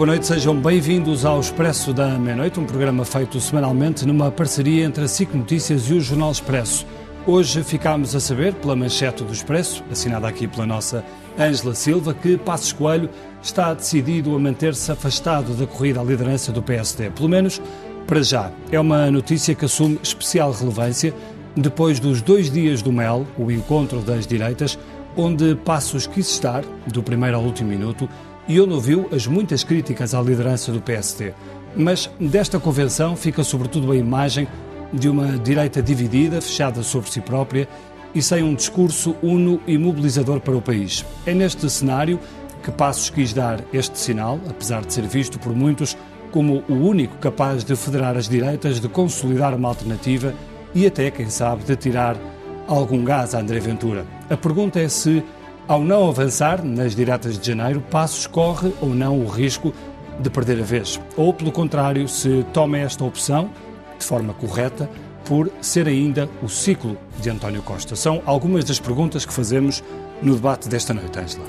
boa 0.00 0.06
noite, 0.06 0.26
sejam 0.26 0.58
bem-vindos 0.58 1.26
ao 1.26 1.38
Expresso 1.38 1.92
da 1.92 2.18
Meia-Noite, 2.18 2.58
um 2.58 2.64
programa 2.64 3.04
feito 3.04 3.38
semanalmente 3.38 4.06
numa 4.06 4.30
parceria 4.30 4.86
entre 4.86 5.04
a 5.04 5.06
SIC 5.06 5.34
Notícias 5.34 5.90
e 5.90 5.92
o 5.92 6.00
Jornal 6.00 6.32
Expresso. 6.32 6.86
Hoje 7.26 7.62
ficámos 7.62 8.16
a 8.16 8.20
saber, 8.20 8.54
pela 8.54 8.74
manchete 8.74 9.22
do 9.22 9.30
Expresso, 9.30 9.84
assinada 9.92 10.26
aqui 10.26 10.48
pela 10.48 10.64
nossa 10.64 11.04
Ângela 11.38 11.74
Silva, 11.74 12.14
que 12.14 12.38
Passos 12.38 12.72
Coelho 12.72 13.10
está 13.42 13.74
decidido 13.74 14.34
a 14.34 14.38
manter-se 14.38 14.90
afastado 14.90 15.52
da 15.52 15.66
corrida 15.66 16.00
à 16.00 16.02
liderança 16.02 16.50
do 16.50 16.62
PSD, 16.62 17.10
pelo 17.10 17.28
menos 17.28 17.60
para 18.06 18.22
já. 18.22 18.50
É 18.72 18.80
uma 18.80 19.10
notícia 19.10 19.54
que 19.54 19.66
assume 19.66 20.00
especial 20.02 20.50
relevância 20.50 21.12
depois 21.54 22.00
dos 22.00 22.22
dois 22.22 22.50
dias 22.50 22.80
do 22.80 22.90
MEL, 22.90 23.26
o 23.36 23.50
encontro 23.50 24.00
das 24.00 24.26
direitas, 24.26 24.78
onde 25.14 25.54
Passos 25.56 26.06
quis 26.06 26.30
estar, 26.30 26.64
do 26.86 27.02
primeiro 27.02 27.36
ao 27.36 27.42
último 27.42 27.68
minuto, 27.68 28.08
e 28.48 28.60
onde 28.60 28.72
ouviu 28.72 29.08
as 29.12 29.26
muitas 29.26 29.62
críticas 29.62 30.14
à 30.14 30.20
liderança 30.20 30.72
do 30.72 30.80
PSD. 30.80 31.32
Mas 31.76 32.10
desta 32.18 32.58
convenção 32.58 33.16
fica 33.16 33.44
sobretudo 33.44 33.92
a 33.92 33.96
imagem 33.96 34.48
de 34.92 35.08
uma 35.08 35.38
direita 35.38 35.82
dividida, 35.82 36.40
fechada 36.40 36.82
sobre 36.82 37.10
si 37.10 37.20
própria 37.20 37.68
e 38.14 38.20
sem 38.20 38.42
um 38.42 38.54
discurso 38.54 39.14
uno 39.22 39.60
e 39.66 39.78
mobilizador 39.78 40.40
para 40.40 40.56
o 40.56 40.62
país. 40.62 41.04
É 41.24 41.32
neste 41.32 41.68
cenário 41.70 42.18
que 42.62 42.70
Passos 42.70 43.08
quis 43.08 43.32
dar 43.32 43.60
este 43.72 43.98
sinal, 43.98 44.38
apesar 44.48 44.84
de 44.84 44.92
ser 44.92 45.06
visto 45.06 45.38
por 45.38 45.54
muitos 45.54 45.96
como 46.30 46.62
o 46.68 46.74
único 46.74 47.16
capaz 47.18 47.64
de 47.64 47.74
federar 47.74 48.16
as 48.16 48.28
direitas, 48.28 48.80
de 48.80 48.88
consolidar 48.88 49.54
uma 49.54 49.68
alternativa 49.68 50.34
e 50.74 50.86
até, 50.86 51.10
quem 51.10 51.28
sabe, 51.28 51.64
de 51.64 51.76
tirar 51.76 52.16
algum 52.66 53.04
gás 53.04 53.34
a 53.34 53.40
André 53.40 53.58
Ventura. 53.58 54.06
A 54.28 54.36
pergunta 54.36 54.78
é 54.78 54.88
se, 54.88 55.24
ao 55.70 55.84
não 55.84 56.08
avançar 56.08 56.64
nas 56.64 56.96
diretas 56.96 57.38
de 57.38 57.46
janeiro, 57.46 57.80
Passos 57.80 58.26
corre 58.26 58.74
ou 58.80 58.88
não 58.88 59.20
o 59.20 59.28
risco 59.28 59.72
de 60.18 60.28
perder 60.28 60.58
a 60.58 60.64
vez. 60.64 61.00
Ou, 61.16 61.32
pelo 61.32 61.52
contrário, 61.52 62.08
se 62.08 62.44
toma 62.52 62.76
esta 62.76 63.04
opção, 63.04 63.48
de 63.96 64.04
forma 64.04 64.34
correta, 64.34 64.90
por 65.24 65.48
ser 65.60 65.86
ainda 65.86 66.28
o 66.42 66.48
ciclo 66.48 66.98
de 67.20 67.30
António 67.30 67.62
Costa. 67.62 67.94
São 67.94 68.20
algumas 68.26 68.64
das 68.64 68.80
perguntas 68.80 69.24
que 69.24 69.32
fazemos 69.32 69.80
no 70.20 70.34
debate 70.34 70.68
desta 70.68 70.92
noite, 70.92 71.16
Angela. 71.16 71.46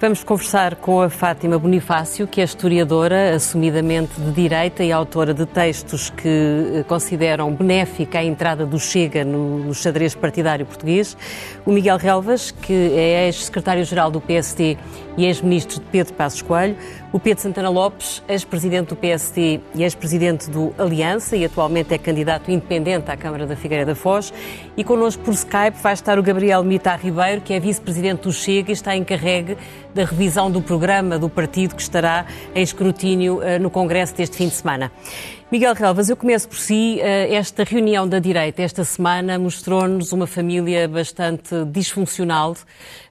Vamos 0.00 0.24
conversar 0.24 0.76
com 0.76 1.02
a 1.02 1.10
Fátima 1.10 1.58
Bonifácio, 1.58 2.26
que 2.26 2.40
é 2.40 2.44
historiadora, 2.44 3.34
assumidamente 3.34 4.18
de 4.18 4.32
direita 4.32 4.82
e 4.82 4.90
autora 4.90 5.34
de 5.34 5.44
textos 5.44 6.08
que 6.08 6.26
eh, 6.26 6.84
consideram 6.88 7.54
benéfica 7.54 8.18
a 8.18 8.24
entrada 8.24 8.64
do 8.64 8.80
Chega 8.80 9.26
no, 9.26 9.58
no 9.58 9.74
xadrez 9.74 10.14
partidário 10.14 10.64
português. 10.64 11.14
O 11.66 11.70
Miguel 11.70 11.98
Relvas, 11.98 12.50
que 12.50 12.72
é 12.72 13.26
ex-secretário-geral 13.26 14.10
do 14.10 14.22
PSD 14.22 14.78
e 15.18 15.26
ex-ministro 15.26 15.80
de 15.80 15.86
Pedro 15.90 16.14
Passos 16.14 16.40
Coelho. 16.40 16.76
O 17.12 17.18
Pedro 17.18 17.42
Santana 17.42 17.68
Lopes, 17.68 18.22
ex-presidente 18.28 18.90
do 18.90 18.96
PSD 18.96 19.58
e 19.74 19.82
ex-presidente 19.82 20.48
do 20.48 20.72
Aliança 20.78 21.36
e 21.36 21.44
atualmente 21.44 21.92
é 21.92 21.98
candidato 21.98 22.52
independente 22.52 23.10
à 23.10 23.16
Câmara 23.16 23.48
da 23.48 23.56
Figueira 23.56 23.84
da 23.84 23.96
Foz. 23.96 24.32
E 24.76 24.84
connosco 24.84 25.20
por 25.24 25.34
Skype 25.34 25.76
vai 25.82 25.92
estar 25.92 26.20
o 26.20 26.22
Gabriel 26.22 26.62
Mita 26.62 26.94
Ribeiro, 26.94 27.40
que 27.40 27.52
é 27.52 27.58
vice-presidente 27.58 28.22
do 28.22 28.32
Chega 28.32 28.70
e 28.70 28.74
está 28.74 28.94
encarregue 28.94 29.58
da 29.92 30.04
revisão 30.04 30.52
do 30.52 30.62
programa 30.62 31.18
do 31.18 31.28
partido 31.28 31.74
que 31.74 31.82
estará 31.82 32.26
em 32.54 32.62
escrutínio 32.62 33.38
uh, 33.38 33.58
no 33.60 33.70
Congresso 33.70 34.14
deste 34.14 34.36
fim 34.36 34.46
de 34.46 34.54
semana. 34.54 34.92
Miguel 35.50 35.74
Relvas, 35.74 36.08
eu 36.08 36.16
começo 36.16 36.48
por 36.48 36.58
si. 36.58 37.00
Uh, 37.00 37.34
esta 37.34 37.64
reunião 37.64 38.08
da 38.08 38.20
direita 38.20 38.62
esta 38.62 38.84
semana 38.84 39.36
mostrou-nos 39.36 40.12
uma 40.12 40.28
família 40.28 40.86
bastante 40.86 41.64
disfuncional, 41.72 42.54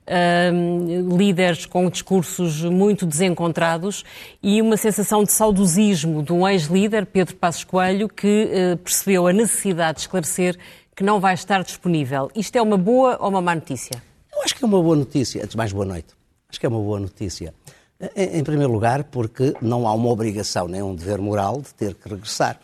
uh, 0.09 1.17
líderes 1.17 1.65
com 1.65 1.89
discursos 1.89 2.63
muito 2.63 3.05
desencontrados 3.05 4.03
e 4.41 4.61
uma 4.61 4.75
sensação 4.75 5.23
de 5.23 5.31
saudosismo 5.31 6.23
de 6.23 6.33
um 6.33 6.47
ex-líder, 6.47 7.05
Pedro 7.05 7.35
Passos 7.35 7.63
Coelho, 7.63 8.09
que 8.09 8.49
percebeu 8.83 9.27
a 9.27 9.33
necessidade 9.33 9.97
de 9.97 10.01
esclarecer 10.01 10.57
que 10.95 11.03
não 11.03 11.19
vai 11.19 11.33
estar 11.33 11.63
disponível. 11.63 12.29
Isto 12.35 12.57
é 12.57 12.61
uma 12.61 12.77
boa 12.77 13.17
ou 13.21 13.29
uma 13.29 13.41
má 13.41 13.55
notícia? 13.55 14.01
Eu 14.35 14.41
acho 14.43 14.55
que 14.55 14.63
é 14.63 14.67
uma 14.67 14.81
boa 14.81 14.95
notícia. 14.95 15.43
Antes 15.43 15.55
mais, 15.55 15.71
boa 15.71 15.85
noite. 15.85 16.13
Acho 16.49 16.59
que 16.59 16.65
é 16.65 16.69
uma 16.69 16.79
boa 16.79 16.99
notícia. 16.99 17.53
Em, 18.15 18.43
primeiro 18.43 18.71
lugar, 18.71 19.03
porque 19.03 19.53
não 19.61 19.85
há 19.85 19.93
uma 19.93 20.09
obrigação 20.09 20.69
nem 20.69 20.81
um 20.81 20.95
dever 20.95 21.19
moral 21.19 21.61
de 21.61 21.73
ter 21.73 21.95
que 21.95 22.07
regressar. 22.07 22.57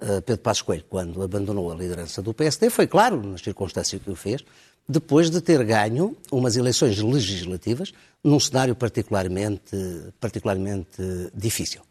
Uh, 0.00 0.20
Pedro 0.22 0.42
Passos 0.42 0.62
Coelho, 0.62 0.84
quando 0.90 1.22
abandonou 1.22 1.70
a 1.70 1.74
liderança 1.76 2.20
do 2.20 2.34
PSD, 2.34 2.68
foi 2.68 2.88
claro, 2.88 3.22
nas 3.22 3.40
circunstâncias 3.40 4.02
que 4.02 4.10
o 4.10 4.16
fez, 4.16 4.44
depois 4.88 5.30
de 5.30 5.40
ter 5.40 5.64
ganho 5.64 6.16
umas 6.30 6.56
eleições 6.56 6.98
legislativas 6.98 7.92
num 8.22 8.38
cenário 8.38 8.74
particularmente, 8.74 9.76
particularmente 10.20 11.02
difícil. 11.34 11.82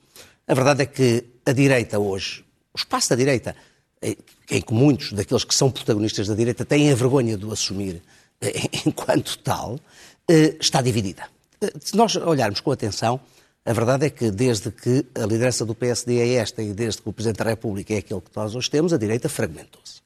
A 0.47 0.53
verdade 0.53 0.83
é 0.83 0.85
que 0.85 1.25
a 1.45 1.51
direita 1.51 1.99
hoje, 1.99 2.43
o 2.73 2.77
espaço 2.77 3.09
da 3.09 3.15
direita, 3.15 3.55
em 4.01 4.61
que 4.61 4.73
muitos 4.73 5.13
daqueles 5.13 5.43
que 5.43 5.53
são 5.53 5.69
protagonistas 5.69 6.27
da 6.27 6.35
direita 6.35 6.65
têm 6.65 6.91
a 6.91 6.95
vergonha 6.95 7.37
de 7.37 7.45
o 7.45 7.51
assumir 7.51 8.01
enquanto 8.85 9.37
tal, 9.39 9.79
eh, 10.27 10.55
está 10.59 10.81
dividida. 10.81 11.23
Eh, 11.61 11.71
se 11.79 11.95
nós 11.95 12.15
olharmos 12.15 12.59
com 12.59 12.71
atenção, 12.71 13.19
a 13.63 13.73
verdade 13.73 14.07
é 14.07 14.09
que 14.09 14.31
desde 14.31 14.71
que 14.71 15.05
a 15.13 15.25
liderança 15.25 15.63
do 15.63 15.75
PSD 15.75 16.17
é 16.17 16.33
esta 16.33 16.63
e 16.63 16.73
desde 16.73 17.01
que 17.01 17.09
o 17.09 17.13
Presidente 17.13 17.37
da 17.37 17.49
República 17.51 17.93
é 17.93 17.97
aquele 17.97 18.21
que 18.21 18.35
nós 18.35 18.55
hoje 18.55 18.69
temos, 18.69 18.91
a 18.91 18.97
direita 18.97 19.29
fragmentou-se. 19.29 20.01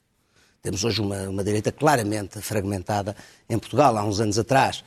Temos 0.66 0.84
hoje 0.84 1.00
uma, 1.00 1.30
uma, 1.30 1.44
direita 1.44 1.72
claramente 1.72 2.42
fragmentada 2.42 3.16
em 3.48 3.56
Portugal. 3.60 3.96
Há 3.96 4.04
uns 4.04 4.20
anos 4.20 4.40
atrás, 4.40 4.84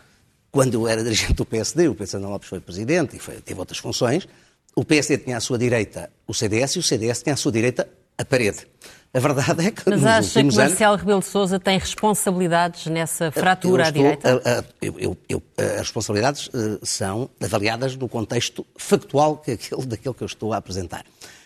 quando 0.50 0.74
eu 0.74 0.88
era 0.88 1.04
dirigente 1.04 1.34
do 1.34 1.46
PSD, 1.46 1.86
o 1.86 1.94
Pedro 1.94 2.10
Santana 2.10 2.32
Lopes 2.32 2.48
foi 2.48 2.58
Presidente 2.58 3.14
e 3.14 3.20
foi, 3.20 3.36
teve 3.36 3.60
outras 3.60 3.78
funções, 3.78 4.26
o 4.74 4.84
PSD 4.84 5.18
tinha 5.18 5.36
à 5.36 5.40
sua 5.40 5.56
direita 5.56 6.10
o 6.26 6.34
CDS 6.34 6.72
e 6.72 6.78
o 6.80 6.82
CDS 6.82 7.22
tinha 7.22 7.34
à 7.34 7.36
sua 7.36 7.52
direita 7.52 7.88
a 8.18 8.24
parede. 8.24 8.66
A 9.14 9.20
verdade 9.20 9.68
é 9.68 9.70
que. 9.70 9.88
Mas 9.88 10.04
acha 10.04 10.42
que 10.42 10.56
Marcelo 10.56 10.90
anos... 10.90 11.00
Rebelo 11.00 11.20
de 11.20 11.26
Souza 11.26 11.60
tem 11.60 11.78
responsabilidades 11.78 12.86
nessa 12.86 13.30
fratura 13.30 13.86
à 13.86 13.90
direita? 13.90 14.42
A, 14.44 14.58
a, 14.58 14.64
eu, 14.82 15.16
eu, 15.28 15.42
as 15.58 15.78
responsabilidades 15.78 16.48
uh, 16.48 16.80
são 16.82 17.30
avaliadas 17.40 17.94
no 17.94 18.08
contexto 18.08 18.66
factual 18.76 19.36
que 19.36 19.52
aquele, 19.52 19.86
daquele 19.86 20.14
que 20.14 20.24
eu 20.24 20.26
estou 20.26 20.52
a 20.52 20.56
apresentar. 20.56 21.04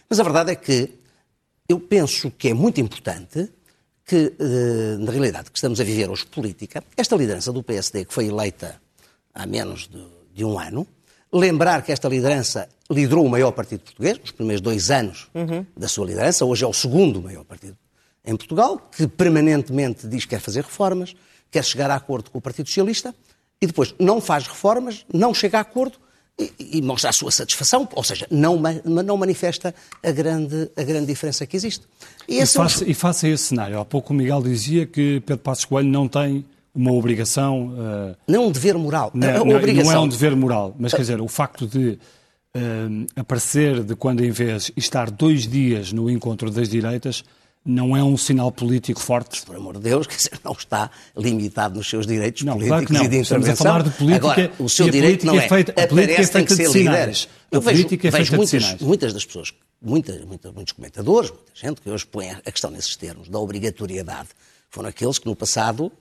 Mas 0.09 0.19
a 0.19 0.23
verdade 0.23 0.53
é 0.53 0.55
que 0.55 0.89
eu 1.69 1.79
penso 1.79 2.31
que 2.31 2.49
é 2.49 2.55
muito 2.55 2.81
importante 2.81 3.53
que, 4.05 4.35
uh, 4.39 4.99
na 4.99 5.11
realidade, 5.11 5.51
que 5.51 5.59
estamos 5.59 5.81
a 5.81 5.85
viver 5.85 6.11
hoje 6.11 6.27
política, 6.27 6.83
esta 6.97 7.17
liderança 7.17 7.53
do 7.53 7.63
PSD, 7.63 8.05
que 8.05 8.13
foi 8.13 8.27
eleita 8.27 8.81
há 9.35 9.47
menos 9.47 9.89
de, 9.89 10.05
de 10.35 10.45
um 10.45 10.59
ano, 10.59 10.87
lembrar 11.33 11.83
que 11.83 11.93
esta 11.93 12.09
liderança 12.09 12.69
liderou 12.91 13.25
o 13.25 13.31
maior 13.31 13.53
partido 13.53 13.81
português, 13.81 14.19
nos 14.19 14.33
primeiros 14.33 14.61
dois 14.61 14.91
anos 14.91 15.29
uhum. 15.35 15.65
da 15.77 15.89
sua 15.89 16.07
liderança, 16.07 16.45
hoje 16.45 16.65
é 16.65 16.67
o 16.67 16.73
segundo 16.73 17.23
maior 17.23 17.45
partido 17.45 17.77
em 18.25 18.37
Portugal, 18.37 18.91
que 18.95 19.09
permanentemente 19.09 20.07
diz 20.07 20.25
que 20.25 20.31
quer 20.31 20.41
fazer 20.41 20.63
reformas, 20.63 21.17
quer 21.51 21.65
chegar 21.65 21.91
a 21.91 21.97
acordo 21.97 22.31
com 22.31 22.39
o 22.39 22.41
Partido 22.41 22.69
Socialista, 22.69 23.15
e 23.61 23.67
depois 23.67 23.95
não 23.99 24.21
faz 24.21 24.47
reformas, 24.47 25.07
não 25.13 25.33
chega 25.33 25.59
a 25.59 25.61
acordo 25.61 25.99
e, 26.39 26.79
e 26.79 26.83
mostra 26.83 27.11
a 27.11 27.13
sua 27.13 27.31
satisfação, 27.31 27.89
ou 27.95 28.03
seja, 28.03 28.27
não, 28.31 28.61
não 28.85 29.17
manifesta 29.17 29.75
a 30.03 30.11
grande, 30.11 30.71
a 30.77 30.83
grande 30.83 31.07
diferença 31.07 31.47
que 31.47 31.57
existe. 31.57 31.87
E, 32.29 32.41
e, 32.41 32.47
faça, 32.47 32.85
é 32.85 32.87
o... 32.87 32.91
e 32.91 32.95
faça 32.95 33.29
esse 33.29 33.45
cenário. 33.45 33.79
Há 33.79 33.85
pouco 33.85 34.13
o 34.13 34.17
Miguel 34.17 34.43
dizia 34.43 34.87
que 34.87 35.21
Pedro 35.21 35.43
Passos 35.43 35.65
Coelho 35.65 35.89
não 35.89 36.09
tem 36.09 36.45
uma 36.75 36.93
obrigação. 36.93 37.69
Uh, 37.69 38.17
não 38.27 38.47
um 38.47 38.53
dever 38.53 38.77
moral. 38.77 39.11
Não, 39.15 39.29
é 39.29 39.33
não, 39.39 39.45
não, 39.45 39.93
é 39.93 39.99
um 39.99 40.09
dever 40.09 40.35
moral, 40.35 40.75
mas 40.79 40.93
quer 40.93 41.03
dizer, 41.03 41.21
o 41.21 41.29
facto 41.29 41.67
de 41.67 41.99
uh, 42.57 43.07
aparecer 43.15 43.83
de 43.85 43.95
quando 43.95 44.25
em 44.25 44.31
vez 44.31 44.73
estar 44.77 45.11
dois 45.11 45.47
dias 45.47 45.93
no 45.93 46.11
encontro 46.11 46.51
das 46.51 46.69
direitas 46.69 47.25
não 47.65 47.97
é 47.97 48.03
um 48.03 48.17
sinal 48.17 48.51
político 48.51 49.01
forte? 49.01 49.43
Por 49.43 49.57
amor 49.57 49.75
de 49.75 49.81
Deus, 49.81 50.07
quer 50.09 50.17
dizer, 50.17 50.41
não 50.45 50.53
está 50.53 50.91
limitado 51.17 51.77
nos 51.77 51.89
seus 51.89 52.07
direitos 52.07 52.43
não, 52.43 52.55
políticos 52.55 52.87
claro 52.87 53.05
e 53.05 53.09
de 53.09 53.17
intervenção. 53.17 53.39
Estamos 53.39 53.61
a 53.61 53.65
falar 53.65 53.83
de 53.83 53.91
política. 53.91 54.33
Agora, 54.33 54.53
o 54.59 54.69
seu 54.69 54.91
direito 54.91 55.27
não 55.27 55.39
é. 55.39 55.45
é 55.45 55.49
feita, 55.49 55.73
a 55.73 55.87
política 55.87 56.23
é 56.23 56.27
feita 56.27 56.55
de 56.55 56.69
sinais. 56.69 57.29
Eu 57.51 57.59
a 57.59 57.63
vejo, 57.63 57.87
é 57.87 58.11
vejo 58.11 58.37
muitas, 58.37 58.81
muitas 58.81 59.13
das 59.13 59.25
pessoas, 59.25 59.53
muita, 59.81 60.13
muita, 60.27 60.51
muitos 60.53 60.73
comentadores, 60.73 61.31
muita 61.31 61.53
gente 61.55 61.81
que 61.81 61.91
hoje 61.91 62.07
põe 62.07 62.31
a 62.31 62.51
questão 62.51 62.71
nesses 62.71 62.97
termos 62.97 63.29
da 63.29 63.39
obrigatoriedade, 63.39 64.29
foram 64.71 64.89
aqueles 64.89 65.19
que 65.19 65.27
no 65.27 65.37
passado 65.37 65.93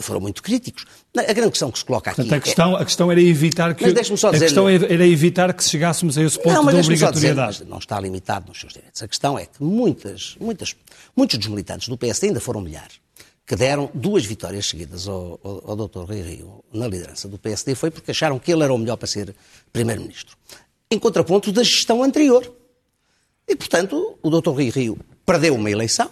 foram 0.00 0.20
muito 0.20 0.42
críticos. 0.42 0.84
A 1.16 1.32
grande 1.32 1.50
questão 1.50 1.70
que 1.70 1.78
se 1.78 1.84
coloca 1.84 2.10
aqui. 2.10 2.22
Portanto, 2.22 2.38
a 2.38 2.40
questão, 2.40 2.78
é... 2.78 2.82
a 2.82 2.84
questão 2.84 3.12
era 3.12 3.20
evitar 3.20 3.74
que. 3.74 3.84
Mas 3.92 4.06
só 4.20 4.30
dizer... 4.30 4.44
A 4.44 4.48
questão 4.48 4.68
era 4.68 5.06
evitar 5.06 5.52
que 5.52 5.64
chegássemos 5.64 6.16
a 6.16 6.22
esse 6.22 6.38
ponto 6.38 6.62
não, 6.62 6.72
de 6.72 6.80
obrigatoriedade. 6.80 7.52
Dizer, 7.52 7.68
não 7.68 7.78
está 7.78 7.98
limitado 8.00 8.48
nos 8.48 8.60
seus 8.60 8.72
direitos. 8.72 9.02
A 9.02 9.08
questão 9.08 9.38
é 9.38 9.46
que 9.46 9.62
muitas, 9.62 10.36
muitas, 10.40 10.76
muitos 11.16 11.38
dos 11.38 11.48
militantes 11.48 11.88
do 11.88 11.98
PS 11.98 12.24
ainda 12.24 12.40
foram 12.40 12.60
milhares 12.60 13.04
que 13.46 13.56
deram 13.56 13.90
duas 13.92 14.24
vitórias 14.24 14.66
seguidas 14.66 15.06
ao, 15.06 15.38
ao, 15.42 15.70
ao 15.70 15.88
Dr. 15.88 16.04
Rui 16.04 16.22
Rio 16.22 16.64
na 16.72 16.88
liderança 16.88 17.28
do 17.28 17.38
PSD 17.38 17.74
foi 17.74 17.90
porque 17.90 18.10
acharam 18.10 18.38
que 18.38 18.50
ele 18.50 18.62
era 18.62 18.72
o 18.72 18.78
melhor 18.78 18.96
para 18.96 19.06
ser 19.06 19.34
Primeiro-Ministro. 19.72 20.36
Em 20.90 20.98
contraponto 20.98 21.52
da 21.52 21.62
gestão 21.62 22.02
anterior. 22.02 22.50
E, 23.46 23.54
portanto, 23.54 24.18
o 24.22 24.30
Dr. 24.30 24.50
Rui 24.50 24.70
Rio 24.70 24.98
perdeu 25.26 25.54
uma 25.54 25.70
eleição, 25.70 26.10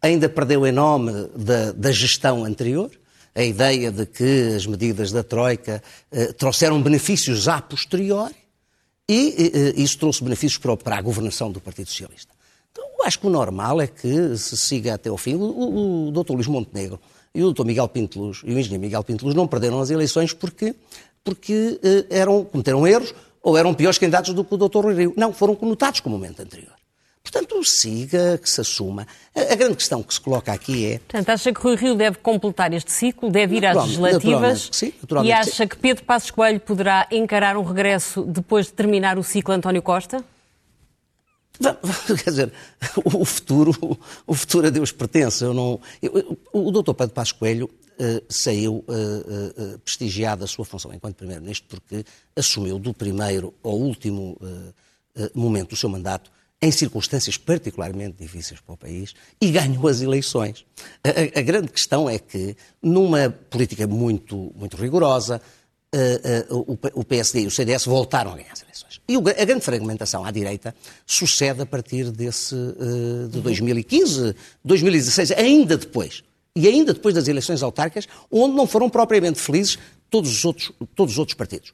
ainda 0.00 0.28
perdeu 0.28 0.66
em 0.66 0.72
nome 0.72 1.12
da, 1.34 1.72
da 1.72 1.92
gestão 1.92 2.44
anterior, 2.44 2.90
a 3.34 3.42
ideia 3.42 3.90
de 3.90 4.06
que 4.06 4.54
as 4.56 4.66
medidas 4.66 5.12
da 5.12 5.22
Troika 5.22 5.82
eh, 6.10 6.32
trouxeram 6.32 6.82
benefícios 6.82 7.46
a 7.48 7.60
posteriori, 7.60 8.34
E, 9.08 9.72
e 9.74 9.82
isso 9.82 9.98
trouxe 9.98 10.22
benefícios 10.22 10.58
para, 10.58 10.76
para 10.76 10.98
a 10.98 11.02
governação 11.02 11.50
do 11.50 11.60
Partido 11.60 11.88
Socialista. 11.88 12.32
Então, 12.70 12.84
eu 12.98 13.04
acho 13.06 13.18
que 13.18 13.26
o 13.26 13.30
normal 13.30 13.80
é 13.80 13.86
que 13.86 14.36
se 14.36 14.56
siga 14.56 14.94
até 14.94 15.08
ao 15.08 15.16
fim. 15.16 15.34
O, 15.34 15.42
o, 15.42 16.08
o 16.08 16.12
Dr. 16.12 16.32
Luís 16.34 16.46
Montenegro 16.46 17.00
e 17.34 17.42
o 17.42 17.52
Dr. 17.52 17.64
Miguel 17.64 17.88
Pinteluz 17.88 18.40
e 18.44 18.52
o 18.52 18.58
engenheiro 18.58 18.80
Miguel 18.80 19.04
Pinteluz 19.04 19.34
não 19.34 19.46
perderam 19.46 19.80
as 19.80 19.90
eleições 19.90 20.32
porque, 20.32 20.74
porque 21.24 21.78
eh, 21.82 22.06
eram, 22.10 22.44
cometeram 22.44 22.86
erros 22.86 23.14
ou 23.42 23.56
eram 23.56 23.72
piores 23.74 23.98
candidatos 23.98 24.34
do 24.34 24.44
que 24.44 24.54
o 24.54 24.56
Dr. 24.56 24.80
Rui 24.80 24.94
Rio. 24.94 25.14
Não, 25.16 25.32
foram 25.32 25.54
conotados 25.54 26.00
com 26.00 26.08
o 26.08 26.12
momento 26.12 26.40
anterior. 26.40 26.77
Portanto, 27.30 27.62
siga, 27.62 28.38
que 28.38 28.48
se 28.48 28.62
assuma. 28.62 29.06
A, 29.34 29.52
a, 29.52 29.54
grande 29.54 29.76
questão 29.76 30.02
que 30.02 30.14
se 30.14 30.20
coloca 30.20 30.50
aqui 30.50 30.86
é. 30.92 30.98
Portanto, 30.98 31.28
acha 31.28 31.52
que 31.52 31.60
Rui 31.60 31.76
Rio 31.76 31.94
deve 31.94 32.16
completar 32.18 32.72
este 32.72 32.90
ciclo, 32.90 33.30
deve 33.30 33.56
ir 33.56 33.66
às 33.66 33.76
legislativas 33.76 34.70
sim, 34.72 34.94
e 35.22 35.30
acha 35.30 35.66
que 35.66 35.76
Pedro 35.76 36.04
Passos 36.04 36.30
Coelho 36.30 36.58
poderá 36.58 37.06
encarar 37.10 37.58
um 37.58 37.62
regresso 37.62 38.22
depois 38.22 38.66
de 38.66 38.72
terminar 38.72 39.18
o 39.18 39.22
ciclo 39.22 39.52
António 39.52 39.82
Costa? 39.82 40.24
Quer 42.24 42.30
dizer, 42.30 42.52
o 43.04 43.24
futuro, 43.24 43.98
o 44.26 44.34
futuro 44.34 44.68
a 44.68 44.70
Deus 44.70 44.90
pertence. 44.90 45.44
Eu 45.44 45.52
não, 45.52 45.78
eu, 46.00 46.38
o 46.52 46.70
doutor 46.70 46.94
Pedro 46.94 47.14
Passos 47.14 47.32
Coelho 47.32 47.66
uh, 47.66 48.24
saiu 48.26 48.84
uh, 48.88 49.74
uh, 49.74 49.78
prestigiado 49.80 50.40
da 50.40 50.46
sua 50.46 50.64
função 50.64 50.94
enquanto 50.94 51.16
Primeiro-Ministro 51.16 51.68
porque 51.68 52.06
assumiu 52.34 52.78
do 52.78 52.94
primeiro 52.94 53.52
ao 53.62 53.74
último 53.74 54.38
momento 55.34 55.70
do 55.70 55.76
seu 55.76 55.88
mandato 55.88 56.30
em 56.60 56.70
circunstâncias 56.72 57.36
particularmente 57.36 58.16
difíceis 58.18 58.60
para 58.60 58.74
o 58.74 58.76
país, 58.76 59.14
e 59.40 59.50
ganhou 59.50 59.86
as 59.86 60.00
eleições. 60.00 60.64
A, 61.04 61.08
a, 61.08 61.40
a 61.40 61.42
grande 61.42 61.68
questão 61.68 62.10
é 62.10 62.18
que, 62.18 62.56
numa 62.82 63.30
política 63.30 63.86
muito, 63.86 64.52
muito 64.56 64.76
rigorosa, 64.76 65.40
uh, 65.94 66.54
uh, 66.54 66.78
o, 66.94 67.00
o, 67.00 67.04
PSD 67.04 67.42
e 67.42 67.46
o 67.46 67.50
CDS 67.50 67.84
voltaram 67.84 68.32
a 68.32 68.36
ganhar 68.36 68.52
as 68.52 68.62
eleições. 68.62 69.00
E 69.08 69.16
o, 69.16 69.20
a 69.20 69.44
grande 69.44 69.64
fragmentação 69.64 70.24
à 70.24 70.30
direita 70.30 70.74
sucede 71.06 71.62
a 71.62 71.66
partir 71.66 72.10
desse, 72.10 72.54
uh, 72.54 73.28
de 73.28 73.40
2015, 73.40 74.34
2016, 74.64 75.32
ainda 75.32 75.76
depois. 75.76 76.24
E 76.56 76.66
ainda 76.66 76.92
depois 76.92 77.14
das 77.14 77.28
eleições 77.28 77.62
autárquicas, 77.62 78.08
onde 78.30 78.56
não 78.56 78.66
foram 78.66 78.90
propriamente 78.90 79.38
felizes 79.38 79.78
todos 80.10 80.30
os 80.30 80.44
outros, 80.44 80.72
todos 80.96 81.14
os 81.14 81.18
outros 81.18 81.36
partidos. 81.36 81.72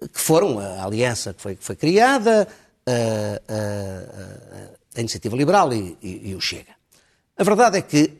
Que 0.00 0.20
foram 0.20 0.60
a 0.60 0.84
aliança 0.84 1.34
que 1.34 1.42
foi, 1.42 1.56
que 1.56 1.64
foi 1.64 1.74
criada, 1.74 2.46
a, 2.86 3.54
a, 3.54 4.96
a 4.96 5.00
Iniciativa 5.00 5.36
Liberal 5.36 5.72
e, 5.72 5.96
e, 6.02 6.30
e 6.30 6.34
o 6.34 6.40
Chega. 6.40 6.74
A 7.36 7.44
verdade 7.44 7.78
é 7.78 7.82
que 7.82 8.12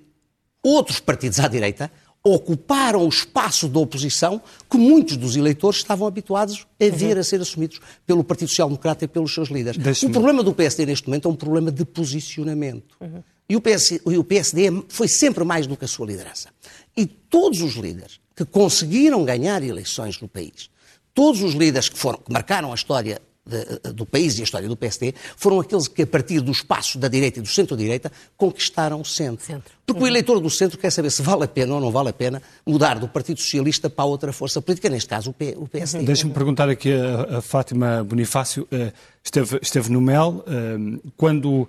outros 0.63 1.01
partidos 1.01 1.41
à 1.41 1.49
direita 1.49 1.91
ocuparam 2.23 3.05
o 3.05 3.09
espaço 3.09 3.67
da 3.67 3.81
oposição 3.81 4.41
que 4.71 4.77
muitos 4.77 5.17
dos 5.17 5.37
eleitores 5.37 5.79
estavam 5.79 6.07
habituados 6.07 6.67
a 6.79 6.95
ver 6.95 7.15
uhum. 7.15 7.21
a 7.21 7.25
ser 7.25 7.41
assumidos 7.41 7.81
pelo 8.07 8.23
Partido 8.23 8.49
Social 8.49 8.69
Democrata 8.69 9.05
e 9.05 9.09
pelos 9.09 9.33
seus 9.33 9.49
líderes. 9.49 10.03
O 10.03 10.11
problema 10.11 10.43
do 10.43 10.53
PSD 10.53 10.85
neste 10.85 11.09
momento 11.09 11.29
é 11.29 11.31
um 11.31 11.37
problema 11.37 11.73
de 11.73 11.85
posicionamento. 11.85 12.97
Uhum. 13.01 13.23
E 13.49 13.57
o, 13.57 13.61
PS, 13.61 14.01
o 14.05 14.23
PSD 14.23 14.85
foi 14.89 15.09
sempre 15.09 15.45
mais 15.45 15.67
do 15.67 15.77
que 15.77 15.85
a 15.85 15.89
sua 15.89 16.07
liderança. 16.07 16.51
E 16.97 17.07
todos 17.07 17.63
os 17.63 17.75
líderes 17.75 18.21
que 18.37 18.45
conseguiram 18.45 19.25
ganhar 19.25 19.63
eleições 19.63 20.21
no 20.21 20.29
país, 20.29 20.71
todos 21.15 21.43
os 21.43 21.55
líderes 21.55 21.89
que, 21.89 21.99
foram, 21.99 22.19
que 22.19 22.33
marcaram 22.33 22.71
a 22.71 22.75
história 22.75 23.21
de, 23.47 23.93
do 23.93 24.05
país 24.05 24.39
e 24.39 24.43
a 24.43 24.45
história 24.45 24.69
do 24.69 24.77
PSD 24.77 25.15
foram 25.37 25.61
aqueles 25.61 25.89
que, 25.89 26.03
a 26.03 26.07
partir 26.07 26.41
do 26.41 26.53
espaço 26.53 26.99
da 26.99 27.09
direita 27.09 27.39
e 27.39 27.43
do 27.43 27.49
centro-direita, 27.49 28.13
conquistaram 28.37 29.01
o 29.01 29.05
centro. 29.05 29.45
centro. 29.45 29.73
Porque 29.87 30.01
uhum. 30.01 30.07
o 30.07 30.09
eleitor 30.09 30.41
do 30.41 30.51
centro 30.51 30.79
quer 30.79 30.91
saber 30.91 31.11
se 31.11 31.23
vale 31.23 31.45
a 31.45 31.49
pena 31.49 31.75
ou 31.75 31.81
não 31.81 31.91
vale 31.91 32.11
a 32.11 32.13
pena 32.13 32.43
mudar 32.67 32.99
do 32.99 33.09
Partido 33.09 33.41
Socialista 33.41 33.89
para 33.89 34.05
outra 34.05 34.33
força 34.33 34.61
política, 34.61 34.89
neste 34.89 35.09
caso 35.09 35.31
o, 35.31 35.33
P, 35.33 35.55
o 35.57 35.67
PSD. 35.67 36.01
Uhum. 36.01 36.05
Deixa-me 36.05 36.33
perguntar 36.33 36.69
aqui 36.69 36.93
a, 36.93 37.39
a 37.39 37.43
Fátima 37.43 38.05
Bonifácio, 38.05 38.69
uh, 38.71 38.93
esteve, 39.25 39.59
esteve 39.63 39.91
no 39.91 40.01
MEL, 40.01 40.45
uh, 40.47 41.13
quando... 41.17 41.69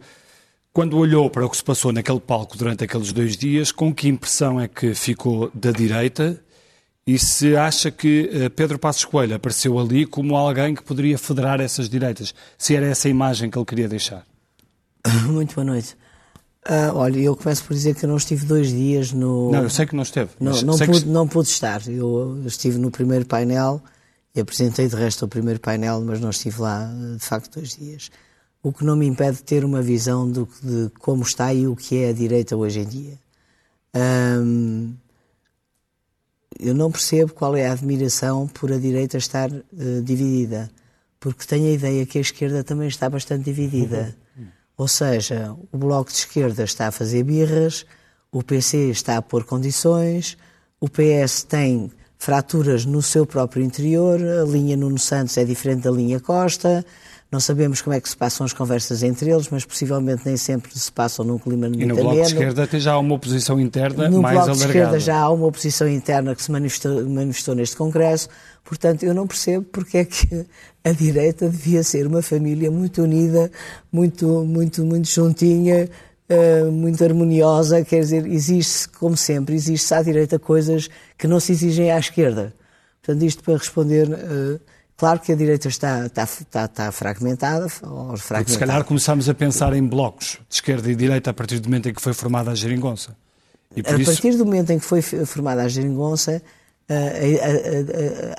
Quando 0.74 0.98
olhou 0.98 1.30
para 1.30 1.46
o 1.46 1.50
que 1.50 1.58
se 1.58 1.64
passou 1.66 1.92
naquele 1.92 2.22
palco 2.22 2.58
durante 2.58 2.86
aqueles 2.86 3.12
dois 3.12 3.36
dias, 3.36 3.74
com 3.74 3.94
que 3.94 4.08
impressão 4.08 4.58
é 4.58 4.70
que 4.70 4.96
ficou 4.96 5.52
da 5.54 5.70
direita 5.70 6.42
e 7.14 7.20
se 7.20 7.58
acha 7.58 7.92
que 7.92 8.30
eh, 8.32 8.48
Pedro 8.48 8.80
Passos 8.80 9.04
Coelho 9.04 9.36
apareceu 9.36 9.78
ali 9.78 10.06
como 10.06 10.34
alguém 10.38 10.74
que 10.74 10.82
poderia 10.82 11.18
federar 11.18 11.60
essas 11.60 11.90
direitas, 11.90 12.34
se 12.58 12.74
era 12.74 12.86
essa 12.86 13.10
a 13.10 13.12
imagem 13.12 13.50
que 13.50 13.58
ele 13.58 13.66
queria 13.66 13.90
deixar. 13.90 14.26
Muito 15.28 15.54
boa 15.56 15.66
noite. 15.66 15.98
Uh, 16.66 16.96
olha, 16.96 17.20
eu 17.20 17.36
começo 17.36 17.66
por 17.66 17.74
dizer 17.74 17.96
que 17.96 18.06
eu 18.06 18.10
não 18.10 18.16
estive 18.16 18.46
dois 18.46 18.70
dias 18.70 19.12
no. 19.12 19.52
Não, 19.52 19.64
eu 19.64 19.70
sei 19.70 19.86
que 19.86 19.94
não 19.94 20.04
esteve. 20.04 20.30
Não, 20.40 20.54
não 20.62 20.78
pude, 20.78 21.02
que... 21.02 21.10
não 21.10 21.28
pude 21.28 21.50
estar. 21.50 21.86
Eu 21.90 22.42
estive 22.46 22.78
no 22.78 22.90
primeiro 22.90 23.26
painel 23.26 23.82
e 24.34 24.40
apresentei 24.40 24.88
de 24.88 24.96
resto 24.96 25.26
o 25.26 25.28
primeiro 25.28 25.60
painel, 25.60 26.00
mas 26.02 26.22
não 26.22 26.30
estive 26.30 26.62
lá 26.62 26.90
de 27.18 27.26
facto 27.26 27.56
dois 27.56 27.76
dias. 27.76 28.10
O 28.64 28.72
que 28.72 28.86
não 28.86 28.96
me 28.96 29.06
impede 29.06 29.38
de 29.38 29.44
ter 29.44 29.66
uma 29.66 29.82
visão 29.82 30.30
do, 30.32 30.48
de 30.64 30.90
como 31.00 31.24
está 31.24 31.54
e 31.54 31.68
o 31.68 31.76
que 31.76 31.98
é 31.98 32.10
a 32.10 32.14
direita 32.14 32.56
hoje 32.56 32.80
em 32.80 32.86
dia. 32.86 33.20
Um, 33.94 34.94
eu 36.62 36.74
não 36.74 36.92
percebo 36.92 37.34
qual 37.34 37.56
é 37.56 37.68
a 37.68 37.74
admiração 37.74 38.48
por 38.48 38.72
a 38.72 38.78
direita 38.78 39.18
estar 39.18 39.52
uh, 39.52 40.02
dividida, 40.04 40.70
porque 41.20 41.46
tenho 41.46 41.68
a 41.68 41.72
ideia 41.72 42.06
que 42.06 42.18
a 42.18 42.22
esquerda 42.22 42.64
também 42.64 42.88
está 42.88 43.10
bastante 43.10 43.46
dividida. 43.46 44.16
Uhum. 44.38 44.46
Ou 44.78 44.88
seja, 44.88 45.56
o 45.72 45.78
Bloco 45.78 46.12
de 46.12 46.18
Esquerda 46.18 46.64
está 46.64 46.88
a 46.88 46.92
fazer 46.92 47.24
birras, 47.24 47.86
o 48.32 48.42
PC 48.42 48.90
está 48.90 49.18
a 49.18 49.22
pôr 49.22 49.44
condições, 49.44 50.38
o 50.80 50.88
PS 50.88 51.44
tem 51.44 51.92
fraturas 52.18 52.86
no 52.86 53.02
seu 53.02 53.26
próprio 53.26 53.64
interior, 53.64 54.20
a 54.22 54.44
linha 54.44 54.78
Nuno 54.78 54.98
Santos 55.00 55.38
é 55.38 55.44
diferente 55.44 55.84
da 55.84 55.92
linha 55.92 56.20
Costa, 56.20 56.86
não 57.32 57.40
sabemos 57.40 57.82
como 57.82 57.96
é 57.96 58.02
que 58.02 58.10
se 58.10 58.18
passam 58.18 58.46
as 58.46 58.52
conversas 58.52 59.02
entre 59.04 59.32
eles, 59.32 59.48
mas 59.50 59.64
possivelmente 59.64 60.24
nem 60.26 60.36
sempre 60.36 60.78
se 60.78 60.92
passam 60.92 61.24
num 61.24 61.38
clima 61.38 61.70
muito 61.70 61.82
E 61.82 61.86
no 61.86 61.96
Bloco 61.96 62.16
de 62.16 62.22
Esquerda 62.24 62.64
até 62.64 62.78
já 62.78 62.92
há 62.92 63.00
uma 63.00 63.16
oposição 63.16 63.58
interna 63.58 64.10
no 64.10 64.22
mais 64.22 64.36
alargada. 64.36 64.50
No 64.50 64.56
Bloco 64.56 64.58
de 64.58 64.66
Esquerda 64.66 65.00
já 65.00 65.18
há 65.18 65.30
uma 65.30 65.46
oposição 65.46 65.88
interna 65.88 66.36
que 66.36 66.44
se 66.44 66.52
manifestou, 66.52 67.10
manifestou 67.10 67.56
neste 67.56 67.78
Congresso. 67.78 68.28
Portanto, 68.66 69.04
eu 69.04 69.14
não 69.14 69.26
percebo 69.26 69.66
porque 69.72 70.00
é 70.00 70.06
que 70.06 70.46
a 70.84 70.92
direita 70.92 71.48
devia 71.48 71.84
ser 71.84 72.06
uma 72.06 72.22
família 72.22 72.70
muito 72.70 73.02
unida, 73.02 73.50
muito, 73.90 74.44
muito, 74.44 74.84
muito 74.84 75.08
juntinha, 75.08 75.90
uh, 76.30 76.70
muito 76.70 77.02
harmoniosa. 77.02 77.86
Quer 77.86 78.02
dizer, 78.02 78.26
existe, 78.26 78.90
como 78.90 79.16
sempre, 79.16 79.56
existe 79.56 79.94
à 79.94 80.02
direita 80.02 80.38
coisas 80.38 80.90
que 81.18 81.28
não 81.28 81.40
se 81.40 81.54
exigem 81.54 81.92
à 81.92 81.98
esquerda. 81.98 82.54
Portanto, 83.02 83.24
isto 83.24 83.42
para 83.42 83.56
responder... 83.56 84.10
Uh, 84.10 84.60
Claro 85.02 85.20
que 85.20 85.32
a 85.32 85.36
direita 85.36 85.68
está, 85.68 86.06
está, 86.06 86.26
está, 86.26 86.66
está 86.66 86.92
fragmentada, 86.92 87.68
fragmentada. 87.68 88.20
Porque 88.28 88.52
se 88.52 88.60
calhar 88.60 88.84
começamos 88.84 89.28
a 89.28 89.34
pensar 89.34 89.74
em 89.74 89.82
blocos 89.82 90.38
de 90.48 90.54
esquerda 90.54 90.92
e 90.92 90.96
direita 90.96 91.32
a 91.32 91.34
partir 91.34 91.60
do 91.60 91.68
momento 91.68 91.90
em 91.90 91.94
que 91.96 92.00
foi 92.00 92.14
formada 92.14 92.52
a 92.52 92.54
geringonça. 92.54 93.18
a 93.76 93.96
isso... 93.96 94.12
partir 94.12 94.38
do 94.38 94.46
momento 94.46 94.70
em 94.70 94.78
que 94.78 94.86
foi 94.86 95.02
formada 95.02 95.64
a 95.64 95.68
geringonça, 95.68 96.40
a, 96.88 96.94
a, 96.94 96.98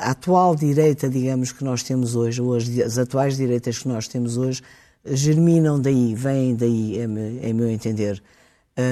a, 0.04 0.07
a, 0.07 0.11
atual 0.12 0.54
direita, 0.54 1.09
digamos, 1.09 1.50
que 1.50 1.64
nós 1.64 1.83
temos 1.83 2.14
hoje, 2.14 2.40
ou 2.40 2.54
as, 2.54 2.69
as, 2.78 2.97
atuais 2.97 3.37
direitas 3.37 3.78
que 3.81 3.88
nós 3.88 4.07
temos 4.07 4.37
hoje, 4.37 4.62
germinam 5.04 5.81
daí, 5.81 6.14
vêm 6.14 6.54
daí, 6.54 7.00
em, 7.00 7.40
em 7.42 7.52
meu 7.52 7.69
entender. 7.69 8.23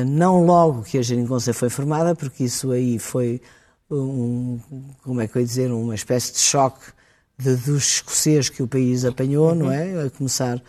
Não 0.09 0.45
logo 0.45 0.83
que 0.83 0.99
a 0.99 1.03
geringonça 1.03 1.55
foi 1.55 1.71
formada, 1.71 2.17
porque 2.17 2.43
isso 2.43 2.73
aí 2.73 2.99
foi 2.99 3.41
um, 3.89 4.59
como 5.05 5.21
é 5.21 5.29
que 5.29 5.37
eu 5.37 5.41
ia 5.41 5.47
dizer, 5.47 5.71
uma 5.71 5.95
espécie 5.95 6.33
de 6.33 6.41
choque 6.41 6.99
de, 7.41 7.57
dos 7.57 7.85
escoceses 7.85 8.49
que 8.49 8.63
o 8.63 8.69
país 8.69 9.05
apanhou, 9.05 9.55
não 9.55 9.71
é? 9.71 10.07
A 10.07 10.11
começar 10.11 10.63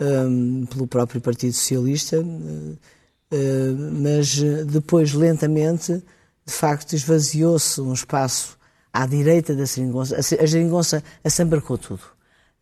um, 0.00 0.66
pelo 0.66 0.86
próprio 0.86 1.20
Partido 1.20 1.52
Socialista, 1.52 2.20
uh, 2.20 2.76
mas 3.92 4.36
depois, 4.66 5.12
lentamente, 5.12 6.02
de 6.44 6.52
facto, 6.52 6.94
esvaziou-se 6.94 7.80
um 7.80 7.92
espaço 7.92 8.58
à 8.92 9.06
direita 9.06 9.54
da 9.54 9.66
Seringonça. 9.66 10.16
A 10.16 10.22
Seringonça 10.22 11.02
assambarcou 11.22 11.78
tudo. 11.78 12.02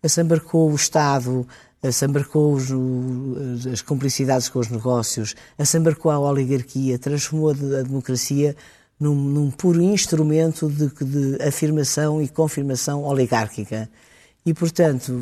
Assambarcou 0.03 0.71
o 0.71 0.75
Estado, 0.75 1.47
assambarcou 1.83 2.55
os, 2.55 2.69
as 3.67 3.81
cumplicidades 3.83 4.49
com 4.49 4.59
os 4.59 4.69
negócios, 4.69 5.35
assambarcou 5.57 6.11
a 6.11 6.19
oligarquia, 6.19 6.99
transformou 6.99 7.51
a 7.51 7.83
democracia 7.83 8.55
num, 8.99 9.15
num 9.15 9.51
puro 9.51 9.81
instrumento 9.81 10.69
de, 10.69 10.89
de, 10.89 11.43
afirmação 11.43 12.21
e 12.21 12.29
confirmação 12.29 13.05
oligárquica. 13.05 13.89
E, 14.45 14.53
portanto, 14.55 15.21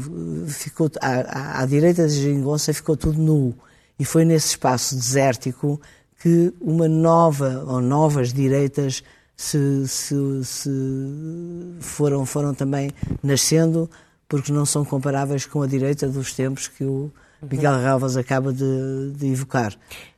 ficou, 0.49 0.91
à, 1.01 1.63
à, 1.63 1.67
direita 1.67 2.03
da 2.03 2.09
geringonça 2.09 2.73
ficou 2.73 2.97
tudo 2.97 3.21
nu. 3.21 3.55
E 3.99 4.05
foi 4.05 4.25
nesse 4.25 4.49
espaço 4.49 4.95
desértico 4.95 5.81
que 6.21 6.53
uma 6.61 6.89
nova, 6.89 7.65
ou 7.67 7.81
novas 7.81 8.33
direitas 8.33 9.03
se, 9.37 9.87
se, 9.87 10.15
se 10.45 10.71
foram, 11.81 12.25
foram 12.25 12.55
também 12.55 12.91
nascendo, 13.23 13.91
porque 14.29 14.53
não 14.53 14.65
são 14.65 14.85
comparáveis 14.85 15.45
com 15.45 15.63
a 15.63 15.67
direita 15.67 16.09
dos 16.09 16.33
tempos 16.33 16.69
que 16.69 16.85
o 16.85 17.11
Miguel 17.51 17.83
Galvas 17.83 18.17
acaba 18.17 18.53
de, 18.53 19.13
de 19.17 19.27
evocar. 19.27 19.77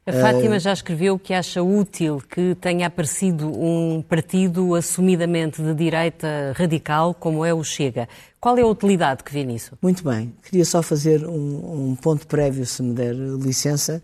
A 0.09 0.13
Fátima 0.13 0.59
já 0.59 0.73
escreveu 0.73 1.19
que 1.19 1.35
acha 1.35 1.63
útil 1.63 2.23
que 2.31 2.55
tenha 2.55 2.87
aparecido 2.87 3.47
um 3.47 4.01
partido 4.01 4.75
assumidamente 4.75 5.63
de 5.63 5.75
direita 5.75 6.55
radical, 6.57 7.13
como 7.13 7.45
é 7.45 7.53
o 7.53 7.63
Chega. 7.63 8.09
Qual 8.41 8.57
é 8.57 8.63
a 8.63 8.67
utilidade 8.67 9.23
que 9.23 9.31
vê 9.31 9.45
nisso? 9.45 9.77
Muito 9.83 10.03
bem. 10.03 10.33
Queria 10.43 10.65
só 10.65 10.83
fazer 10.83 11.27
um, 11.27 11.91
um 11.91 11.95
ponto 11.95 12.27
prévio, 12.27 12.65
se 12.65 12.83
me 12.83 12.95
der 12.95 13.15
licença. 13.15 14.03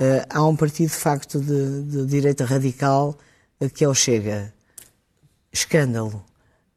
Uh, 0.00 0.26
há 0.28 0.44
um 0.44 0.56
partido, 0.56 0.88
de 0.88 0.96
facto, 0.96 1.40
de, 1.40 1.82
de 1.82 2.06
direita 2.06 2.44
radical, 2.44 3.16
uh, 3.60 3.70
que 3.70 3.84
é 3.84 3.88
o 3.88 3.94
Chega. 3.94 4.52
Escândalo. 5.52 6.24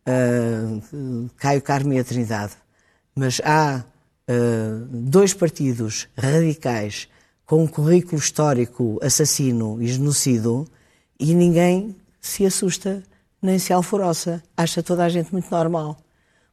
Uh, 0.08 1.28
Caio 1.38 1.62
Carme 1.64 1.96
e 1.96 2.00
a 2.00 2.04
Trindade. 2.04 2.54
Mas 3.16 3.42
há 3.44 3.84
dois 4.90 5.34
partidos 5.34 6.08
radicais 6.18 7.08
com 7.46 7.64
um 7.64 7.68
currículo 7.68 8.18
histórico 8.18 9.00
assassino 9.02 9.82
e 9.82 9.88
genocido 9.88 10.68
e 11.20 11.34
ninguém 11.34 11.96
se 12.22 12.46
assusta 12.46 13.04
nem 13.42 13.58
se 13.58 13.74
alforoça. 13.74 14.44
Acha 14.56 14.84
toda 14.84 15.04
a 15.04 15.10
gente 15.10 15.32
muito 15.32 15.50
normal. 15.50 15.98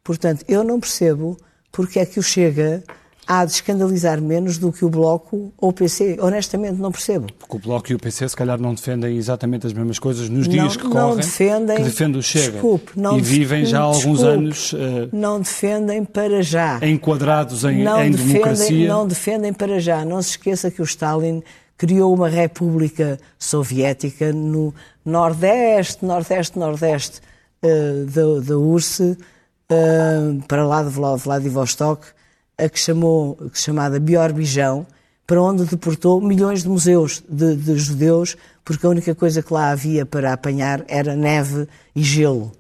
Portanto, 0.03 0.45
eu 0.49 0.65
não 0.65 0.81
percebo 0.81 1.37
porque 1.71 1.99
é 1.99 2.07
que 2.07 2.19
o 2.19 2.23
Chega 2.23 2.83
há 3.27 3.45
de 3.45 3.53
escandalizar 3.53 4.21
menos 4.21 4.57
do 4.57 4.73
que 4.73 4.85
o 4.85 4.89
Bloco 4.89 5.53
ou 5.59 5.71
o 5.71 5.73
PC. 5.73 6.19
Honestamente, 6.21 6.81
não 6.81 6.93
percebo. 6.93 7.27
Porque 7.39 7.57
o 7.57 7.59
Bloco 7.59 7.91
e 7.91 7.95
o 7.95 7.99
PC, 7.99 8.29
se 8.29 8.37
calhar, 8.37 8.61
não 8.61 8.75
defendem 8.75 9.17
exatamente 9.17 9.67
as 9.67 9.73
mesmas 9.73 9.99
coisas 9.99 10.29
nos 10.29 10.49
dias 10.49 10.77
não, 10.77 10.83
que 10.83 10.89
correm. 10.89 11.09
Não 11.09 11.17
defendem. 11.17 11.77
Que 11.77 11.83
defende 11.83 12.19
o 12.19 12.23
Chega. 12.23 12.53
Desculpe, 12.53 12.93
não 12.95 13.19
e 13.19 13.21
vivem 13.21 13.65
já 13.65 13.81
há 13.81 13.83
alguns 13.83 14.19
desculpe, 14.19 14.27
anos. 14.27 14.73
Uh, 14.73 14.77
não 15.13 15.41
defendem 15.41 16.05
para 16.05 16.43
já. 16.43 16.79
Enquadrados 16.83 17.65
em, 17.65 17.83
não 17.83 18.03
em 18.03 18.11
defendem, 18.11 18.33
democracia. 18.33 18.89
Não 18.89 19.07
defendem 19.07 19.53
para 19.53 19.81
já. 19.81 20.05
Não 20.05 20.23
se 20.23 20.31
esqueça 20.31 20.71
que 20.71 20.81
o 20.81 20.85
Stalin 20.85 21.43
criou 21.77 22.15
uma 22.15 22.29
república 22.29 23.19
soviética 23.39 24.33
no 24.33 24.73
nordeste, 25.05 26.05
nordeste, 26.05 26.59
nordeste 26.59 27.21
uh, 27.63 28.07
da, 28.07 28.49
da 28.49 28.59
URSS, 28.59 29.03
uh, 29.03 30.43
para 30.47 30.67
lá 30.67 30.83
de 30.83 30.91
Vladivostok, 30.91 32.16
a 32.59 32.69
que 32.69 32.79
chamou, 32.79 33.39
chamada 33.53 34.01
Biorbijão, 34.01 34.87
para 35.27 35.43
onde 35.43 35.65
deportou 35.65 36.21
milhões 36.21 36.63
de 36.63 36.69
museus 36.69 37.23
de, 37.29 37.57
de, 37.57 37.77
judeus, 37.77 38.37
porque 38.65 38.87
a 38.87 38.89
única 38.89 39.15
coisa 39.15 39.43
que 39.43 39.53
lá 39.53 39.71
havia 39.71 40.07
para 40.07 40.33
apanhar 40.33 40.85
era 40.89 41.17
neve 41.17 41.67
e 41.95 42.03
gelo. 42.03 42.53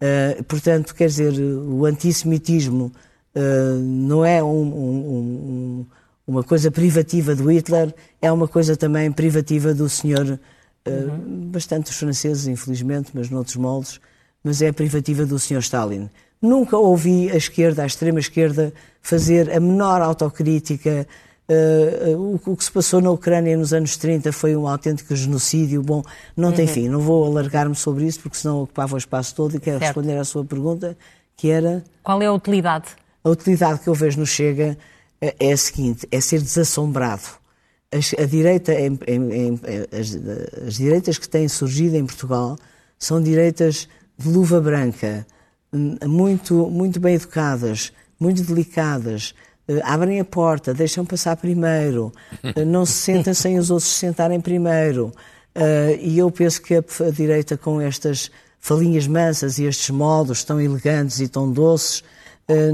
Uh, 0.00 0.42
portanto, 0.44 0.94
quer 0.94 1.08
dizer, 1.08 1.32
o 1.38 1.84
antissemitismo 1.84 2.90
uh, 3.34 3.78
não 3.82 4.24
é 4.24 4.42
um, 4.42 4.48
um, 4.48 5.06
um, 5.06 5.86
uma 6.26 6.42
coisa 6.42 6.70
privativa 6.70 7.34
do 7.34 7.50
Hitler, 7.50 7.94
é 8.20 8.32
uma 8.32 8.48
coisa 8.48 8.76
também 8.76 9.12
privativa 9.12 9.74
do 9.74 9.88
senhor, 9.88 10.26
uh, 10.26 10.90
uhum. 10.90 11.50
bastante 11.50 11.90
os 11.90 11.96
franceses, 11.96 12.46
infelizmente, 12.46 13.10
mas 13.14 13.28
noutros 13.28 13.56
moldes, 13.56 14.00
mas 14.42 14.62
é 14.62 14.72
privativa 14.72 15.26
do 15.26 15.38
senhor 15.38 15.60
Stalin. 15.60 16.08
Nunca 16.40 16.76
ouvi 16.76 17.30
a 17.30 17.36
esquerda, 17.36 17.82
a 17.82 17.86
extrema-esquerda, 17.86 18.72
fazer 19.00 19.50
a 19.50 19.60
menor 19.60 20.02
autocrítica. 20.02 21.06
Uh, 21.48 22.40
o, 22.44 22.52
o, 22.52 22.56
que 22.56 22.64
se 22.64 22.72
passou 22.72 23.00
na 23.00 23.10
Ucrânia 23.10 23.56
nos 23.56 23.72
anos 23.72 23.96
30 23.96 24.32
foi 24.32 24.56
um 24.56 24.66
autêntico 24.68 25.14
genocídio. 25.14 25.82
Bom, 25.82 26.02
não 26.36 26.52
tem 26.52 26.66
uhum. 26.66 26.72
fim, 26.72 26.88
não 26.88 27.00
vou 27.00 27.24
alargar-me 27.24 27.74
sobre 27.74 28.04
isso, 28.04 28.20
porque 28.20 28.36
senão 28.36 28.62
ocupava 28.62 28.94
o 28.94 28.98
espaço 28.98 29.34
todo 29.34 29.56
e 29.56 29.60
quero 29.60 29.78
certo. 29.78 29.94
responder 29.96 30.18
à 30.18 30.24
sua 30.24 30.44
pergunta, 30.44 30.96
que 31.36 31.48
era... 31.48 31.84
Qual 32.02 32.20
é 32.20 32.26
a 32.26 32.32
utilidade? 32.32 32.86
A 33.22 33.30
utilidade 33.30 33.80
que 33.80 33.88
eu 33.88 33.94
vejo 33.94 34.18
no 34.18 34.26
Chega 34.26 34.76
eh, 35.20 35.34
é 35.38 35.52
a 35.52 35.56
seguinte, 35.56 36.06
é 36.10 36.20
ser 36.20 36.40
desassombrado. 36.40 37.24
A, 37.92 38.22
a 38.22 38.26
direita, 38.26 38.74
em, 38.74 38.98
em, 39.06 39.32
em, 39.32 39.60
as, 39.92 40.16
as 40.66 40.74
direitas 40.74 41.18
que 41.18 41.28
têm 41.28 41.48
surgido 41.48 41.96
em 41.96 42.04
Portugal 42.04 42.56
são 42.98 43.22
direitas 43.22 43.88
de 44.18 44.28
luva 44.28 44.60
branca, 44.60 45.26
muito, 46.06 46.68
muito 46.68 46.98
bem 46.98 47.14
educadas, 47.14 47.92
muito 48.18 48.42
delicadas, 48.42 49.34
uh, 49.68 49.80
abrem 49.84 50.20
a 50.20 50.24
porta, 50.24 50.74
deixam 50.74 51.04
passar 51.04 51.36
primeiro, 51.36 52.12
uh, 52.42 52.64
não 52.64 52.84
se 52.86 52.94
sentam 52.94 53.34
sem 53.34 53.58
os 53.58 53.70
outros 53.70 53.90
se 53.90 54.00
sentarem 54.00 54.40
primeiro. 54.40 55.12
E 56.02 56.18
eu 56.18 56.30
penso 56.30 56.60
que 56.60 56.74
a, 56.74 56.84
a, 57.00 57.10
direita, 57.10 57.56
com 57.56 57.80
estas 57.80 58.30
falinhas 58.60 59.06
mansas 59.06 59.58
e 59.58 59.64
estes 59.64 59.88
modos 59.88 60.44
tão 60.44 60.60
elegantes 60.60 61.18
e 61.18 61.28
tão 61.28 61.50
doces, 61.50 62.04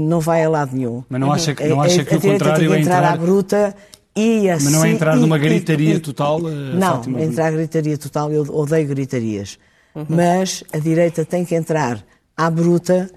não 0.01 0.19
vai 0.19 0.43
a 0.43 0.49
lado 0.49 0.75
nenhum. 0.75 1.01
Mas 1.07 1.21
não 1.21 1.31
acha 1.31 1.55
que, 1.55 1.63
não 1.63 1.81
acha 1.81 2.01
a, 2.01 2.03
que 2.03 2.13
a 2.13 2.17
o 2.17 2.21
contrário 2.21 2.59
tem 2.59 2.67
que 2.67 2.81
entrar 2.81 2.95
é 2.95 3.05
entrar 3.05 3.13
à 3.13 3.15
bruta 3.15 3.73
e 4.13 4.49
assim... 4.49 4.65
Mas 4.65 4.73
não 4.73 4.79
é 4.83 4.87
assim 4.87 4.95
entrar 4.95 5.15
numa 5.15 5.37
gritaria 5.37 5.95
e, 5.95 5.99
total? 5.99 6.41
Não, 6.41 6.95
Fátima. 6.95 7.21
entrar 7.21 7.51
gritaria 7.51 7.97
total, 7.97 8.33
eu 8.33 8.43
odeio 8.53 8.85
gritarias. 8.87 9.57
Uhum. 9.95 10.05
Mas 10.09 10.63
a 10.71 10.77
direita 10.77 11.25
tem 11.25 11.45
que 11.45 11.55
entrar 11.55 12.03
à 12.35 12.49
bruta 12.49 13.09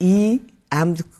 e, 0.00 0.40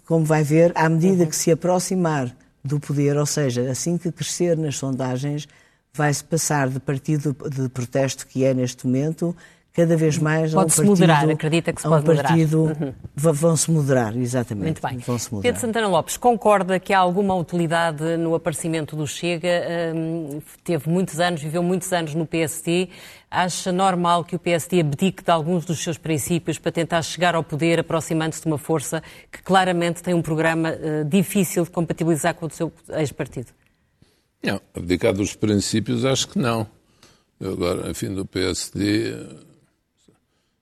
como 0.07 0.25
vai 0.25 0.43
ver, 0.43 0.73
à 0.75 0.89
medida 0.89 1.27
que 1.27 1.37
se 1.37 1.51
aproximar 1.51 2.35
do 2.65 2.79
poder, 2.79 3.17
ou 3.17 3.27
seja, 3.27 3.71
assim 3.71 3.97
que 3.97 4.13
crescer 4.13 4.57
nas 4.57 4.77
sondagens, 4.77 5.49
vai-se 5.93 6.23
passar 6.23 6.69
de 6.69 6.79
partido 6.79 7.37
de 7.51 7.69
protesto 7.69 8.27
que 8.27 8.45
é 8.45 8.55
neste 8.55 8.87
momento 8.87 9.35
cada 9.73 9.97
vez 9.97 10.19
mais 10.19 10.53
pode 10.53 10.73
-se 10.73 10.81
a 10.81 10.85
um 10.85 10.87
partido, 10.87 10.89
moderar, 10.89 11.31
acredita 11.31 11.73
que 11.73 11.81
se 11.81 11.89
pode 11.89 12.05
partido, 12.05 12.59
moderar. 12.59 12.83
Uhum. 12.83 12.95
Vão-se 13.15 13.71
moderar, 13.71 14.17
exatamente. 14.17 14.65
Muito 14.65 14.83
bem. 14.83 14.99
Moderar. 15.07 15.43
Pedro 15.43 15.61
Santana 15.61 15.89
Lopes, 15.89 16.17
concorda 16.17 16.81
que 16.81 16.93
há 16.93 16.99
alguma 16.99 17.35
utilidade 17.35 18.17
no 18.17 18.35
aparecimento 18.35 18.97
do 18.97 19.07
Chega? 19.07 19.49
Um, 19.95 20.41
teve 20.65 20.89
muitos 20.89 21.21
anos, 21.21 21.41
viveu 21.41 21.63
muitos 21.63 21.93
anos 21.93 22.15
no 22.15 22.27
PSD. 22.27 22.89
Acha 23.31 23.71
normal 23.71 24.25
que 24.25 24.35
o 24.35 24.41
PSD 24.41 24.81
abdique 24.81 25.23
de 25.23 25.31
alguns 25.31 25.65
dos 25.65 25.81
seus 25.81 25.97
princípios 25.97 26.59
para 26.59 26.73
tentar 26.73 27.01
chegar 27.03 27.37
ao 27.37 27.45
poder, 27.45 27.79
aproximando-se 27.79 28.43
de 28.43 28.49
uma 28.49 28.59
força 28.59 29.01
que 29.31 29.41
claramente 29.41 30.03
tem 30.03 30.15
um 30.15 30.23
programa 30.23 30.71
uh, 30.73 31.05
difícil 31.05 31.63
de 31.63 31.71
compatibilizar 31.71 32.35
com 32.35 32.47
o 32.47 32.51
seu 32.51 32.73
ex-partido? 32.89 33.53
Não, 34.43 34.61
abdicar 34.75 35.13
dos 35.13 35.37
princípios 35.37 36.05
acho 36.05 36.27
que 36.27 36.39
não. 36.41 36.67
Eu 37.39 37.53
agora, 37.53 37.89
enfim, 37.89 38.13
do 38.13 38.27
PSD 38.27 39.15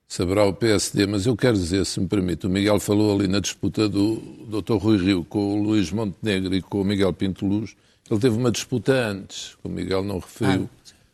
saberá 0.08 0.44
o 0.44 0.54
PSD, 0.54 1.06
mas 1.06 1.26
eu 1.26 1.36
quero 1.36 1.54
dizer, 1.54 1.84
se 1.84 2.00
me 2.00 2.08
permite, 2.08 2.46
o 2.46 2.50
Miguel 2.50 2.80
falou 2.80 3.14
ali 3.14 3.28
na 3.28 3.40
disputa 3.40 3.86
do 3.86 4.16
Dr. 4.48 4.76
Rui 4.76 4.96
Rio 4.96 5.24
com 5.24 5.60
o 5.60 5.62
Luís 5.62 5.92
Montenegro 5.92 6.54
e 6.54 6.62
com 6.62 6.80
o 6.80 6.84
Miguel 6.84 7.12
Pinto 7.12 7.46
Luz, 7.46 7.76
ele 8.10 8.18
teve 8.18 8.36
uma 8.36 8.50
disputa 8.50 8.92
antes, 8.92 9.54
que 9.60 9.68
o 9.68 9.70
Miguel 9.70 10.02
não 10.02 10.18
referiu. 10.18 10.68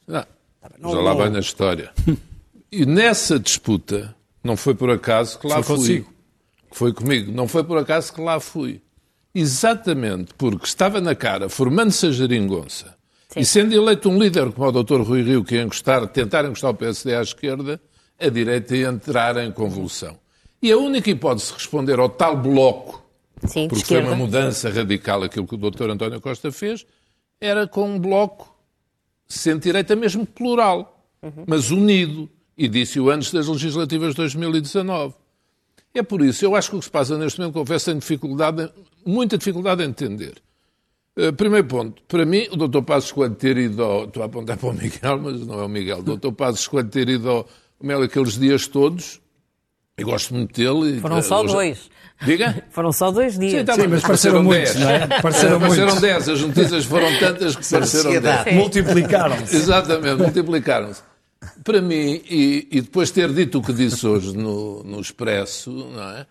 Ah, 0.09 0.27
não, 0.79 0.93
já 0.93 1.01
lá 1.01 1.13
vai 1.13 1.29
na 1.29 1.41
história. 1.41 1.93
E 2.71 2.87
nessa 2.87 3.39
disputa, 3.39 4.15
não 4.43 4.57
foi 4.57 4.75
por 4.75 4.91
acaso 4.91 5.39
que 5.39 5.47
lá 5.47 5.63
foi 5.63 5.65
fui. 5.65 5.77
Consigo. 5.77 6.15
Foi 6.71 6.93
comigo. 6.93 7.33
Não 7.33 7.49
foi 7.49 7.65
por 7.65 7.79
acaso 7.79 8.13
que 8.13 8.21
lá 8.21 8.39
fui. 8.39 8.81
Exatamente 9.35 10.33
porque 10.35 10.67
estava 10.67 11.01
na 11.01 11.17
cara, 11.17 11.49
formando-se 11.49 12.07
a 12.07 12.13
geringonça, 12.13 12.95
Sim. 13.29 13.41
e 13.41 13.45
sendo 13.45 13.75
eleito 13.75 14.09
um 14.09 14.17
líder 14.17 14.53
como 14.53 14.69
o 14.69 14.83
Dr. 14.83 15.01
Rui 15.01 15.23
Rio, 15.23 15.45
que 15.45 15.57
ia 15.57 15.63
encostar, 15.63 16.07
tentar 16.07 16.45
encostar 16.45 16.71
o 16.71 16.75
PSD 16.75 17.17
à 17.17 17.23
esquerda, 17.23 17.81
a 18.19 18.29
direita 18.29 18.77
ia 18.77 18.89
entrar 18.89 19.37
em 19.37 19.51
convulsão. 19.51 20.19
E 20.63 20.73
a 20.73 20.79
única 20.79 21.11
hipótese 21.11 21.49
de 21.49 21.55
responder 21.55 21.99
ao 21.99 22.09
tal 22.09 22.37
bloco, 22.37 23.05
Sim, 23.47 23.69
porque 23.69 23.85
foi 23.85 24.01
uma 24.01 24.17
mudança 24.17 24.71
radical 24.71 25.23
aquilo 25.23 25.47
que 25.47 25.55
o 25.55 25.59
Dr. 25.59 25.91
António 25.91 26.21
Costa 26.21 26.51
fez, 26.51 26.87
era 27.41 27.67
com 27.67 27.91
um 27.91 27.99
bloco 27.99 28.55
centro-direita 29.29 29.95
mesmo 29.95 30.25
plural, 30.25 31.07
uhum. 31.23 31.45
mas 31.47 31.71
unido. 31.71 32.31
E 32.57 32.69
disse-o 32.69 33.11
antes 33.11 33.33
das 33.33 33.49
legislativas 33.49 34.11
de 34.11 34.17
2019. 34.17 35.15
É 35.93 36.03
por 36.03 36.23
isso, 36.23 36.45
eu 36.45 36.57
acho 36.57 36.71
que 36.71 36.77
o 36.77 36.79
que 36.79 36.85
se 36.85 36.91
passa 36.91 37.19
neste 37.19 37.39
momento, 37.39 37.55
confesso, 37.55 37.87
tem 37.87 37.99
dificuldade, 37.99 38.71
muita 39.05 39.37
dificuldade 39.37 39.83
em 39.83 39.89
entender. 39.89 40.35
Uh, 41.17 41.33
primeiro 41.33 41.67
ponto, 41.69 42.03
para 42.09 42.25
mim, 42.25 42.49
o 42.51 42.57
Dr. 42.57 42.83
Passos 42.83 43.13
Coelho 43.13 43.35
ter 43.35 43.57
ido 43.57 43.83
ao... 43.83 44.05
Estou 44.05 44.23
a 44.23 44.27
apontar 44.27 44.57
para 44.57 44.69
o 44.69 44.73
Miguel, 44.73 45.21
mas 45.21 45.47
não 45.47 45.61
é 45.61 45.65
o 45.65 45.69
Miguel. 45.69 45.99
O 45.99 46.17
Dr. 46.17 46.33
Passos 46.33 46.67
Coelho 46.67 46.89
ter 46.89 47.09
ido 47.09 47.31
ao, 47.31 47.49
Mel 47.83 48.03
aqueles 48.03 48.39
dias 48.39 48.67
todos, 48.67 49.21
eu 49.97 50.07
gosto 50.07 50.35
muito 50.35 50.55
dele. 50.61 51.01
Foram 51.01 51.23
só 51.23 51.43
hoje... 51.43 51.53
dois. 51.53 51.91
Diga? 52.25 52.65
Foram 52.71 52.93
só 52.93 53.11
dois 53.11 53.39
dias. 53.39 53.61
Sim, 53.61 53.65
tá, 53.65 53.75
Sim 53.75 53.87
mas 53.87 54.03
pareceram 54.03 54.43
muitos, 54.43 54.75
não 54.77 54.91
é? 54.91 55.07
Pareceram, 55.21 55.61
pareceram 55.61 56.01
dez. 56.01 56.29
As 56.29 56.41
notícias 56.41 56.85
foram 56.85 57.19
tantas 57.19 57.57
que 57.57 57.69
pareceram 57.69 58.21
dez. 58.21 58.57
Multiplicaram-se. 58.57 59.55
Exatamente, 59.57 60.23
multiplicaram-se. 60.23 61.03
Para 61.63 61.81
mim, 61.81 62.23
e, 62.29 62.69
e, 62.71 62.81
depois 62.81 63.11
ter 63.11 63.33
dito 63.33 63.59
o 63.59 63.63
que 63.63 63.73
disse 63.73 64.07
hoje 64.07 64.35
no, 64.37 64.83
no 64.83 65.01
Expresso, 65.01 65.71
não 65.71 66.03
é? 66.11 66.27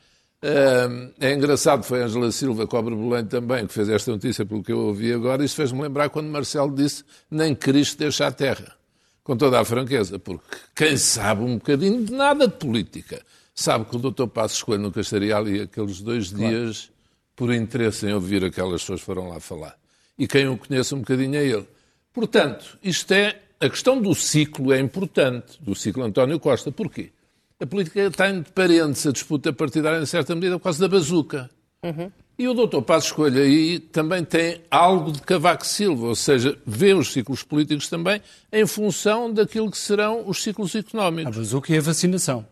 É 1.21 1.33
engraçado, 1.33 1.83
foi 1.83 2.01
a 2.01 2.05
Angela 2.05 2.31
Silva, 2.31 2.67
Cobre 2.67 2.95
Belém 2.95 3.23
também, 3.25 3.65
que 3.65 3.73
fez 3.73 3.87
esta 3.87 4.11
notícia, 4.11 4.45
pelo 4.45 4.61
que 4.61 4.73
eu 4.73 4.79
ouvi 4.79 5.13
agora. 5.13 5.45
Isso 5.45 5.55
fez-me 5.55 5.81
lembrar 5.81 6.09
quando 6.09 6.27
Marcelo 6.27 6.73
disse: 6.73 7.03
Nem 7.29 7.55
Cristo 7.55 7.99
deixa 7.99 8.27
a 8.27 8.31
terra 8.31 8.75
com 9.23 9.37
toda 9.37 9.59
a 9.59 9.65
franqueza, 9.65 10.19
porque 10.19 10.43
quem 10.75 10.97
sabe 10.97 11.43
um 11.43 11.55
bocadinho 11.55 12.05
de 12.05 12.11
nada 12.11 12.47
de 12.47 12.55
política 12.55 13.21
sabe 13.55 13.85
que 13.85 13.95
o 13.95 13.99
Dr. 13.99 14.27
Passos 14.27 14.61
Coelho 14.61 14.83
nunca 14.83 14.99
estaria 14.99 15.35
ali 15.35 15.61
aqueles 15.61 16.01
dois 16.01 16.31
claro. 16.31 16.49
dias 16.49 16.89
por 17.35 17.53
interesse 17.53 18.05
em 18.05 18.13
ouvir 18.13 18.43
aquelas 18.43 18.81
pessoas 18.81 18.99
que 18.99 19.05
foram 19.05 19.29
lá 19.29 19.39
falar. 19.39 19.77
e 20.17 20.27
quem 20.27 20.47
o 20.47 20.57
conhece 20.57 20.93
um 20.93 20.99
bocadinho 20.99 21.35
é 21.35 21.45
ele. 21.45 21.67
Portanto, 22.13 22.77
isto 22.83 23.11
é. 23.11 23.39
A 23.59 23.69
questão 23.69 24.01
do 24.01 24.13
ciclo 24.13 24.73
é 24.73 24.79
importante, 24.79 25.57
do 25.61 25.73
ciclo 25.73 26.03
António 26.03 26.37
Costa. 26.37 26.69
Porquê? 26.69 27.11
A 27.59 27.65
política 27.65 28.01
está 28.01 28.29
em 28.29 28.43
parentes, 28.43 29.07
a 29.07 29.11
disputa 29.13 29.53
partidária, 29.53 30.01
em 30.01 30.05
certa 30.05 30.35
medida, 30.35 30.59
quase 30.59 30.81
da 30.81 30.87
bazuca. 30.89 31.49
Uhum. 31.81 32.11
E 32.37 32.47
o 32.47 32.53
doutor 32.53 32.81
Passos 32.81 33.11
Coelho 33.11 33.41
aí 33.41 33.79
também 33.79 34.23
tem 34.23 34.61
algo 34.71 35.11
de 35.11 35.21
Cavaco 35.21 35.65
Silva, 35.65 36.07
ou 36.07 36.15
seja, 36.15 36.57
vê 36.65 36.93
os 36.93 37.13
ciclos 37.13 37.43
políticos 37.43 37.87
também 37.87 38.21
em 38.51 38.65
função 38.65 39.31
daquilo 39.31 39.69
que 39.69 39.77
serão 39.77 40.27
os 40.27 40.41
ciclos 40.41 40.73
económicos. 40.73 41.35
A 41.35 41.39
bazuca 41.39 41.73
e 41.73 41.77
a 41.77 41.81
vacinação. 41.81 42.45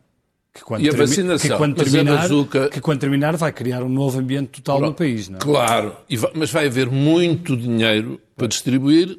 Que 0.54 0.62
quando 0.64 0.84
e 0.84 0.90
a 0.90 0.92
vacinação. 0.92 1.50
Que 1.50 1.58
quando, 1.58 1.76
terminar, 1.76 2.18
bazuca... 2.18 2.70
que 2.70 2.80
quando 2.80 3.00
terminar 3.00 3.36
vai 3.38 3.52
criar 3.52 3.82
um 3.82 3.90
novo 3.90 4.20
ambiente 4.20 4.62
total 4.62 4.78
claro, 4.78 4.92
no 4.92 4.98
país, 4.98 5.30
não 5.30 5.38
é? 5.38 5.42
Claro, 5.42 5.98
mas 6.36 6.52
vai 6.52 6.68
haver 6.68 6.90
muito 6.90 7.58
dinheiro 7.58 8.22
para 8.36 8.48
distribuir 8.48 9.18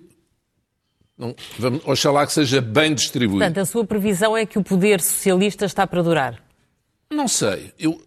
não, 1.23 1.37
vamos, 1.59 1.83
oxalá 1.87 2.27
que 2.27 2.33
seja 2.33 2.61
bem 2.61 2.95
distribuído. 2.95 3.39
Portanto, 3.39 3.59
a 3.59 3.65
sua 3.65 3.85
previsão 3.85 4.37
é 4.37 4.45
que 4.45 4.59
o 4.59 4.65
poder 4.65 5.01
socialista 5.01 5.65
está 5.65 5.87
para 5.87 6.03
durar? 6.03 6.43
Não 7.11 7.29
sei. 7.29 7.73
Eu, 7.79 8.01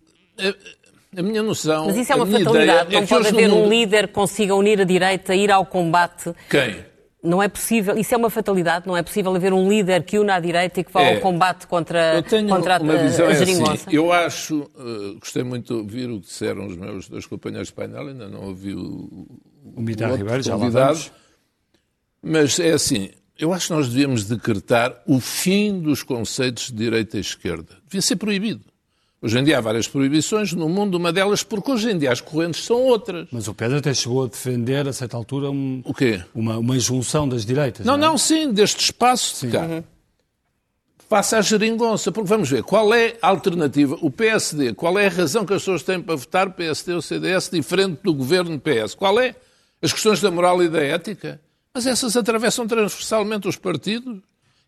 a, 1.16 1.20
a 1.20 1.24
minha 1.24 1.44
noção. 1.44 1.86
Mas 1.86 1.98
isso 1.98 2.12
é 2.12 2.16
uma 2.16 2.26
fatalidade. 2.26 2.94
Não 2.94 3.02
é 3.02 3.06
pode 3.06 3.28
haver 3.28 3.50
mundo... 3.50 3.66
um 3.66 3.70
líder 3.70 4.08
que 4.08 4.14
consiga 4.14 4.56
unir 4.56 4.82
a 4.82 4.84
direita, 4.84 5.36
ir 5.36 5.52
ao 5.52 5.66
combate. 5.66 6.34
Quem? 6.50 6.86
Não 7.24 7.42
é 7.42 7.48
possível, 7.48 7.98
isso 7.98 8.14
é 8.14 8.18
uma 8.18 8.30
fatalidade, 8.30 8.86
não 8.86 8.96
é 8.96 9.02
possível 9.02 9.36
haver 9.36 9.52
um 9.52 9.68
líder 9.68 10.04
que 10.04 10.20
una 10.20 10.36
a 10.36 10.40
direita 10.40 10.80
e 10.80 10.84
que 10.84 10.92
vá 10.92 11.02
é, 11.02 11.16
ao 11.16 11.22
combate 11.22 11.66
contra, 11.66 12.18
eu 12.18 12.22
tenho 12.22 12.48
contra 12.48 12.80
uma 12.80 12.94
a, 12.94 12.98
visão 12.98 13.26
a 13.26 13.32
é 13.32 13.42
assim, 13.42 13.64
Eu 13.92 14.14
acho, 14.14 14.60
uh, 14.76 15.18
gostei 15.20 15.44
muito 15.44 15.74
de 15.74 15.74
ouvir 15.74 16.08
o 16.08 16.22
que 16.22 16.28
disseram 16.28 16.68
os 16.68 16.78
meus 16.78 17.10
dois 17.10 17.26
companheiros 17.26 17.70
de 17.70 17.74
painel, 17.74 18.10
ainda 18.10 18.30
não 18.30 18.44
ouvi 18.44 18.76
o, 18.76 19.28
o 19.76 19.82
Mitar 19.82 20.14
Ribeiro, 20.16 20.44
já 20.44 20.56
lá 20.56 20.70
vamos. 20.70 21.12
Mas 22.22 22.60
é 22.60 22.74
assim, 22.74 23.10
eu 23.40 23.52
acho 23.52 23.68
que 23.68 23.74
nós 23.74 23.90
devíamos 23.90 24.26
decretar 24.26 25.02
o 25.08 25.20
fim 25.20 25.80
dos 25.80 26.04
conceitos 26.04 26.68
de 26.68 26.74
direita 26.74 27.18
e 27.18 27.22
esquerda. 27.22 27.78
Devia 27.86 28.02
ser 28.02 28.18
proibido. 28.18 28.62
Hoje 29.26 29.40
em 29.40 29.44
dia 29.44 29.58
há 29.58 29.62
várias 29.62 29.88
proibições 29.88 30.54
no 30.54 30.70
mundo, 30.70 31.00
uma 31.00 31.12
delas 31.12 31.42
porque 31.42 31.72
hoje 31.72 31.90
em 31.90 31.98
dia 31.98 32.12
as 32.12 32.22
correntes 32.22 32.64
são 32.64 32.80
outras. 32.84 33.28
Mas 33.32 33.48
o 33.48 33.56
Pedro 33.56 33.80
até 33.80 33.92
chegou 33.92 34.24
a 34.24 34.28
defender, 34.28 34.88
a 34.88 34.94
certa 34.94 35.18
altura, 35.18 35.50
um, 35.50 35.82
o 35.84 35.96
quê? 35.96 36.24
Uma, 36.36 36.60
uma 36.60 36.78
junção 36.78 37.28
das 37.28 37.44
direitas. 37.44 37.84
Não, 37.84 37.98
não, 37.98 38.06
é? 38.06 38.10
não 38.12 38.18
sim, 38.20 38.54
deste 38.54 38.82
espaço 38.82 39.38
sim. 39.38 39.48
de 39.48 39.54
cá. 39.54 39.66
Uhum. 39.66 39.84
Faça 41.10 41.40
a 41.40 41.42
geringonça, 41.42 42.12
porque 42.12 42.30
vamos 42.30 42.52
ver, 42.52 42.62
qual 42.62 42.94
é 42.94 43.18
a 43.20 43.30
alternativa? 43.30 43.98
O 44.00 44.12
PSD, 44.12 44.76
qual 44.76 45.00
é 45.00 45.08
a 45.08 45.10
razão 45.10 45.44
que 45.44 45.54
as 45.56 45.62
pessoas 45.64 45.82
têm 45.82 46.00
para 46.00 46.16
votar 46.16 46.52
PSD 46.52 46.94
ou 46.94 47.02
CDS 47.02 47.50
diferente 47.50 48.02
do 48.04 48.14
governo 48.14 48.60
PS? 48.60 48.94
Qual 48.94 49.20
é? 49.20 49.34
As 49.82 49.92
questões 49.92 50.22
da 50.22 50.30
moral 50.30 50.62
e 50.62 50.70
da 50.70 50.84
ética? 50.84 51.42
Mas 51.74 51.88
essas 51.88 52.16
atravessam 52.16 52.68
transversalmente 52.68 53.48
os 53.48 53.56
partidos. 53.56 54.20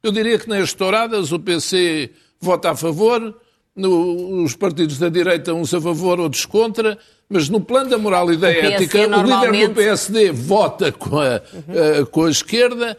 Eu 0.02 0.12
diria 0.12 0.40
que 0.40 0.50
nas 0.50 0.74
touradas 0.74 1.32
o 1.32 1.38
PC 1.38 2.10
vota 2.42 2.72
a 2.72 2.76
favor, 2.76 3.40
no, 3.78 4.44
os 4.44 4.56
partidos 4.56 4.98
da 4.98 5.08
direita 5.08 5.54
uns 5.54 5.74
a 5.74 5.80
favor, 5.80 6.20
outros 6.20 6.46
contra, 6.46 6.98
mas 7.30 7.48
no 7.48 7.62
plano 7.62 7.90
da 7.90 7.98
moral 7.98 8.32
e 8.34 8.38
da 8.38 8.48
o 8.48 8.52
ética, 8.52 9.08
normalmente... 9.08 9.50
o 9.50 9.52
líder 9.52 9.68
do 9.70 9.76
PSD 9.76 10.32
vota 10.32 10.92
com 10.92 11.20
a, 11.20 11.42
uhum. 11.54 12.06
com 12.12 12.26
a 12.26 12.30
esquerda 12.30 12.98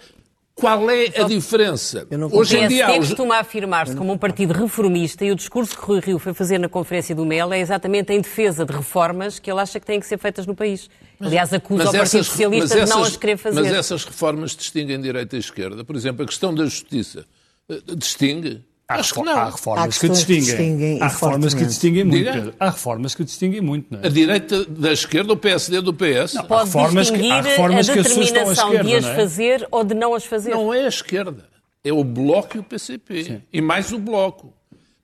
qual 0.58 0.90
é 0.90 1.06
a 1.16 1.22
diferença? 1.22 2.04
Hoje 2.32 2.58
em 2.58 2.66
dia, 2.66 2.84
o 2.84 2.88
PSD 2.88 3.08
costuma 3.08 3.38
afirmar-se 3.38 3.94
como 3.94 4.12
um 4.12 4.18
partido 4.18 4.52
reformista 4.52 5.24
e 5.24 5.30
o 5.30 5.36
discurso 5.36 5.78
que 5.78 5.84
Rui 5.84 6.00
Rio 6.00 6.18
foi 6.18 6.34
fazer 6.34 6.58
na 6.58 6.68
Conferência 6.68 7.14
do 7.14 7.24
MEL 7.24 7.52
é 7.52 7.60
exatamente 7.60 8.12
em 8.12 8.20
defesa 8.20 8.64
de 8.64 8.72
reformas 8.72 9.38
que 9.38 9.48
ele 9.48 9.60
acha 9.60 9.78
que 9.78 9.86
têm 9.86 10.00
que 10.00 10.06
ser 10.06 10.18
feitas 10.18 10.46
no 10.46 10.56
país. 10.56 10.90
Aliás, 11.20 11.52
acusa 11.52 11.82
o 11.82 11.86
Partido 11.86 12.02
essas, 12.02 12.26
Socialista 12.26 12.74
essas, 12.74 12.88
de 12.88 12.94
não 12.96 13.04
as 13.04 13.16
querer 13.16 13.36
fazer. 13.36 13.60
Mas 13.60 13.72
essas 13.72 14.04
reformas 14.04 14.56
distinguem 14.56 15.00
direita 15.00 15.36
e 15.36 15.38
esquerda. 15.38 15.84
Por 15.84 15.94
exemplo, 15.94 16.24
a 16.24 16.26
questão 16.26 16.52
da 16.52 16.64
justiça 16.64 17.24
eh, 17.68 17.80
distingue. 17.96 18.60
Há, 18.90 18.94
Acho 19.00 19.14
que 19.14 19.22
não. 19.22 19.36
há 19.36 19.50
reformas 19.50 19.96
há 19.96 20.00
que 20.00 20.08
distinguem. 20.08 20.40
distinguem 20.44 21.02
há 21.02 21.08
reformas 21.08 21.52
que 21.54 21.64
distinguem 21.66 22.04
muito. 22.04 22.54
Há 22.58 22.70
reformas 22.70 23.14
que 23.14 23.22
distinguem 23.22 23.60
muito. 23.60 23.86
Não 23.92 24.00
é? 24.00 24.06
A 24.06 24.08
direita 24.08 24.64
da 24.64 24.92
esquerda, 24.92 25.32
o 25.34 25.36
PSD 25.36 25.82
do 25.82 25.92
PS. 25.92 26.32
Não, 26.34 26.44
Pode 26.46 26.62
há 26.62 26.64
reformas 26.64 27.10
que, 27.10 27.30
há 27.30 27.40
reformas 27.42 27.90
a 27.90 27.94
determinação 27.94 28.70
que 28.70 28.76
a 28.78 28.80
esquerda, 28.80 28.84
de 28.88 28.94
as 28.96 29.04
é? 29.04 29.14
fazer 29.14 29.68
ou 29.70 29.84
de 29.84 29.94
não 29.94 30.14
as 30.14 30.24
fazer. 30.24 30.50
Não 30.52 30.72
é 30.72 30.86
a 30.86 30.88
esquerda. 30.88 31.44
É 31.84 31.92
o 31.92 32.02
Bloco 32.02 32.56
e 32.56 32.60
o 32.60 32.62
PCP. 32.62 33.24
Sim. 33.24 33.42
E 33.52 33.60
mais 33.60 33.92
o 33.92 33.98
Bloco. 33.98 34.54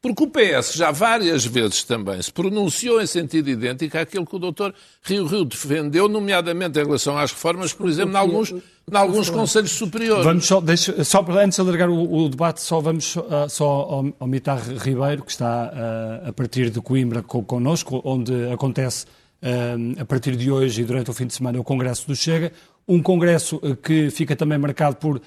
Porque 0.05 0.23
o 0.23 0.27
PS 0.27 0.75
já 0.75 0.91
várias 0.91 1.47
vezes 1.47 1.83
também 1.83 2.21
se 2.21 2.31
pronunciou 2.31 3.01
em 3.01 3.07
sentido 3.07 3.49
idêntico 3.49 3.97
àquilo 3.97 4.27
que 4.27 4.37
o 4.37 4.39
doutor 4.39 4.75
Rio 5.03 5.25
Rio 5.25 5.47
defendeu, 5.47 6.11
nomeadamente 6.11 6.79
em 6.79 6.85
relação 6.85 7.17
às 7.17 7.33
reformas, 7.33 7.73
por 7.73 7.89
exemplo, 7.89 8.13
em 8.13 8.17
alguns, 8.19 8.53
em 8.53 8.63
alguns 8.93 9.31
conselhos 9.31 9.71
superiores. 9.71 10.23
Vamos 10.23 10.45
só, 10.45 10.61
deixa, 10.61 11.03
só 11.05 11.25
antes 11.31 11.57
de 11.57 11.63
alargar 11.63 11.89
o, 11.89 12.17
o, 12.17 12.29
debate, 12.29 12.61
só 12.61 12.83
vamos 12.83 13.17
uh, 13.17 13.49
só 13.49 13.65
ao, 13.65 14.15
ao 14.21 14.29
Mitar 14.29 14.61
Ribeiro, 14.77 15.23
que 15.23 15.31
está 15.31 15.73
uh, 15.73 16.29
a 16.29 16.33
partir 16.35 16.69
de 16.69 16.83
Coimbra 16.83 17.23
connosco, 17.23 18.03
onde 18.05 18.53
acontece 18.53 19.07
uh, 19.07 19.99
a 19.99 20.05
partir 20.05 20.37
de 20.37 20.51
hoje 20.51 20.83
e 20.83 20.85
durante 20.85 21.11
o 21.11 21.15
fim 21.15 21.27
de 21.27 21.33
semana 21.33 21.59
o 21.59 21.65
Congresso 21.65 22.07
do 22.07 22.15
Chega. 22.15 22.53
Um 22.87 23.03
congresso 23.03 23.59
que 23.83 24.11
fica 24.11 24.37
também 24.37 24.59
marcado 24.59 24.97
por 24.97 25.19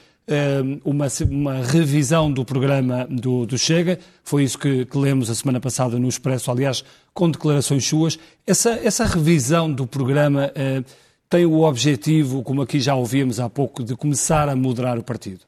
uma, 0.83 1.07
uma, 1.29 1.61
revisão 1.61 2.31
do 2.31 2.43
programa 2.43 3.07
do, 3.09 3.45
do 3.45 3.57
Chega. 3.57 3.97
Foi 4.23 4.43
isso 4.43 4.59
que, 4.59 4.85
que, 4.85 4.97
lemos 4.97 5.29
a 5.29 5.35
semana 5.35 5.59
passada 5.59 5.97
no 5.97 6.07
Expresso, 6.07 6.51
aliás, 6.51 6.83
com 7.13 7.29
declarações 7.29 7.85
suas. 7.87 8.19
Essa, 8.45 8.71
essa 8.83 9.05
revisão 9.05 9.71
do 9.71 9.87
programa 9.87 10.51
uh, 10.51 10.83
tem 11.29 11.45
o 11.45 11.61
objetivo, 11.61 12.43
como 12.43 12.61
aqui 12.61 12.79
já 12.79 12.93
ouvimos 12.95 13.39
há 13.39 13.49
pouco, 13.49 13.83
de 13.83 13.95
começar 13.95 14.49
a 14.49 14.55
moderar 14.55 14.97
o 14.97 15.03
partido? 15.03 15.41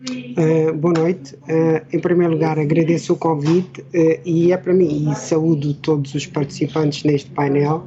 Uh, 0.00 0.72
boa 0.74 0.94
noite. 0.94 1.34
Uh, 1.34 1.84
em 1.92 1.98
primeiro 1.98 2.34
lugar, 2.34 2.56
agradeço 2.56 3.14
o 3.14 3.16
convite 3.16 3.84
e 4.24 4.52
é 4.52 4.56
para 4.56 4.72
mim, 4.72 5.10
e 5.10 5.14
saúdo 5.16 5.74
todos 5.74 6.14
os 6.14 6.24
participantes 6.24 7.02
neste 7.02 7.30
painel 7.30 7.84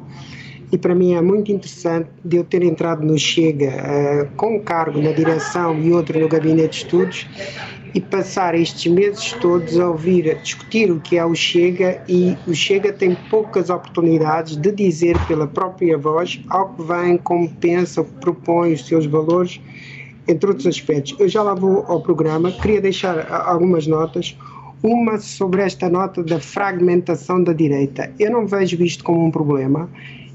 e 0.72 0.78
para 0.78 0.96
mim 0.96 1.14
é 1.14 1.22
muito 1.22 1.52
interessante 1.52 2.10
de 2.24 2.38
eu 2.38 2.44
ter 2.44 2.64
entrado 2.64 3.06
no 3.06 3.18
Chega 3.18 3.70
uh, 3.70 4.36
com 4.38 4.56
um 4.56 4.60
cargo 4.60 5.02
na 5.02 5.12
direção 5.12 5.78
e 5.78 5.92
outro 5.92 6.20
no 6.20 6.30
gabinete 6.30 6.70
de 6.70 6.76
estudos 6.86 7.28
e 7.94 8.00
passar 8.00 8.56
estes 8.56 8.90
meses 8.92 9.34
todos 9.34 9.78
a 9.78 9.90
ouvir, 9.90 10.32
a 10.32 10.34
discutir 10.36 10.90
o 10.90 11.00
que 11.02 11.18
é 11.18 11.26
o 11.26 11.36
Chega 11.36 12.02
e 12.08 12.38
o 12.48 12.54
Chega 12.54 12.94
tem 12.94 13.18
poucas 13.30 13.70
oportunidades 13.70 14.56
de 14.56 14.72
dizer 14.72 15.18
pela 15.28 15.46
própria 15.46 15.98
voz 15.98 16.42
ao 16.50 16.70
que 16.70 16.84
vem, 16.84 17.18
como 17.18 17.50
pensa, 17.56 18.02
propõe 18.04 18.74
os 18.74 18.88
seus 18.88 19.06
valores, 19.06 19.60
entre 20.26 20.48
outros 20.48 20.68
aspectos. 20.68 21.16
Eu 21.20 21.28
já 21.28 21.44
lá 21.44 21.54
vou 21.54 21.84
ao 21.88 22.02
programa, 22.02 22.52
queria 22.52 22.80
deixar 22.80 23.30
algumas 23.30 23.88
notas. 23.88 24.38
Uma 24.84 25.20
sobre 25.20 25.62
esta 25.62 25.88
nota 25.90 26.24
da 26.24 26.40
fragmentação 26.40 27.44
da 27.44 27.54
direita. 27.54 28.12
Eu 28.18 28.32
não 28.32 28.48
vejo 28.48 28.82
isto 28.84 29.04
como 29.04 29.24
um 29.24 29.30
problema 29.30 29.88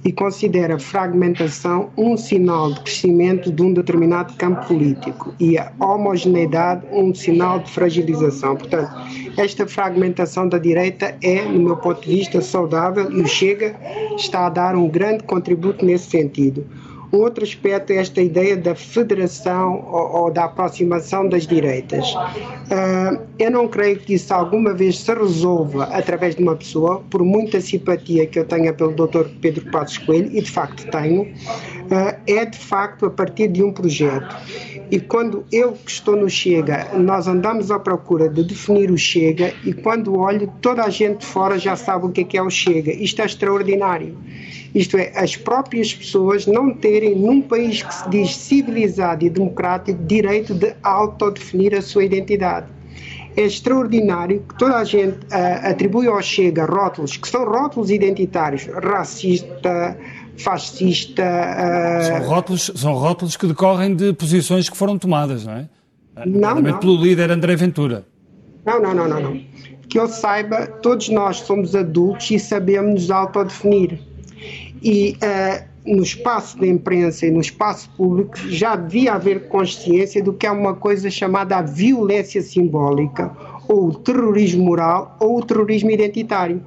e 0.07 0.13
considera 0.13 0.77
a 0.77 0.79
fragmentação 0.79 1.91
um 1.97 2.17
sinal 2.17 2.73
de 2.73 2.81
crescimento 2.83 3.51
de 3.51 3.61
um 3.61 3.75
determinado 3.75 4.35
campo 4.35 4.65
político 4.65 5.35
e 5.41 5.59
a 5.59 5.73
homogeneidade 5.81 6.87
um 6.93 7.13
sinal 7.13 7.59
de 7.59 7.73
fragilização. 7.73 8.55
Portanto, 8.55 8.89
esta 9.37 9.67
fragmentação 9.67 10.49
da 10.49 10.59
direita 10.59 11.17
é, 11.21 11.43
no 11.43 11.59
meu 11.59 11.77
ponto 11.77 12.03
de 12.03 12.19
vista, 12.19 12.41
saudável 12.41 13.11
e 13.11 13.21
o 13.21 13.27
Chega 13.27 13.75
está 14.17 14.47
a 14.47 14.51
dar 14.51 14.77
um 14.77 14.89
grande 14.89 15.25
contributo 15.25 15.85
nesse 15.85 16.09
sentido. 16.09 16.65
Outro 17.13 17.45
aspecto 17.45 17.93
é 17.93 17.97
esta 17.97 18.21
ideia 18.21 18.57
da 18.57 18.75
federação 18.75 19.85
ou, 19.87 20.25
ou 20.25 20.31
da 20.31 20.45
aproximação 20.45 21.29
das 21.29 21.47
direitas. 21.47 22.15
Uh, 22.15 23.23
eu 23.39 23.51
não 23.51 23.69
creio 23.69 23.99
que 23.99 24.15
isso 24.15 24.33
alguma 24.33 24.75
vez 24.75 24.99
se 24.99 25.15
resolva 25.15 25.85
através 25.85 26.35
de 26.35 26.43
uma 26.43 26.57
pessoa, 26.57 27.03
por 27.11 27.23
muita 27.23 27.61
simpatia 27.61 28.27
que 28.27 28.39
eu 28.39 28.45
tenha 28.45 28.73
pelo 28.73 28.93
Dr. 28.93 29.29
Pedro 29.41 29.71
Passos 29.71 29.99
Coelho, 29.99 30.31
e 30.37 30.41
de 30.41 30.51
facto 30.51 30.91
tenho, 30.91 31.33
é 32.27 32.45
de 32.45 32.59
facto 32.59 33.07
a 33.07 33.11
partir 33.11 33.49
de 33.49 33.63
um 33.63 33.73
projeto. 33.73 34.37
E 34.91 35.01
quando 35.01 35.45
eu 35.51 35.73
que 35.73 35.91
estou 35.91 36.17
no 36.17 36.31
Chega, 36.31 36.89
nós 36.97 37.27
andamos 37.27 37.71
à 37.71 37.79
procura 37.79 38.29
de 38.29 38.45
definir 38.45 38.91
o 38.91 38.97
Chega, 38.97 39.53
e 39.65 39.73
quando 39.73 40.17
olho, 40.19 40.53
toda 40.61 40.85
a 40.85 40.91
gente 40.91 41.21
de 41.21 41.27
fora 41.27 41.59
já 41.59 41.75
sabe 41.75 42.07
o 42.07 42.11
que 42.11 42.21
é, 42.21 42.25
que 42.25 42.39
é 42.39 42.43
o 42.43 42.51
Chega. 42.51 42.93
Isto 42.93 43.23
é 43.23 43.27
extraordinário. 43.27 44.17
Isto 44.75 44.97
é, 44.99 45.11
as 45.17 45.37
próprias 45.37 45.95
pessoas 45.95 46.47
não 46.47 46.73
terem, 46.73 47.17
num 47.17 47.41
país 47.41 47.83
que 47.83 47.95
se 47.95 48.09
diz 48.11 48.37
civilizado 48.37 49.25
e 49.25 49.31
democrático, 49.31 50.01
direito 50.05 50.55
de 50.55 50.75
autodefinir 50.83 51.75
a 51.75 51.83
sua 51.83 52.05
identidade. 52.05 52.67
É 53.37 53.43
extraordinário 53.43 54.43
que 54.49 54.59
toda 54.59 54.77
a 54.77 54.85
gente 54.85 55.19
uh, 55.27 55.71
atribui 55.71 56.07
ao 56.07 56.23
Chega 56.23 56.65
rótulos, 56.65 57.17
que 57.17 57.29
são 57.29 57.45
rótulos 57.45 57.91
identitários, 57.91 58.67
racista, 58.67 59.99
fascista. 60.39 61.23
Uh... 61.23 62.05
São, 62.05 62.29
rótulos, 62.29 62.73
são 62.75 62.93
rótulos 62.95 63.37
que 63.37 63.47
decorrem 63.47 63.95
de 63.95 64.13
posições 64.13 64.69
que 64.69 64.77
foram 64.77 64.99
tomadas, 64.99 65.45
não 65.45 65.55
é? 65.55 65.69
Não, 66.25 66.61
não. 66.61 66.79
pelo 66.79 66.97
líder 66.97 67.31
André 67.31 67.57
Ventura. 67.57 68.07
Não, 68.65 68.81
não, 68.81 68.95
não, 68.95 69.09
não, 69.09 69.21
não. 69.21 69.41
Que 69.89 69.99
eu 69.99 70.09
saiba, 70.09 70.67
todos 70.67 71.09
nós 71.09 71.39
somos 71.39 71.75
adultos 71.75 72.31
e 72.31 72.39
sabemos 72.39 73.03
nos 73.03 73.11
autodefinir. 73.11 74.01
E 74.83 75.17
uh, 75.17 75.65
no 75.87 76.03
espaço 76.03 76.59
da 76.59 76.67
imprensa 76.67 77.27
e 77.27 77.31
no 77.31 77.41
espaço 77.41 77.89
público 77.97 78.37
já 78.49 78.75
devia 78.75 79.15
haver 79.15 79.49
consciência 79.49 80.23
do 80.23 80.33
que 80.33 80.47
é 80.47 80.51
uma 80.51 80.75
coisa 80.75 81.11
chamada 81.11 81.59
a 81.59 81.63
violência 81.63 82.43
simbólica, 82.43 83.31
ou 83.69 83.89
o 83.89 83.95
terrorismo 83.95 84.65
moral, 84.65 85.17
ou 85.21 85.39
o 85.39 85.45
terrorismo 85.45 85.91
identitário 85.91 86.63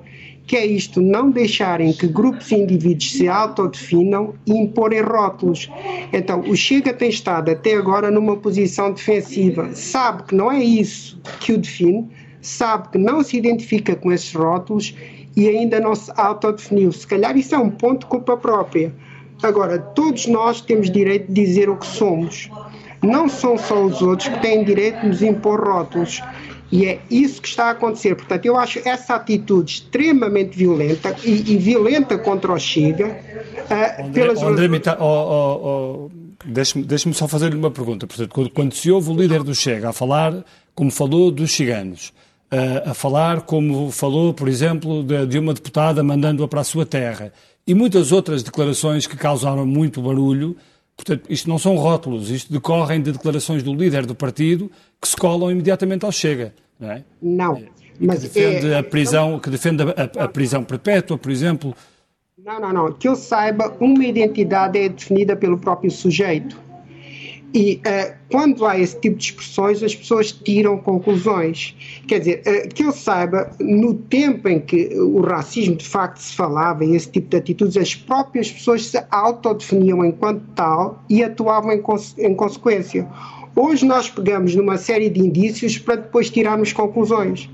que 0.50 0.58
é 0.58 0.66
isto, 0.66 1.00
não 1.00 1.30
deixarem 1.30 1.94
que 1.94 2.08
grupos 2.08 2.50
e 2.50 2.56
indivíduos 2.56 3.12
se 3.12 3.28
autodefinam 3.28 4.34
e 4.48 4.52
imporem 4.54 5.00
rótulos. 5.04 5.70
Então, 6.12 6.40
o 6.40 6.56
Chega 6.56 6.92
tem 6.92 7.08
estado 7.08 7.52
até 7.52 7.76
agora 7.76 8.10
numa 8.10 8.36
posição 8.36 8.92
defensiva, 8.92 9.70
sabe 9.76 10.24
que 10.24 10.34
não 10.34 10.52
é 10.52 10.58
isso 10.64 11.22
que 11.40 11.54
o 11.54 11.58
define, 11.60 12.10
sabe 12.42 12.90
que 12.90 12.98
não 12.98 13.22
se 13.22 13.38
identifica 13.38 13.96
com 13.96 14.12
esses 14.12 14.34
rótulos 14.34 14.96
e 15.38 15.48
ainda 15.48 15.80
não 15.80 15.94
se 15.94 16.12
autodefiniu. 16.18 16.92
Se 16.92 17.06
calhar 17.06 17.38
isso 17.38 17.54
é 17.54 17.60
um 17.60 17.70
ponto 17.70 18.00
de 18.00 18.06
culpa 18.08 18.36
própria. 18.36 18.92
Agora, 19.44 19.78
todos 19.78 20.26
nós 20.26 20.62
temos 20.62 20.90
direito 20.90 21.28
de 21.32 21.46
dizer 21.46 21.70
o 21.70 21.78
que 21.78 21.86
somos. 21.86 22.50
Não 23.04 23.30
são 23.30 23.56
só 23.56 23.84
os 23.84 24.02
outros 24.02 24.30
que 24.30 24.40
têm 24.42 24.64
direito 24.64 25.02
de 25.02 25.08
nos 25.10 25.22
impor 25.22 25.64
rótulos. 25.64 26.20
E 26.72 26.86
é 26.86 27.02
isso 27.10 27.42
que 27.42 27.48
está 27.48 27.66
a 27.66 27.70
acontecer. 27.72 28.16
Portanto, 28.16 28.46
eu 28.46 28.56
acho 28.56 28.80
essa 28.88 29.16
atitude 29.16 29.72
extremamente 29.72 30.56
violenta 30.56 31.16
e, 31.24 31.54
e 31.54 31.58
violenta 31.58 32.18
contra 32.18 32.54
o 32.54 32.60
Chega. 32.60 33.08
Uh, 33.08 34.06
André, 34.06 34.22
pelas 34.22 34.44
André 34.44 34.68
Mita, 34.68 34.98
oh, 35.00 35.04
oh, 35.04 35.68
oh, 35.68 36.12
deixe-me 36.46 36.84
deixe 36.84 37.12
só 37.14 37.28
fazer-lhe 37.28 37.56
uma 37.56 37.72
pergunta. 37.72 38.06
Portanto, 38.06 38.30
quando, 38.32 38.50
quando, 38.52 38.74
se 38.74 38.92
ouve 38.92 39.10
o 39.10 39.16
líder 39.16 39.44
do 39.44 39.56
Chega 39.56 39.90
a 39.90 39.94
falar, 39.94 40.46
como 40.76 40.92
falou 40.92 41.32
dos 41.32 41.52
ciganos, 41.52 42.14
uh, 42.52 42.92
a 42.92 42.94
falar 42.94 43.42
como 43.42 43.90
falou, 43.92 44.34
por 44.34 44.48
exemplo, 44.48 45.04
de, 45.04 45.26
de 45.26 45.40
uma 45.40 45.54
deputada 45.54 46.04
mandando-a 46.04 46.48
para 46.48 46.62
a 46.62 46.64
sua 46.64 46.86
terra, 46.86 47.34
e 47.66 47.74
muitas 47.74 48.12
outras 48.12 48.44
declarações 48.44 49.08
que 49.08 49.18
causaram 49.18 49.66
muito 49.66 50.02
barulho, 50.02 50.56
Portanto, 51.00 51.28
isto 51.30 51.48
não 51.48 51.58
são 51.58 51.78
rótulos, 51.78 52.30
isto 52.30 52.52
decorrem 52.52 53.02
de 53.02 53.14
declarações 53.14 53.64
do 53.64 53.74
líder 53.74 54.06
do 54.06 54.14
partido 54.14 54.70
que 55.02 55.08
se 55.08 55.16
colam 55.16 55.50
imediatamente 55.50 56.04
ao 56.04 56.12
Chega, 56.12 56.54
não 56.78 56.92
é? 56.92 57.04
Não. 57.22 57.56
É, 57.56 57.70
mas 58.02 58.20
que 58.20 58.28
defende 58.28 58.68
é, 58.68 58.78
a 58.78 58.84
prisão, 58.84 59.40
que 59.40 59.50
defende 59.50 59.84
a, 59.84 60.24
a, 60.26 60.28
prisão 60.28 60.62
perpétua, 60.62 61.18
por 61.18 61.32
exemplo. 61.32 61.74
Não, 62.38 62.60
não, 62.60 62.74
não. 62.74 62.92
Que 62.92 63.08
eu 63.08 63.16
saiba, 63.16 63.74
uma 63.80 64.04
identidade 64.04 64.78
é 64.78 64.90
definida 64.90 65.38
pelo 65.38 65.58
próprio 65.58 65.90
sujeito. 65.90 66.60
E 67.54 67.82
uh, 67.86 68.14
quando 68.32 68.64
há 68.66 68.78
esse 68.78 69.00
tipo 69.00 69.18
de 69.18 69.26
expressões, 69.26 69.82
as 69.82 69.96
pessoas 69.96 70.32
tiram 70.32 70.78
conclusões. 70.78 71.76
Quer 72.08 72.20
dizer, 72.20 72.44
uh, 72.46 72.74
que 72.74 72.84
eu 72.84 72.92
saiba, 72.92 73.52
no 73.60 73.96
tempo 73.96 74.48
em 74.48 74.60
que 74.60 74.90
o 74.96 75.22
racismo 75.22 75.76
de 75.76 75.86
facto 75.86 76.18
se 76.18 76.36
falava 76.36 76.86
e 76.86 76.96
esse 76.96 77.10
tipo 77.10 77.28
de 77.30 77.38
atitudes, 77.38 77.76
as 77.76 77.96
próprias 77.96 78.52
pessoas 78.52 78.86
se 78.86 79.04
autodefiniam 79.10 80.06
enquanto 80.06 80.44
tal 80.54 81.04
e 81.10 81.24
atuavam 81.24 81.72
em, 81.72 81.82
cons 81.82 82.16
em 82.20 82.36
consequência. 82.36 83.08
Hoje 83.56 83.84
nós 83.84 84.10
pegamos 84.10 84.54
numa 84.56 84.78
série 84.78 85.10
de 85.10 85.20
indícios 85.20 85.78
para 85.80 85.96
depois 85.96 86.30
tirarmos 86.30 86.72
conclusões. 86.72 87.50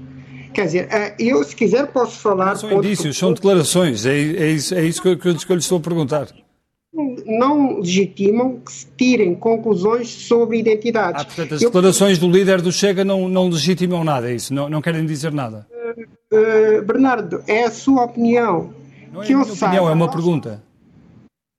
Quer 0.53 0.65
dizer, 0.65 0.85
uh, 0.87 1.15
eu, 1.17 1.41
se 1.43 1.55
quiser, 1.55 1.87
posso 1.87 2.19
falar. 2.19 2.47
Não 2.47 2.55
são 2.55 2.73
indícios, 2.73 3.17
são 3.17 3.33
declarações. 3.33 4.05
É, 4.05 4.13
é, 4.13 4.51
isso, 4.51 4.75
é 4.75 4.83
isso 4.83 5.01
que 5.01 5.07
eu, 5.07 5.17
que 5.17 5.27
eu 5.27 5.55
lhe 5.55 5.59
estou 5.59 5.77
a 5.77 5.81
perguntar 5.81 6.27
não 7.25 7.79
legitimam 7.79 8.59
que 8.59 8.71
se 8.71 8.87
tirem 8.97 9.35
conclusões 9.35 10.09
sobre 10.09 10.59
identidades. 10.59 11.21
Ah, 11.21 11.25
portanto, 11.25 11.55
as 11.55 11.61
Eu... 11.61 11.69
declarações 11.69 12.17
do 12.17 12.29
líder 12.29 12.61
do 12.61 12.71
Chega 12.71 13.03
não, 13.03 13.27
não 13.27 13.49
legitimam 13.49 14.03
nada, 14.03 14.29
é 14.29 14.35
isso? 14.35 14.53
Não, 14.53 14.69
não 14.69 14.81
querem 14.81 15.05
dizer 15.05 15.31
nada? 15.31 15.67
Uh, 15.71 16.79
uh, 16.79 16.81
Bernardo, 16.83 17.43
é 17.47 17.65
a 17.65 17.71
sua 17.71 18.05
opinião. 18.05 18.73
Não 19.11 19.21
é 19.21 19.25
que 19.25 19.33
a 19.33 19.37
minha 19.37 19.41
opinião, 19.41 19.55
saiba, 19.55 19.91
é 19.91 19.93
uma 19.93 20.09
pergunta. 20.09 20.63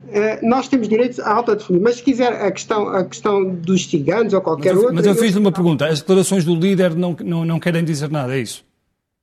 Uh, 0.02 0.46
nós 0.46 0.68
temos 0.68 0.88
direito 0.88 1.20
a 1.22 1.32
autodefinir, 1.32 1.82
mas 1.82 1.96
se 1.96 2.02
quiser 2.02 2.32
a 2.32 2.50
questão, 2.50 2.88
a 2.88 3.04
questão 3.04 3.44
dos 3.44 3.86
ciganos 3.86 4.32
ou 4.32 4.40
qualquer 4.40 4.74
mas 4.74 4.82
outra... 4.82 4.94
Mas 4.94 5.06
eu 5.06 5.14
fiz-lhe 5.14 5.38
uma 5.38 5.52
pergunta. 5.52 5.86
As 5.86 6.00
declarações 6.00 6.44
do 6.44 6.54
líder 6.54 6.94
não, 6.94 7.16
não, 7.24 7.44
não 7.44 7.60
querem 7.60 7.84
dizer 7.84 8.10
nada, 8.10 8.36
é 8.36 8.40
isso? 8.40 8.64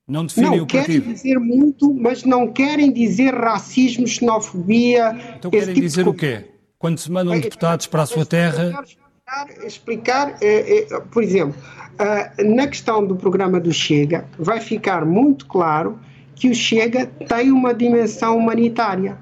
Não 0.07 0.25
definem 0.25 0.57
não, 0.57 0.63
o 0.63 0.67
partido. 0.67 1.01
querem 1.01 1.13
dizer 1.13 1.39
muito, 1.39 1.93
mas 1.93 2.23
não 2.23 2.51
querem 2.51 2.91
dizer 2.91 3.33
racismo, 3.33 4.05
xenofobia. 4.05 5.17
Então 5.37 5.49
querem 5.49 5.73
tipo 5.73 5.81
dizer 5.81 6.03
de... 6.03 6.09
o 6.09 6.13
quê? 6.13 6.45
Quando 6.77 6.97
se 6.97 7.09
mandam 7.09 7.39
deputados 7.39 7.87
para 7.87 8.03
a 8.03 8.05
sua 8.05 8.25
terra. 8.25 8.83
Explicar, 8.83 9.65
explicar 9.65 10.37
é, 10.41 10.79
é, 10.79 10.99
por 10.99 11.23
exemplo, 11.23 11.55
uh, 11.93 12.55
na 12.55 12.67
questão 12.67 13.05
do 13.05 13.15
programa 13.15 13.61
do 13.61 13.71
Chega, 13.71 14.27
vai 14.37 14.59
ficar 14.59 15.05
muito 15.05 15.45
claro 15.45 15.97
que 16.35 16.49
o 16.49 16.53
Chega 16.53 17.05
tem 17.05 17.51
uma 17.51 17.73
dimensão 17.73 18.37
humanitária. 18.37 19.17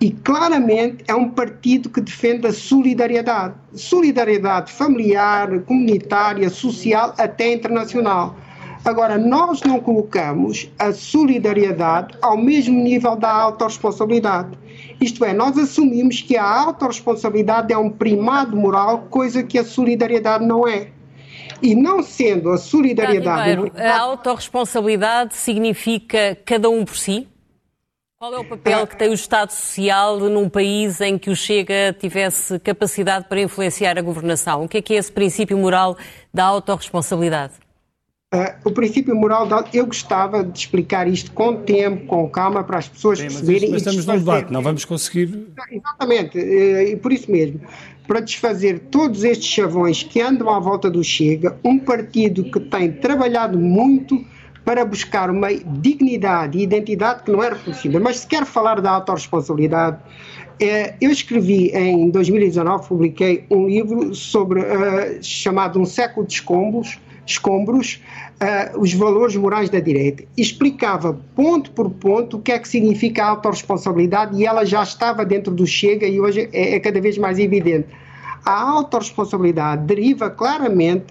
E 0.00 0.10
claramente 0.10 1.04
é 1.06 1.14
um 1.14 1.30
partido 1.30 1.88
que 1.88 2.00
defende 2.00 2.44
a 2.48 2.52
solidariedade. 2.52 3.54
Solidariedade 3.72 4.72
familiar, 4.72 5.60
comunitária, 5.60 6.50
social, 6.50 7.14
até 7.16 7.52
internacional. 7.52 8.36
Agora, 8.84 9.16
nós 9.16 9.62
não 9.62 9.78
colocamos 9.78 10.68
a 10.76 10.92
solidariedade 10.92 12.16
ao 12.20 12.36
mesmo 12.36 12.76
nível 12.82 13.14
da 13.14 13.30
autorresponsabilidade. 13.30 14.58
Isto 15.00 15.24
é, 15.24 15.32
nós 15.32 15.56
assumimos 15.56 16.20
que 16.20 16.36
a 16.36 16.44
autorresponsabilidade 16.44 17.72
é 17.72 17.78
um 17.78 17.88
primado 17.88 18.56
moral, 18.56 19.06
coisa 19.08 19.42
que 19.42 19.56
a 19.56 19.64
solidariedade 19.64 20.44
não 20.44 20.66
é. 20.66 20.88
E 21.62 21.76
não 21.76 22.02
sendo 22.02 22.50
a 22.50 22.58
solidariedade. 22.58 23.50
Ribeiro, 23.50 23.72
a 23.76 24.00
autorresponsabilidade 24.00 25.34
significa 25.34 26.36
cada 26.44 26.68
um 26.68 26.84
por 26.84 26.96
si? 26.96 27.28
Qual 28.18 28.34
é 28.34 28.38
o 28.38 28.44
papel 28.44 28.86
que 28.86 28.96
tem 28.96 29.10
o 29.10 29.14
Estado 29.14 29.50
Social 29.50 30.18
num 30.18 30.48
país 30.48 31.00
em 31.00 31.18
que 31.18 31.30
o 31.30 31.36
Chega 31.36 31.92
tivesse 31.98 32.58
capacidade 32.60 33.26
para 33.28 33.40
influenciar 33.40 33.96
a 33.96 34.02
governação? 34.02 34.64
O 34.64 34.68
que 34.68 34.78
é 34.78 34.82
que 34.82 34.94
é 34.94 34.96
esse 34.96 35.10
princípio 35.10 35.56
moral 35.56 35.96
da 36.32 36.44
autorresponsabilidade? 36.44 37.54
Uh, 38.32 38.68
o 38.68 38.72
princípio 38.72 39.14
moral, 39.14 39.46
eu 39.74 39.84
gostava 39.84 40.42
de 40.42 40.58
explicar 40.58 41.06
isto 41.06 41.30
com 41.32 41.54
tempo, 41.54 42.06
com 42.06 42.26
calma, 42.30 42.64
para 42.64 42.78
as 42.78 42.88
pessoas 42.88 43.18
Sim, 43.18 43.26
perceberem. 43.26 43.70
Mas, 43.70 43.82
mas 43.82 43.94
estamos 43.94 44.06
num 44.06 44.24
debate, 44.24 44.50
não 44.50 44.62
vamos 44.62 44.86
conseguir. 44.86 45.48
Exatamente, 45.70 46.38
uh, 46.38 46.82
e 46.88 46.96
por 46.96 47.12
isso 47.12 47.30
mesmo. 47.30 47.60
Para 48.06 48.20
desfazer 48.20 48.78
todos 48.90 49.22
estes 49.22 49.46
chavões 49.46 50.02
que 50.02 50.18
andam 50.22 50.48
à 50.48 50.58
volta 50.58 50.90
do 50.90 51.04
Chega, 51.04 51.58
um 51.62 51.78
partido 51.78 52.44
que 52.44 52.58
tem 52.58 52.90
trabalhado 52.90 53.58
muito 53.58 54.24
para 54.64 54.82
buscar 54.82 55.28
uma 55.28 55.52
dignidade 55.52 56.56
e 56.56 56.62
identidade 56.62 57.24
que 57.24 57.30
não 57.30 57.42
era 57.42 57.56
possível. 57.56 58.00
Mas 58.00 58.20
se 58.20 58.26
quer 58.26 58.46
falar 58.46 58.80
da 58.80 58.92
autorresponsabilidade, 58.92 59.98
eh, 60.58 60.94
eu 61.00 61.10
escrevi 61.10 61.70
em 61.74 62.08
2019, 62.10 62.88
publiquei 62.88 63.44
um 63.50 63.66
livro 63.66 64.14
sobre 64.14 64.62
chamado 65.20 65.78
Um 65.78 65.84
Século 65.84 66.26
de 66.26 66.34
Escombros, 66.34 66.98
escombros 67.26 68.02
uh, 68.42 68.80
os 68.80 68.92
valores 68.92 69.36
morais 69.36 69.70
da 69.70 69.80
direita. 69.80 70.24
Explicava 70.36 71.18
ponto 71.34 71.70
por 71.70 71.90
ponto 71.90 72.36
o 72.36 72.40
que 72.40 72.52
é 72.52 72.58
que 72.58 72.68
significa 72.68 73.24
a 73.24 73.28
autorresponsabilidade 73.28 74.36
e 74.36 74.46
ela 74.46 74.64
já 74.64 74.82
estava 74.82 75.24
dentro 75.24 75.52
do 75.52 75.66
Chega 75.66 76.06
e 76.06 76.20
hoje 76.20 76.48
é, 76.52 76.74
é 76.74 76.80
cada 76.80 77.00
vez 77.00 77.16
mais 77.18 77.38
evidente. 77.38 77.88
A 78.44 78.70
autorresponsabilidade 78.70 79.84
deriva 79.84 80.28
claramente 80.28 81.06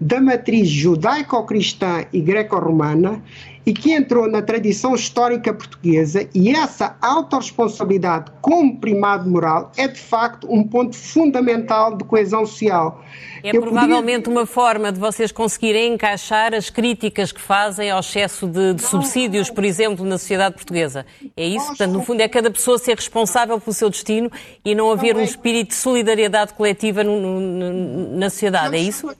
da 0.00 0.20
matriz 0.20 0.68
judaico-cristã 0.68 2.04
e 2.12 2.20
greco-romana 2.20 3.22
e 3.66 3.72
que 3.72 3.92
entrou 3.92 4.30
na 4.30 4.40
tradição 4.40 4.94
histórica 4.94 5.52
portuguesa 5.52 6.28
e 6.32 6.50
essa 6.50 6.96
autorresponsabilidade 7.02 8.30
como 8.40 8.78
primado 8.78 9.28
moral 9.28 9.72
é 9.76 9.88
de 9.88 9.98
facto 9.98 10.46
um 10.48 10.62
ponto 10.62 10.94
fundamental 10.94 11.96
de 11.96 12.04
coesão 12.04 12.46
social. 12.46 13.04
É 13.42 13.56
Eu 13.56 13.60
provavelmente 13.60 14.24
podia... 14.24 14.38
uma 14.38 14.46
forma 14.46 14.92
de 14.92 15.00
vocês 15.00 15.32
conseguirem 15.32 15.94
encaixar 15.94 16.54
as 16.54 16.70
críticas 16.70 17.32
que 17.32 17.40
fazem 17.40 17.90
ao 17.90 17.98
excesso 17.98 18.46
de, 18.46 18.74
de 18.74 18.82
subsídios, 18.82 19.50
por 19.50 19.64
exemplo, 19.64 20.04
na 20.04 20.16
sociedade 20.16 20.54
portuguesa. 20.54 21.04
É 21.36 21.44
isso? 21.44 21.66
Portanto, 21.66 21.92
no 21.92 22.02
fundo, 22.02 22.20
é 22.20 22.28
cada 22.28 22.50
pessoa 22.50 22.78
ser 22.78 22.94
responsável 22.94 23.60
pelo 23.60 23.74
seu 23.74 23.90
destino 23.90 24.30
e 24.64 24.74
não 24.74 24.92
haver 24.92 25.16
um 25.16 25.22
espírito 25.22 25.68
de 25.68 25.74
solidariedade 25.74 26.54
coletiva 26.54 27.02
no, 27.02 27.20
no, 27.20 28.16
na 28.16 28.30
sociedade. 28.30 28.76
É 28.76 28.80
isso? 28.80 29.10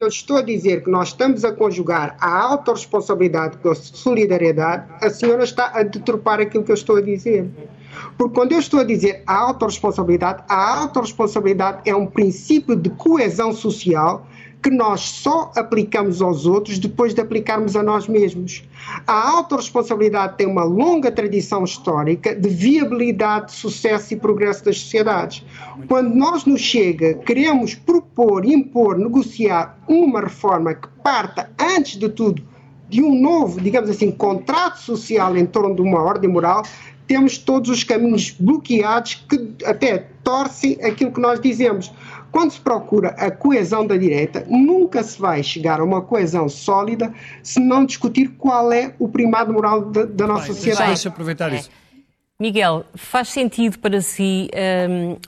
Eu 0.00 0.08
estou 0.08 0.38
a 0.38 0.42
dizer 0.42 0.82
que 0.82 0.90
nós 0.90 1.08
estamos 1.08 1.44
a 1.44 1.52
conjugar 1.52 2.16
a 2.18 2.40
autorresponsabilidade 2.44 3.58
com 3.58 3.68
a 3.68 3.74
solidariedade, 3.74 4.90
a 4.98 5.10
senhora 5.10 5.44
está 5.44 5.72
a 5.74 5.82
deturpar 5.82 6.40
aquilo 6.40 6.64
que 6.64 6.70
eu 6.70 6.74
estou 6.74 6.96
a 6.96 7.02
dizer. 7.02 7.46
Porque 8.16 8.34
quando 8.34 8.52
eu 8.52 8.58
estou 8.58 8.80
a 8.80 8.84
dizer 8.84 9.22
a 9.26 9.34
autorresponsabilidade, 9.34 10.42
a 10.48 10.80
autorresponsabilidade 10.80 11.82
é 11.84 11.94
um 11.94 12.06
princípio 12.06 12.76
de 12.76 12.88
coesão 12.88 13.52
social 13.52 14.26
que 14.62 14.70
nós 14.70 15.00
só 15.00 15.50
aplicamos 15.56 16.20
aos 16.20 16.44
outros 16.44 16.78
depois 16.78 17.14
de 17.14 17.20
aplicarmos 17.20 17.76
a 17.76 17.82
nós 17.82 18.06
mesmos. 18.06 18.62
A 19.06 19.30
autorresponsabilidade 19.30 20.36
tem 20.36 20.46
uma 20.46 20.64
longa 20.64 21.10
tradição 21.10 21.64
histórica 21.64 22.34
de 22.34 22.48
viabilidade, 22.48 23.46
de 23.46 23.52
sucesso 23.52 24.12
e 24.12 24.16
progresso 24.16 24.64
das 24.64 24.78
sociedades. 24.78 25.44
Quando 25.88 26.14
nós 26.14 26.44
nos 26.44 26.60
chega, 26.60 27.14
queremos 27.14 27.74
propor, 27.74 28.44
impor, 28.44 28.98
negociar 28.98 29.78
uma 29.88 30.20
reforma 30.20 30.74
que 30.74 30.88
parta, 31.02 31.50
antes 31.58 31.98
de 31.98 32.08
tudo, 32.08 32.42
de 32.88 33.00
um 33.00 33.18
novo, 33.18 33.60
digamos 33.60 33.88
assim, 33.88 34.10
contrato 34.10 34.80
social 34.80 35.36
em 35.36 35.46
torno 35.46 35.74
de 35.74 35.80
uma 35.80 36.02
ordem 36.02 36.28
moral, 36.28 36.64
temos 37.06 37.38
todos 37.38 37.70
os 37.70 37.82
caminhos 37.82 38.30
bloqueados 38.38 39.24
que 39.28 39.54
até 39.64 40.06
torcem 40.22 40.78
aquilo 40.80 41.10
que 41.10 41.20
nós 41.20 41.40
dizemos. 41.40 41.90
Quando 42.30 42.52
se 42.52 42.60
procura 42.60 43.08
a 43.10 43.30
coesão 43.30 43.86
da 43.86 43.96
direita, 43.96 44.44
nunca 44.48 45.02
se 45.02 45.20
vai 45.20 45.42
chegar 45.42 45.80
a 45.80 45.84
uma 45.84 46.00
coesão 46.00 46.48
sólida 46.48 47.12
se 47.42 47.58
não 47.60 47.84
discutir 47.84 48.28
qual 48.38 48.72
é 48.72 48.94
o 48.98 49.08
primado 49.08 49.52
moral 49.52 49.82
da, 49.86 50.04
da 50.04 50.26
nossa 50.26 50.46
Bem, 50.46 50.54
sociedade. 50.54 50.86
Deixa 50.88 51.08
aproveitar 51.08 51.52
isso. 51.52 51.70
Miguel, 52.40 52.86
faz 52.94 53.28
sentido 53.28 53.78
para 53.78 54.00
si 54.00 54.48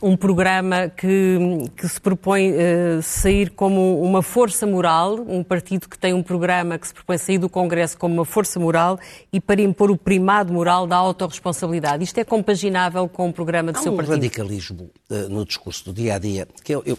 um, 0.03 0.13
um 0.13 0.17
programa 0.17 0.89
que, 0.89 1.37
que, 1.77 1.87
se 1.87 2.01
propõe 2.01 2.53
uh, 2.53 3.03
sair 3.03 3.51
como 3.51 4.03
uma 4.03 4.23
força 4.23 4.67
moral, 4.67 5.21
um 5.29 5.45
partido 5.45 5.91
que 5.91 5.99
tem 5.99 6.15
um 6.15 6.23
programa 6.23 6.79
que 6.79 6.89
se 6.89 6.95
propõe 6.95 7.19
sair 7.19 7.37
do 7.37 7.51
Congresso 7.51 7.99
como 7.99 8.15
uma 8.15 8.25
força 8.25 8.59
moral 8.59 8.99
e 9.31 9.39
para 9.39 9.61
impor 9.61 9.91
o 9.91 9.97
primado 9.97 10.55
moral 10.55 10.87
da 10.87 10.97
autorresponsabilidade? 10.97 12.03
Isto 12.03 12.17
é 12.17 12.25
compaginável 12.25 13.07
com 13.07 13.29
o 13.29 13.33
programa 13.33 13.73
do 13.73 13.79
Há 13.79 13.83
seu 13.83 13.93
um 13.93 13.97
partido? 13.97 14.15
radicalismo 14.15 14.91
uh, 15.11 15.29
no 15.29 15.45
discurso 15.45 15.85
do 15.85 15.93
dia 15.93 16.15
a 16.15 16.19
dia 16.19 16.49
que 16.65 16.75
eu, 16.75 16.83
eu, 16.87 16.97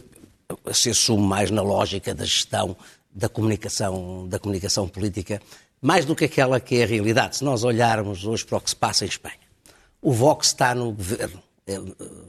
eu 0.63 0.73
se 0.75 0.91
assumo 0.91 1.25
mais 1.25 1.49
na 1.49 1.63
lógica 1.63 2.13
da 2.13 2.23
gestão 2.23 2.77
da 3.11 3.27
comunicação, 3.27 4.27
da 4.27 4.37
comunicação 4.37 4.87
política, 4.87 5.41
mais 5.81 6.05
do 6.05 6.15
que 6.15 6.25
aquela 6.25 6.59
que 6.59 6.75
é 6.75 6.83
a 6.83 6.87
realidade. 6.87 7.37
Se 7.37 7.43
nós 7.43 7.63
olharmos 7.63 8.25
hoje 8.25 8.45
para 8.45 8.59
o 8.59 8.61
que 8.61 8.69
se 8.69 8.75
passa 8.75 9.05
em 9.05 9.07
Espanha, 9.07 9.42
o 10.03 10.11
Vox 10.11 10.47
está 10.47 10.75
no 10.75 10.91
governo, 10.91 11.41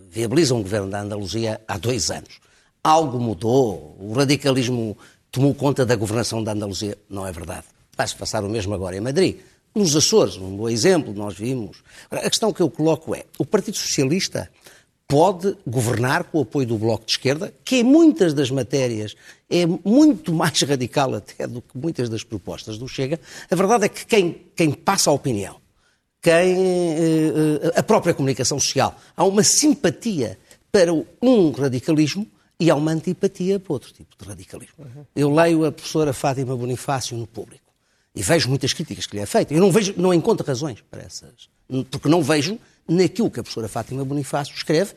viabiliza 0.08 0.54
um 0.54 0.62
governo 0.62 0.88
da 0.88 1.00
Andaluzia 1.00 1.60
há 1.66 1.76
dois 1.76 2.08
anos. 2.10 2.40
Algo 2.82 3.18
mudou, 3.18 3.96
o 3.98 4.12
radicalismo 4.12 4.96
tomou 5.30 5.52
conta 5.54 5.84
da 5.84 5.96
governação 5.96 6.42
da 6.42 6.52
Andaluzia. 6.52 6.96
Não 7.10 7.26
é 7.26 7.32
verdade. 7.32 7.64
Vai-se 7.96 8.14
passar 8.14 8.44
o 8.44 8.48
mesmo 8.48 8.74
agora 8.74 8.96
em 8.96 9.00
Madrid. 9.00 9.38
Nos 9.74 9.96
Açores, 9.96 10.36
um 10.36 10.56
bom 10.56 10.68
exemplo, 10.68 11.12
nós 11.12 11.34
vimos. 11.34 11.82
A 12.10 12.30
questão 12.30 12.52
que 12.52 12.60
eu 12.60 12.70
coloco 12.70 13.12
é: 13.14 13.24
o 13.38 13.44
Partido 13.44 13.76
Socialista 13.76 14.48
pode 15.08 15.56
governar 15.66 16.24
com 16.24 16.38
o 16.38 16.42
apoio 16.42 16.66
do 16.66 16.78
Bloco 16.78 17.04
de 17.04 17.12
Esquerda, 17.12 17.52
que 17.64 17.76
em 17.76 17.82
muitas 17.82 18.32
das 18.32 18.50
matérias 18.50 19.16
é 19.50 19.66
muito 19.66 20.32
mais 20.32 20.60
radical 20.62 21.14
até 21.14 21.46
do 21.46 21.60
que 21.60 21.76
muitas 21.76 22.08
das 22.08 22.22
propostas 22.22 22.78
do 22.78 22.86
Chega. 22.86 23.18
A 23.50 23.56
verdade 23.56 23.86
é 23.86 23.88
que 23.88 24.06
quem, 24.06 24.42
quem 24.54 24.70
passa 24.70 25.10
a 25.10 25.12
opinião 25.12 25.63
quem 26.24 26.56
a 27.76 27.82
própria 27.82 28.14
comunicação 28.14 28.58
social. 28.58 28.98
Há 29.14 29.24
uma 29.24 29.44
simpatia 29.44 30.38
para 30.72 30.90
um 30.92 31.50
radicalismo 31.50 32.26
e 32.58 32.70
há 32.70 32.74
uma 32.74 32.92
antipatia 32.92 33.60
para 33.60 33.74
outro 33.74 33.92
tipo 33.92 34.16
de 34.18 34.26
radicalismo. 34.26 34.74
Uhum. 34.78 35.04
Eu 35.14 35.32
leio 35.32 35.66
a 35.66 35.70
professora 35.70 36.14
Fátima 36.14 36.56
Bonifácio 36.56 37.14
no 37.14 37.26
público 37.26 37.62
e 38.14 38.22
vejo 38.22 38.48
muitas 38.48 38.72
críticas 38.72 39.04
que 39.04 39.16
lhe 39.16 39.22
é 39.22 39.26
feita. 39.26 39.52
Eu 39.52 39.60
não 39.60 39.70
vejo, 39.70 39.92
não 39.98 40.14
encontro 40.14 40.46
razões 40.46 40.82
para 40.90 41.02
essas, 41.02 41.50
porque 41.90 42.08
não 42.08 42.22
vejo 42.22 42.58
naquilo 42.88 43.30
que 43.30 43.40
a 43.40 43.42
professora 43.42 43.68
Fátima 43.68 44.02
Bonifácio 44.02 44.54
escreve, 44.54 44.94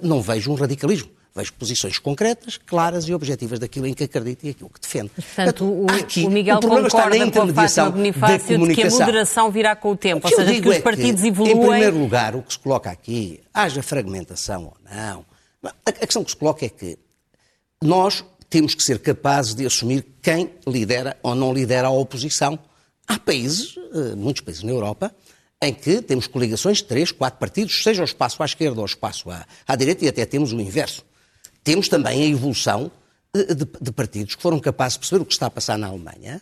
não 0.00 0.22
vejo 0.22 0.52
um 0.52 0.54
radicalismo. 0.54 1.10
Vejo 1.38 1.52
posições 1.52 2.00
concretas, 2.00 2.58
claras 2.58 3.04
e 3.04 3.14
objetivas 3.14 3.60
daquilo 3.60 3.86
em 3.86 3.94
que 3.94 4.02
acredita 4.02 4.44
e 4.44 4.50
aquilo 4.50 4.68
que 4.68 4.80
defende. 4.80 5.10
Portanto, 5.10 5.64
o, 5.64 5.86
aqui, 5.88 6.26
o 6.26 6.30
Miguel 6.30 6.56
o 6.56 6.60
problema 6.60 6.88
está 6.88 7.08
na 7.08 7.16
intermediação 7.16 7.92
com 7.92 7.98
a 7.98 8.28
da 8.28 8.38
comunicação. 8.40 8.66
de 8.66 8.74
que 8.74 8.82
a 8.82 8.90
moderação 8.90 9.50
virá 9.52 9.76
com 9.76 9.92
o 9.92 9.96
tempo, 9.96 10.26
o 10.26 10.30
ou 10.30 10.36
seja, 10.36 10.60
que 10.60 10.68
os 10.68 10.78
partidos 10.78 11.22
é 11.22 11.28
evoluem... 11.28 11.52
Em 11.52 11.60
primeiro 11.60 11.96
lugar, 11.96 12.34
o 12.34 12.42
que 12.42 12.52
se 12.52 12.58
coloca 12.58 12.90
aqui, 12.90 13.40
haja 13.54 13.80
fragmentação 13.84 14.64
ou 14.64 14.76
não, 14.90 15.24
a 15.86 15.92
questão 15.92 16.24
que 16.24 16.32
se 16.32 16.36
coloca 16.36 16.66
é 16.66 16.68
que 16.68 16.98
nós 17.80 18.24
temos 18.50 18.74
que 18.74 18.82
ser 18.82 18.98
capazes 18.98 19.54
de 19.54 19.64
assumir 19.64 20.04
quem 20.20 20.50
lidera 20.66 21.16
ou 21.22 21.36
não 21.36 21.52
lidera 21.52 21.86
a 21.86 21.90
oposição. 21.90 22.58
Há 23.06 23.16
países, 23.16 23.76
eh, 23.94 24.16
muitos 24.16 24.42
países 24.42 24.64
na 24.64 24.72
Europa, 24.72 25.14
em 25.62 25.72
que 25.72 26.02
temos 26.02 26.26
coligações 26.26 26.78
de 26.78 26.84
três, 26.84 27.12
quatro 27.12 27.38
partidos, 27.38 27.82
seja 27.84 28.02
o 28.02 28.04
espaço 28.04 28.42
à 28.42 28.46
esquerda 28.46 28.76
ou 28.76 28.82
o 28.82 28.86
espaço 28.86 29.30
à, 29.30 29.46
à 29.66 29.76
direita, 29.76 30.04
e 30.04 30.08
até 30.08 30.26
temos 30.26 30.52
o 30.52 30.60
inverso. 30.60 31.04
Temos 31.68 31.86
também 31.86 32.22
a 32.22 32.26
evolução 32.26 32.90
de, 33.30 33.54
de, 33.54 33.68
de, 33.78 33.92
partidos 33.92 34.34
que 34.34 34.40
foram 34.40 34.58
capazes 34.58 34.94
de 34.94 35.00
perceber 35.00 35.20
o 35.20 35.26
que 35.26 35.34
está 35.34 35.48
a 35.48 35.50
passar 35.50 35.76
na 35.76 35.88
Alemanha, 35.88 36.40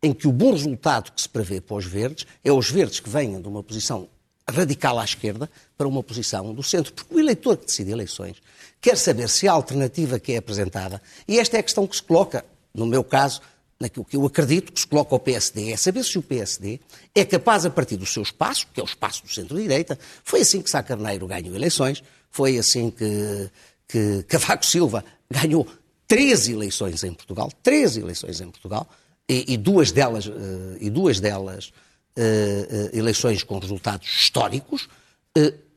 em 0.00 0.12
que 0.12 0.28
o 0.28 0.30
bom 0.30 0.52
resultado 0.52 1.10
que 1.10 1.20
se 1.20 1.28
prevê 1.28 1.60
para 1.60 1.78
os 1.78 1.84
verdes 1.84 2.24
é 2.44 2.52
os 2.52 2.70
verdes 2.70 3.00
que 3.00 3.10
venham 3.10 3.42
de 3.42 3.48
uma 3.48 3.60
posição 3.60 4.08
radical 4.48 5.00
à 5.00 5.04
esquerda 5.04 5.50
para 5.76 5.88
uma 5.88 6.00
posição 6.00 6.54
do 6.54 6.62
centro. 6.62 6.92
Porque 6.92 7.12
o 7.12 7.18
eleitor 7.18 7.56
que 7.56 7.66
decide 7.66 7.90
eleições 7.90 8.36
quer 8.80 8.96
saber 8.96 9.28
se 9.28 9.48
a 9.48 9.52
alternativa 9.52 10.20
que 10.20 10.34
é 10.34 10.36
apresentada, 10.36 11.02
e 11.26 11.40
esta 11.40 11.56
é 11.56 11.58
a 11.58 11.64
questão 11.64 11.84
que 11.84 11.96
se 11.96 12.02
coloca, 12.04 12.44
no 12.72 12.86
meu 12.86 13.02
caso, 13.02 13.40
naquilo 13.80 14.04
que 14.04 14.16
eu 14.16 14.24
acredito 14.26 14.72
que 14.72 14.78
se 14.78 14.86
coloca 14.86 15.12
ao 15.12 15.18
PSD, 15.18 15.72
é 15.72 15.76
saber 15.76 16.04
se 16.04 16.16
o 16.20 16.22
PSD 16.22 16.78
é 17.16 17.24
capaz, 17.24 17.66
a 17.66 17.70
partir 17.70 17.96
do 17.96 18.06
seu 18.06 18.22
espaço, 18.22 18.68
que 18.72 18.78
é 18.78 18.82
o 18.84 18.86
espaço 18.86 19.24
do 19.24 19.28
centro-direita, 19.28 19.98
foi 20.22 20.42
assim 20.42 20.62
que 20.62 20.70
Sá 20.70 20.84
Carneiro 20.84 21.26
ganhou 21.26 21.56
eleições, 21.56 22.00
foi 22.30 22.56
assim 22.58 22.92
que 22.92 23.50
que 23.88 24.22
Cavaco 24.24 24.64
Silva 24.64 25.04
ganhou 25.30 25.66
três 26.06 26.48
eleições 26.48 27.02
em 27.02 27.12
Portugal, 27.12 27.50
três 27.62 27.96
eleições 27.96 28.40
em 28.40 28.50
Portugal, 28.50 28.88
e, 29.28 29.54
e 29.54 29.56
duas 29.56 29.90
delas, 29.90 30.26
uh, 30.26 30.32
e 30.80 30.88
duas 30.88 31.20
delas 31.20 31.66
uh, 31.66 32.20
uh, 32.20 32.96
eleições 32.96 33.42
com 33.42 33.58
resultados 33.58 34.08
históricos. 34.08 34.88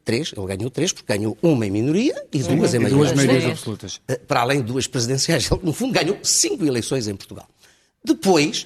três, 0.04 0.34
ele 0.36 0.47
ganhou 0.47 0.69
três, 0.69 0.91
porque 0.91 1.13
ganhou 1.13 1.38
uma 1.41 1.65
em 1.65 1.71
minoria 1.71 2.26
e 2.32 2.39
duas 2.39 2.74
em 2.74 2.80
maioria. 2.80 2.97
Duas 2.97 3.13
maiorias 3.13 3.52
absolutas. 3.52 4.02
para 4.28 4.41
além 4.41 4.60
de 4.62 4.67
duas 4.67 4.88
presidenciais, 4.88 5.50
ele, 5.52 5.62
no 5.63 5.74
fundo, 5.74 5.93
ganhou 5.93 6.17
cinco 6.24 6.65
eleições 6.65 7.08
em 7.08 7.15
Portugal. 7.15 7.47
Depois, 8.04 8.65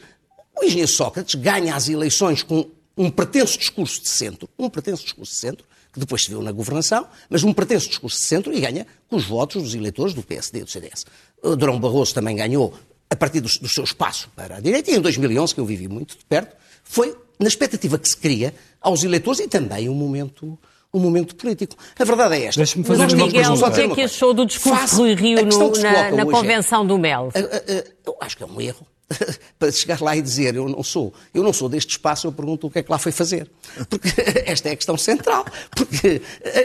o 0.55 0.63
engenheiro 0.63 0.89
Sócrates 0.89 1.35
ganha 1.35 1.75
as 1.75 1.89
eleições 1.89 2.41
com 2.41 2.69
um 2.97 3.11
pretenso 3.11 3.57
discurso 3.57 4.01
de 4.01 4.07
centro, 4.07 4.47
um 4.57 4.69
pretenso 4.69 5.03
discurso 5.03 5.33
de 5.33 5.39
centro, 5.39 5.65
que 5.95 5.99
depois 6.01 6.23
se 6.23 6.29
viu 6.29 6.41
na 6.41 6.51
governação, 6.51 7.07
mas 7.29 7.41
um 7.43 7.53
pretenso 7.53 7.87
discurso 7.87 8.17
de 8.17 8.23
centro 8.23 8.53
e 8.53 8.59
ganha 8.59 8.85
com 9.09 9.15
os 9.15 9.23
votos 9.23 9.63
dos 9.63 9.73
eleitores 9.73 10.13
do 10.13 10.21
PSD 10.21 10.59
e 10.59 10.63
do 10.65 10.69
CDS. 10.69 11.05
O 11.41 11.55
Durão 11.55 11.79
Barroso 11.79 12.13
também 12.13 12.35
ganhou 12.35 12.73
a 13.09 13.15
partir 13.15 13.39
do, 13.39 13.47
do, 13.47 13.69
seu 13.69 13.85
espaço 13.85 14.29
para 14.35 14.57
a 14.57 14.59
direita, 14.59 14.91
e 14.91 14.95
em 14.95 14.99
2011, 14.99 15.55
que 15.55 15.61
eu 15.61 15.65
vivi 15.65 15.87
muito 15.87 16.17
de 16.17 16.25
perto, 16.25 16.53
foi 16.83 17.15
na 17.39 17.47
expectativa 17.47 17.97
que 17.97 18.09
se 18.09 18.17
cria 18.17 18.53
aos 18.81 19.05
eleitores 19.05 19.39
e 19.39 19.47
também 19.47 19.87
um 19.87 19.95
momento 19.95 20.59
um 20.93 20.99
momento 20.99 21.35
político. 21.35 21.75
A 21.99 22.05
verdade 22.05 22.35
é 22.35 22.45
esta. 22.45 22.59
Deixa-me 22.59 22.85
fazer 22.85 23.03
Mas, 23.03 23.13
uma 23.13 23.25
Miguel, 23.25 23.51
o 23.51 23.71
que 23.71 23.81
é 23.81 23.89
que 23.89 24.01
achou 24.03 24.33
do 24.33 24.45
discurso 24.45 24.87
de 24.87 24.95
Rui 24.95 25.13
Rio 25.13 25.45
no, 25.45 25.71
na, 25.71 26.11
na 26.11 26.21
é 26.21 26.25
convenção 26.25 26.83
é, 26.83 26.87
do 26.87 26.97
Mel? 26.97 27.31
Eu 28.05 28.15
acho 28.21 28.37
que 28.37 28.43
é 28.43 28.45
um 28.45 28.61
erro. 28.61 28.87
para 29.59 29.71
chegar 29.71 30.01
lá 30.01 30.15
e 30.15 30.21
dizer 30.21 30.55
eu 30.55 30.67
não 30.67 30.83
sou, 30.83 31.13
eu 31.33 31.43
não 31.43 31.53
sou 31.53 31.69
deste 31.69 31.91
espaço, 31.91 32.27
eu 32.27 32.31
pergunto 32.31 32.67
o 32.67 32.71
que 32.71 32.79
é 32.79 32.83
que 32.83 32.91
lá 32.91 32.97
foi 32.97 33.11
fazer. 33.11 33.49
Porque 33.89 34.09
esta 34.45 34.69
é 34.69 34.71
a 34.71 34.75
questão 34.75 34.97
central. 34.97 35.45
Porque 35.75 36.21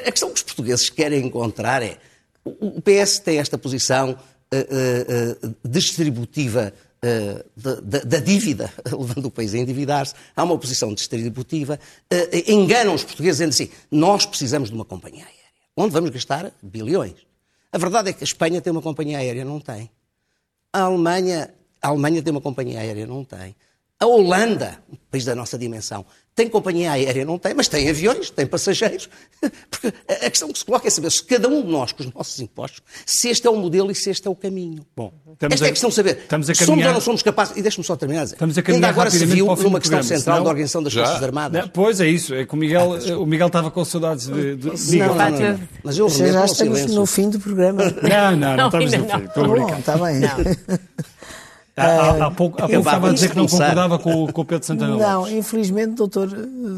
a 0.06 0.10
questão 0.10 0.30
que 0.30 0.36
os 0.36 0.42
portugueses 0.42 0.88
querem 0.90 1.26
encontrar 1.26 1.82
é 1.82 1.98
o 2.44 2.80
PS 2.80 3.18
tem 3.18 3.38
esta 3.38 3.58
posição 3.58 4.12
uh, 4.12 4.16
uh, 4.16 5.46
uh, 5.48 5.54
distributiva 5.68 6.72
da, 7.56 8.00
da, 8.00 8.18
dívida, 8.18 8.70
levando 8.84 9.24
o 9.24 9.30
país 9.30 9.54
a 9.54 9.58
endividar-se, 9.58 10.12
há 10.36 10.44
uma 10.44 10.58
posição 10.58 10.92
distributiva, 10.92 11.80
enganam 12.46 12.94
os 12.94 13.02
portugueses 13.02 13.38
dizendo 13.38 13.54
assim, 13.54 13.70
nós 13.90 14.26
precisamos 14.26 14.68
de 14.68 14.74
uma 14.74 14.84
companhia 14.84 15.24
aérea, 15.24 15.50
onde 15.74 15.94
vamos 15.94 16.10
gastar 16.10 16.52
bilhões. 16.62 17.14
A 17.72 17.78
verdade 17.78 18.10
é 18.10 18.12
que 18.12 18.22
a 18.22 18.26
Espanha 18.26 18.60
tem 18.60 18.70
uma 18.70 18.82
companhia 18.82 19.16
aérea, 19.16 19.46
não 19.46 19.58
tem. 19.58 19.90
A 20.74 20.82
Alemanha 20.82 21.54
a 21.82 21.88
Alemanha 21.88 22.22
tem 22.22 22.30
uma 22.30 22.40
companhia 22.40 22.80
aérea, 22.80 23.06
não 23.06 23.24
tem. 23.24 23.54
A 23.98 24.06
Holanda, 24.06 24.78
um 24.90 24.96
país 25.10 25.26
da 25.26 25.34
nossa 25.34 25.58
dimensão, 25.58 26.06
tem 26.34 26.48
companhia 26.48 26.92
aérea, 26.92 27.22
não 27.22 27.38
tem, 27.38 27.52
mas 27.52 27.68
tem 27.68 27.86
aviões, 27.90 28.30
tem 28.30 28.46
passageiros. 28.46 29.10
Porque 29.68 29.88
a 30.08 30.30
questão 30.30 30.50
que 30.50 30.58
se 30.58 30.64
coloca 30.64 30.86
é 30.86 30.90
saber 30.90 31.10
se 31.10 31.22
cada 31.22 31.46
um 31.48 31.60
de 31.60 31.68
nós, 31.68 31.92
com 31.92 32.02
os 32.02 32.14
nossos 32.14 32.40
impostos, 32.40 32.80
se 33.04 33.28
este 33.28 33.46
é 33.46 33.50
o 33.50 33.56
modelo 33.56 33.90
e 33.90 33.94
se 33.94 34.08
este 34.08 34.26
é 34.26 34.30
o 34.30 34.34
caminho. 34.34 34.86
Bom, 34.96 35.12
Esta 35.38 35.66
é 35.66 35.68
a 35.68 35.70
questão 35.70 35.90
de 35.90 35.96
saber. 35.96 36.16
Estamos 36.16 36.48
a 36.48 36.54
caminhar... 36.54 36.66
Somos 36.66 36.86
ou 36.86 36.92
não 36.94 37.00
somos 37.02 37.22
capazes. 37.22 37.58
E 37.58 37.62
deixe-me 37.62 37.84
só 37.84 37.94
terminar 37.94 38.22
a 38.22 38.24
dizer. 38.24 38.36
Estamos 38.36 38.56
a 38.56 38.62
Ainda 38.66 38.88
agora 38.88 39.10
se 39.10 39.26
viu 39.26 39.54
numa 39.54 39.78
questão 39.78 40.02
central 40.02 40.36
senão... 40.36 40.44
da 40.44 40.48
organização 40.48 40.82
das 40.82 40.94
Já? 40.94 41.04
Forças 41.04 41.22
Armadas. 41.22 41.60
Não, 41.60 41.68
pois 41.68 42.00
é 42.00 42.08
isso. 42.08 42.34
É 42.34 42.46
que 42.46 42.54
o 42.54 42.56
Miguel, 42.56 42.94
ah, 42.94 43.18
o 43.18 43.26
Miguel 43.26 43.48
estava 43.48 43.70
com 43.70 43.84
saudades 43.84 44.28
de. 44.28 44.56
de... 44.56 44.96
Não, 44.96 45.14
não, 45.14 45.30
não, 45.30 45.40
não, 45.40 45.60
Mas 45.84 45.98
eu 45.98 46.08
já 46.08 46.46
estamos 46.46 46.86
no 46.86 47.04
fim 47.04 47.28
do 47.28 47.38
programa. 47.38 47.82
Não, 47.84 48.36
não, 48.36 48.56
não, 48.56 48.66
estamos 48.66 48.92
no 48.92 49.08
fim. 49.10 49.24
Estou 49.24 49.44
a 49.44 49.48
brincar. 49.48 49.78
Está 49.78 49.98
bem. 49.98 50.20
Há, 51.76 52.26
há, 52.26 52.30
pouco, 52.30 52.56
há 52.62 52.68
pouco 52.68 52.78
estava 52.78 53.10
a 53.10 53.12
dizer 53.12 53.30
que 53.30 53.36
não 53.36 53.46
concordava 53.46 53.98
com, 53.98 54.26
com 54.32 54.42
o 54.42 54.44
Pedro 54.44 54.66
Santana 54.66 54.94
Lopes. 54.94 55.06
Não, 55.06 55.28
infelizmente, 55.38 55.94
doutor 55.94 56.28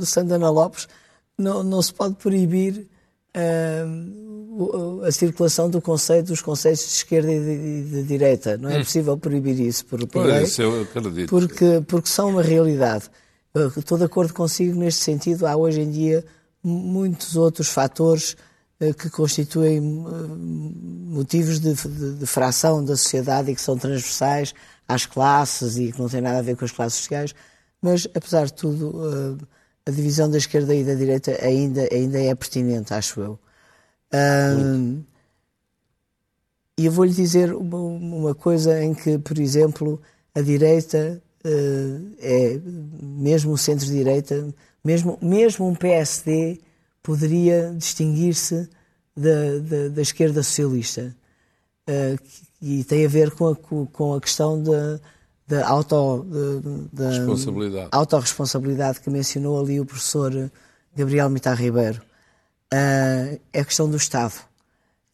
Santana 0.05 0.51
Lopes, 0.51 0.89
não, 1.39 1.63
não 1.63 1.83
se 1.83 1.93
pode 1.93 2.15
proibir 2.15 2.87
uh, 3.37 5.03
a 5.05 5.11
circulação 5.11 5.69
do 5.69 5.81
conceito, 5.81 6.29
dos 6.29 6.43
conceitos 6.43 6.85
de 6.85 6.91
esquerda 6.91 7.33
e 7.33 7.41
de, 7.41 7.91
de 7.91 8.03
direita. 8.05 8.57
Não 8.57 8.71
é 8.71 8.79
hum. 8.79 8.85
possível 8.85 9.17
proibir 9.17 9.59
isso 9.61 9.85
por, 9.87 10.07
por 10.07 10.27
lei, 10.27 10.47
porque, 11.27 11.83
porque 11.87 12.09
são 12.09 12.31
uma 12.31 12.43
realidade. 12.43 13.05
Eu 13.55 13.69
estou 13.69 13.99
de 13.99 14.05
acordo 14.05 14.33
consigo 14.33 14.79
neste 14.79 15.03
sentido. 15.03 15.47
Há 15.47 15.57
hoje 15.57 15.81
em 15.81 15.91
dia 15.91 16.25
muitos 16.63 17.37
outros 17.37 17.69
fatores 17.69 18.37
uh, 18.81 18.95
que 18.95 19.11
constituem 19.11 19.81
uh, 19.81 20.37
motivos 21.09 21.59
de, 21.59 21.75
de, 21.75 22.13
de 22.15 22.27
fração 22.27 22.85
da 22.85 22.97
sociedade 22.97 23.51
e 23.51 23.55
que 23.55 23.61
são 23.61 23.77
transversais 23.77 24.55
às 24.89 25.07
classes 25.07 25.77
e 25.77 25.93
que 25.93 26.01
não 26.01 26.09
tem 26.09 26.21
nada 26.21 26.39
a 26.39 26.43
ver 26.43 26.57
com 26.57 26.65
as 26.65 26.73
classes 26.73 26.99
sociais, 26.99 27.35
mas 27.81 28.07
apesar 28.15 28.47
de 28.47 28.55
tudo, 28.55 29.39
a 29.85 29.91
divisão 29.91 30.31
da 30.31 30.39
esquerda 30.39 30.75
e 30.75 30.85
da 30.85 30.95
direita 30.95 31.37
ainda, 31.45 31.89
ainda 31.93 32.21
é 32.21 32.35
pertinente, 32.35 32.95
acho 32.95 33.21
eu. 33.21 33.39
Um, 34.15 35.03
e 36.79 36.87
eu 36.87 36.93
vou-lhe 36.93 37.13
dizer 37.13 37.53
uma, 37.55 37.79
uma, 37.79 38.35
coisa 38.35 38.83
em 38.83 38.95
que, 38.95 39.19
por 39.19 39.39
exemplo, 39.39 40.01
a 40.35 40.41
direita 40.41 41.23
uh, 41.45 42.15
é, 42.19 42.61
mesmo 43.01 43.53
o 43.53 43.59
centro-direita, 43.59 44.55
mesmo, 44.85 45.19
mesmo 45.21 45.67
um 45.67 45.75
PSD 45.75 46.61
poderia 47.03 47.75
distinguir-se 47.77 48.69
da, 49.17 49.59
da, 49.61 49.89
da, 49.89 50.03
esquerda 50.03 50.43
socialista. 50.43 51.15
Uh, 51.89 52.19
e 52.61 52.85
tem 52.85 53.05
a 53.05 53.09
ver 53.09 53.33
com 53.33 53.49
a, 53.49 53.57
com 53.57 54.15
a 54.15 54.21
questão 54.21 54.63
da, 54.63 55.01
da 55.49 55.69
auto, 55.69 56.25
da, 56.93 57.09
responsabilidade. 57.11 57.89
autorresponsabilidade 57.91 59.01
que 59.01 59.11
mencionou 59.11 59.61
ali 59.61 59.81
o 59.81 59.85
professor 59.85 60.51
Gabriel 60.95 61.29
Mitar 61.29 61.57
Ribeiro. 61.57 62.01
Uh, 62.73 63.41
é 63.53 63.61
a 63.61 63.65
questão 63.65 63.91
do 63.91 63.97
Estado 63.97 64.35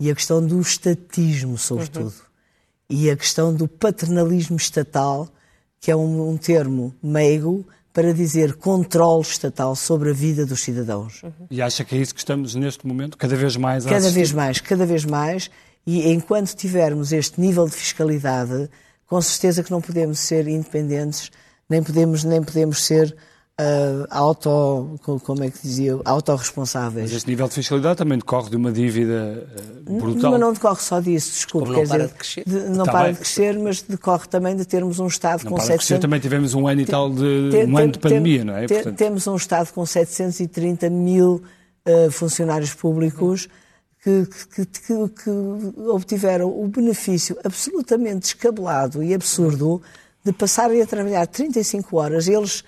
e 0.01 0.11
a 0.11 0.15
questão 0.15 0.45
do 0.47 0.61
estatismo, 0.61 1.59
sobretudo, 1.59 2.07
uhum. 2.07 2.13
e 2.89 3.11
a 3.11 3.17
questão 3.17 3.53
do 3.53 3.67
paternalismo 3.67 4.57
estatal, 4.57 5.29
que 5.81 5.91
é 5.91 5.97
um, 5.97 6.31
um, 6.31 6.37
termo 6.37 6.95
meigo 7.03 7.67
para 7.93 8.15
dizer 8.15 8.55
controle 8.55 9.23
estatal 9.23 9.75
sobre 9.75 10.11
a 10.11 10.13
vida 10.13 10.47
dos 10.47 10.63
cidadãos. 10.63 11.23
Uhum. 11.25 11.33
E 11.51 11.61
acha 11.61 11.85
que 11.85 11.97
é 11.97 11.99
isso 11.99 12.15
que 12.15 12.21
estamos 12.21 12.55
neste 12.55 12.87
momento 12.87 13.19
cada 13.19 13.35
vez 13.35 13.57
mais 13.57 13.87
a 13.87 13.89
Cada 13.89 14.03
assistir? 14.03 14.15
vez 14.15 14.33
mais, 14.33 14.61
cada 14.61 14.87
vez 14.87 15.05
mais, 15.05 15.51
e 15.91 16.13
enquanto 16.13 16.55
tivermos 16.55 17.13
este 17.13 17.41
nível 17.41 17.65
de 17.65 17.73
fiscalidade, 17.73 18.69
com 19.07 19.23
certeza 19.23 19.63
que 19.63 19.71
não 19.71 19.81
podemos 19.81 20.19
ser 20.19 20.47
independentes, 20.47 21.31
nem 21.67 21.83
podemos, 21.83 22.25
nem 22.25 22.43
podemos 22.43 22.85
ser 22.85 23.17
uh, 23.59 24.07
auto, 24.11 25.01
como 25.25 25.43
é 25.43 25.51
que 25.51 25.63
dizia, 25.63 25.99
autorresponsáveis. 26.05 27.05
Mas 27.11 27.17
este 27.17 27.31
nível 27.31 27.49
de 27.49 27.55
fiscalidade 27.55 27.97
também 27.97 28.19
decorre 28.19 28.51
de 28.51 28.57
uma 28.57 28.71
dívida 28.71 29.49
uh, 29.89 29.99
brutal. 29.99 30.33
Mas 30.33 30.41
não 30.41 30.53
decorre 30.53 30.83
só 30.83 31.01
disso, 31.01 31.31
desculpe. 31.31 31.69
Não 31.69 31.75
para 31.77 31.83
dizer, 31.85 32.07
de 32.07 32.13
crescer. 32.13 32.45
De, 32.47 32.59
não 32.69 32.85
tá 32.85 32.93
para 32.93 33.05
bem. 33.05 33.13
de 33.15 33.19
crescer, 33.21 33.59
mas 33.59 33.81
decorre 33.81 34.29
também 34.29 34.57
de 34.57 34.67
termos 34.67 34.99
um 34.99 35.07
Estado 35.07 35.45
não 35.45 35.53
com 35.53 35.57
para 35.57 35.65
700... 35.65 35.87
De 35.87 35.89
crescer, 35.89 36.03
também 36.03 36.21
tivemos 36.21 36.53
um 36.53 36.69
ano 36.69 36.83
e 36.83 36.85
tal 36.85 37.09
de, 37.09 37.49
tem, 37.51 37.67
um 37.67 37.79
ano 37.79 37.93
de 37.93 37.99
pandemia, 37.99 38.45
não 38.45 38.55
é? 38.55 38.67
Tem, 38.67 38.77
Portanto... 38.77 38.99
Temos 38.99 39.27
um 39.27 39.37
Estado 39.37 39.73
com 39.73 39.87
730 39.87 40.91
mil 40.91 41.43
uh, 41.87 42.11
funcionários 42.11 42.75
públicos 42.75 43.49
que, 44.09 44.27
que, 44.27 44.67
que, 44.67 45.09
que, 45.09 45.31
obtiveram 45.91 46.49
o 46.49 46.67
benefício 46.69 47.39
absolutamente 47.45 48.21
descabelado 48.21 49.03
e 49.03 49.13
absurdo 49.13 49.83
de 50.25 50.33
passarem 50.33 50.81
a 50.81 50.87
trabalhar 50.87 51.27
35 51.27 51.97
horas, 51.97 52.27
eles, 52.27 52.65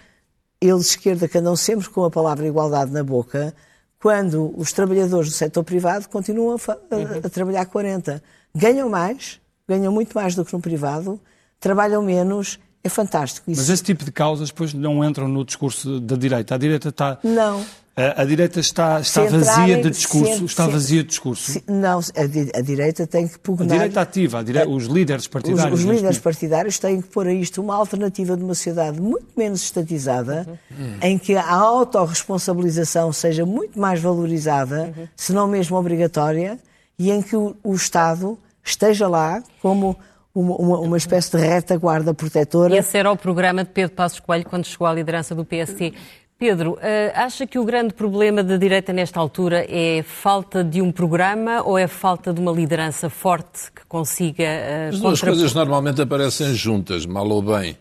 eles 0.61 0.83
de 0.83 0.89
esquerda 0.89 1.27
que 1.27 1.39
andam 1.39 1.57
sempre 1.57 1.89
com 1.89 2.05
a 2.05 2.11
palavra 2.11 2.47
igualdade 2.47 2.93
na 2.93 3.03
boca, 3.03 3.55
quando 3.99 4.55
os 4.57 4.73
trabalhadores 4.73 5.31
do 5.31 5.35
setor 5.35 5.65
privado 5.65 6.09
continuam 6.09 6.57
a, 6.57 6.73
a, 6.73 7.27
a 7.27 7.31
trabalhar 7.31 7.65
40. 7.65 8.23
Ganham 8.55 8.89
mais, 8.89 9.41
ganham 9.67 9.93
muito 9.93 10.15
mais 10.15 10.35
do 10.35 10.45
que 10.45 10.53
no 10.53 10.61
privado, 10.61 11.19
trabalham 11.59 12.03
menos, 12.03 12.59
é 12.83 12.89
fantástico. 12.89 13.51
Isso. 13.51 13.61
Mas 13.61 13.69
esse 13.69 13.83
tipo 13.83 14.05
de 14.05 14.11
causas 14.13 14.49
depois 14.49 14.73
não 14.73 15.05
entram 15.05 15.29
no 15.29 15.45
discurso 15.45 16.01
da 16.01 16.17
direita. 16.17 16.55
A 16.55 16.59
direita 16.59 16.89
está. 16.89 17.19
Não. 17.23 17.65
A, 17.95 18.23
a 18.23 18.25
direita 18.25 18.61
está, 18.61 19.01
está 19.01 19.25
vazia 19.25 19.83
de 19.83 19.91
discurso. 19.91 20.39
Se, 20.39 20.45
está 20.45 20.67
vazia 20.67 21.03
de 21.03 21.09
discurso. 21.09 21.53
Se, 21.53 21.65
não, 21.69 21.99
a, 21.99 22.59
a, 22.59 22.63
direita 22.63 23.07
tem 23.07 23.29
que 23.29 23.39
pugnar. 23.39 23.69
A 23.69 23.73
direita 23.73 24.01
ativa, 24.01 24.39
a 24.39 24.43
direita, 24.43 24.69
os 24.71 24.85
líderes 24.87 25.27
partidários. 25.27 25.81
Os, 25.81 25.85
os 25.85 25.93
líderes 25.93 26.19
partidários 26.19 26.79
têm 26.79 27.03
que 27.03 27.09
pôr 27.09 27.27
a 27.27 27.35
isto 27.35 27.61
uma 27.61 27.75
alternativa 27.75 28.37
de 28.37 28.43
uma 28.43 28.55
sociedade 28.55 28.99
muito 28.99 29.27
menos 29.37 29.63
estatizada, 29.63 30.47
uhum. 30.71 30.97
em 31.03 31.19
que 31.19 31.37
a 31.37 31.53
autorresponsabilização 31.53 33.13
seja 33.13 33.45
muito 33.45 33.79
mais 33.79 34.01
valorizada, 34.01 34.95
uhum. 34.97 35.09
se 35.15 35.33
não 35.35 35.47
mesmo 35.47 35.77
obrigatória, 35.77 36.59
e 36.99 37.11
em 37.11 37.21
que 37.21 37.37
o, 37.37 37.55
o 37.63 37.75
Estado 37.75 38.39
esteja 38.65 39.09
lá 39.09 39.43
como 39.61 39.97
uma, 40.35 40.57
uma, 40.57 40.79
uma, 40.81 40.97
espécie 40.97 41.37
de 41.37 41.39
retaguarda 41.39 42.15
protetora. 42.15 42.77
Esse 42.77 42.97
era 42.97 43.11
o 43.11 43.17
programa 43.17 43.65
de 43.65 43.71
Pedro 43.71 43.95
Passos 43.95 44.21
Coelho 44.21 44.45
quando 44.45 44.65
chegou 44.65 44.87
à 44.87 44.93
liderança 44.93 45.35
do 45.35 45.45
PSD. 45.45 45.93
Pedro, 46.41 46.79
eh, 46.81 47.13
acha 47.15 47.47
que 47.47 47.59
o 47.59 47.65
grande 47.67 47.93
problema 47.93 48.43
da 48.43 48.57
direita 48.57 48.95
nesta 48.95 49.21
altura 49.21 49.67
é 49.69 50.03
falta 50.03 50.65
de 50.65 50.81
um 50.81 50.91
programa 50.91 51.63
ou 51.63 51.77
é 51.77 51.87
falta 51.87 52.33
de 52.33 52.41
uma 52.41 52.51
liderança 52.51 53.11
forte 53.11 53.71
que 53.71 53.85
consiga. 53.87 54.45
Uh, 54.45 54.89
As 54.89 55.01
duas 55.01 55.21
coisas 55.21 55.53
normalmente 55.53 56.01
aparecem 56.01 56.55
juntas, 56.55 57.05
mal 57.05 57.29
ou 57.29 57.43
bem. 57.43 57.77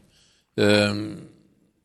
Uh, 0.57 1.21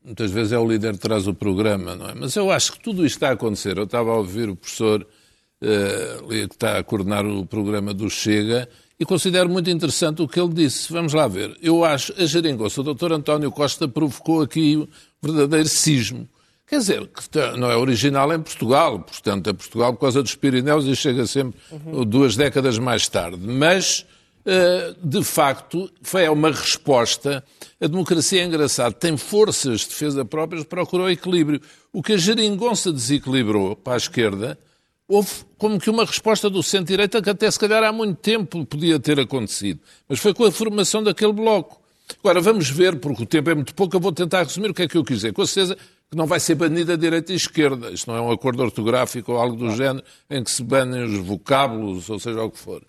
muitas 0.03 0.29
vezes 0.31 0.51
é 0.51 0.59
o 0.59 0.67
líder 0.67 0.95
que 0.95 0.99
traz 0.99 1.27
o 1.27 1.33
programa, 1.33 1.95
não 1.95 2.09
é? 2.09 2.13
Mas 2.13 2.35
eu 2.35 2.51
acho 2.51 2.73
que 2.73 2.79
tudo 2.81 3.05
isto 3.05 3.15
está 3.15 3.29
a 3.29 3.33
acontecer. 3.33 3.77
Eu 3.77 3.85
estava 3.85 4.11
a 4.11 4.17
ouvir 4.17 4.49
o 4.49 4.55
professor 4.57 5.01
uh, 5.01 6.27
que 6.27 6.55
está 6.55 6.77
a 6.77 6.83
coordenar 6.83 7.25
o 7.25 7.45
programa 7.45 7.93
do 7.93 8.09
Chega 8.09 8.67
e 8.99 9.05
considero 9.05 9.49
muito 9.49 9.69
interessante 9.69 10.21
o 10.21 10.27
que 10.27 10.39
ele 10.39 10.53
disse. 10.53 10.91
Vamos 10.91 11.13
lá 11.13 11.27
ver. 11.27 11.55
Eu 11.61 11.83
acho 11.83 12.13
a 12.17 12.25
geringonça, 12.25 12.81
o 12.81 12.83
doutor 12.83 13.11
António 13.11 13.51
Costa 13.51 13.87
provocou 13.87 14.41
aqui 14.41 14.77
um 14.77 14.87
verdadeiro 15.21 15.67
cismo. 15.67 16.27
Quer 16.67 16.79
dizer, 16.79 17.07
que 17.07 17.57
não 17.57 17.69
é 17.69 17.77
original 17.77 18.33
em 18.33 18.41
Portugal, 18.41 18.99
portanto, 18.99 19.49
é 19.49 19.53
Portugal 19.53 19.93
por 19.93 19.99
causa 19.99 20.23
dos 20.23 20.33
Pirineus 20.33 20.85
e 20.85 20.95
chega 20.95 21.27
sempre 21.27 21.59
uhum. 21.71 22.03
duas 22.03 22.35
décadas 22.35 22.79
mais 22.79 23.07
tarde. 23.07 23.37
Mas, 23.39 24.03
eh, 24.43 24.95
de 25.03 25.23
facto, 25.23 25.91
foi 26.01 26.27
uma 26.27 26.49
resposta. 26.49 27.43
A 27.79 27.85
democracia 27.85 28.41
é 28.41 28.45
engraçada, 28.45 28.95
tem 28.95 29.15
forças 29.15 29.81
de 29.81 29.89
defesa 29.89 30.25
próprias, 30.25 30.63
procurou 30.63 31.07
equilíbrio. 31.07 31.61
O 31.93 32.01
que 32.01 32.13
a 32.13 32.17
geringonça 32.17 32.91
desequilibrou 32.91 33.75
para 33.75 33.93
a 33.93 33.97
esquerda, 33.97 34.57
houve 35.07 35.29
como 35.57 35.79
que 35.79 35.89
uma 35.89 36.05
resposta 36.05 36.49
do 36.49 36.61
centro-direita 36.63 37.21
que 37.21 37.29
até 37.29 37.49
se 37.49 37.59
calhar 37.59 37.83
há 37.83 37.91
muito 37.91 38.17
tempo 38.19 38.65
podia 38.65 38.99
ter 38.99 39.19
acontecido. 39.19 39.79
Mas 40.07 40.19
foi 40.19 40.33
com 40.33 40.43
a 40.45 40.51
formação 40.51 41.03
daquele 41.03 41.33
bloco. 41.33 41.81
Agora 42.19 42.39
vamos 42.39 42.69
ver, 42.69 42.99
porque 42.99 43.23
o 43.23 43.25
tempo 43.25 43.49
é 43.49 43.55
muito 43.55 43.73
pouco, 43.73 43.95
eu 43.95 43.99
vou 43.99 44.11
tentar 44.11 44.43
resumir 44.43 44.69
o 44.69 44.73
que 44.73 44.83
é 44.83 44.87
que 44.87 44.97
eu 44.97 45.03
quis 45.03 45.17
dizer. 45.17 45.33
Com 45.33 45.45
certeza 45.45 45.75
que 46.09 46.15
não 46.15 46.27
vai 46.27 46.39
ser 46.39 46.55
banida 46.55 46.93
a 46.93 46.95
direita 46.95 47.31
e 47.31 47.33
a 47.33 47.37
esquerda. 47.37 47.91
Isto 47.91 48.11
não 48.11 48.17
é 48.17 48.21
um 48.21 48.31
acordo 48.31 48.61
ortográfico 48.61 49.31
ou 49.31 49.39
algo 49.39 49.55
do 49.55 49.71
género 49.75 50.03
em 50.29 50.43
que 50.43 50.51
se 50.51 50.63
banem 50.63 51.03
os 51.03 51.17
vocábulos, 51.19 52.09
ou 52.09 52.19
seja 52.19 52.43
o 52.43 52.51
que 52.51 52.59
for. 52.59 52.83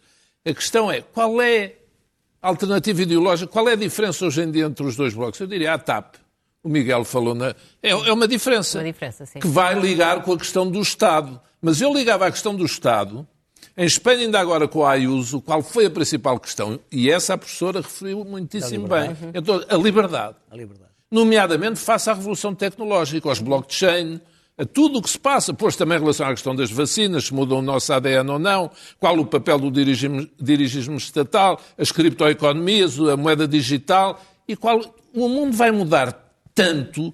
A 0.44 0.54
questão 0.54 0.90
é 0.90 1.00
qual 1.00 1.40
é 1.40 1.74
a 2.42 2.48
alternativa 2.48 3.02
ideológica, 3.02 3.50
qual 3.50 3.68
é 3.68 3.72
a 3.72 3.76
diferença 3.76 4.24
hoje 4.26 4.42
em 4.42 4.50
dia 4.50 4.66
entre 4.66 4.84
os 4.84 4.96
dois 4.96 5.14
blocos? 5.14 5.40
Eu 5.40 5.46
diria 5.46 5.74
a 5.74 5.78
TAP. 5.78 6.16
O 6.62 6.68
Miguel 6.68 7.04
falou 7.04 7.34
na. 7.34 7.50
É, 7.82 7.90
é 7.90 8.12
uma 8.12 8.28
diferença. 8.28 8.78
Uma 8.78 8.84
diferença, 8.84 9.24
sim. 9.24 9.38
Que 9.38 9.46
vai 9.46 9.78
ligar 9.78 10.22
com 10.22 10.32
a 10.32 10.38
questão 10.38 10.68
do 10.68 10.80
Estado. 10.80 11.40
Mas 11.66 11.80
eu 11.80 11.92
ligava 11.92 12.28
à 12.28 12.30
questão 12.30 12.54
do 12.54 12.64
Estado. 12.64 13.26
Em 13.76 13.84
Espanha, 13.84 14.20
ainda 14.20 14.38
agora 14.38 14.68
com 14.68 14.84
a 14.84 14.92
Ayuso, 14.92 15.40
qual 15.40 15.64
foi 15.64 15.86
a 15.86 15.90
principal 15.90 16.38
questão? 16.38 16.78
E 16.92 17.10
essa 17.10 17.34
a 17.34 17.38
professora 17.38 17.80
referiu 17.80 18.24
muitíssimo 18.24 18.86
bem. 18.86 19.16
Então, 19.34 19.60
a 19.68 19.76
liberdade. 19.76 20.36
A 20.48 20.56
liberdade 20.56 20.86
nomeadamente 21.10 21.80
face 21.80 22.08
à 22.08 22.14
revolução 22.14 22.54
tecnológica, 22.54 23.28
aos 23.28 23.40
blockchain, 23.40 24.20
a 24.56 24.64
tudo 24.64 24.98
o 24.98 25.02
que 25.02 25.10
se 25.10 25.18
passa, 25.18 25.52
pois 25.52 25.74
também 25.74 25.98
em 25.98 26.00
relação 26.00 26.26
à 26.26 26.30
questão 26.30 26.54
das 26.54 26.70
vacinas, 26.70 27.24
se 27.24 27.34
muda 27.34 27.56
o 27.56 27.62
nosso 27.62 27.92
ADN 27.92 28.30
ou 28.30 28.38
não, 28.38 28.70
qual 29.00 29.18
o 29.18 29.26
papel 29.26 29.58
do 29.58 29.70
dirigismo, 29.70 30.28
dirigismo 30.40 30.96
estatal, 30.96 31.60
as 31.76 31.90
criptoeconomias, 31.90 32.98
a 33.00 33.16
moeda 33.16 33.48
digital, 33.48 34.20
e 34.46 34.54
qual 34.54 34.80
o 35.12 35.28
mundo 35.28 35.56
vai 35.56 35.72
mudar 35.72 36.32
tanto 36.54 37.12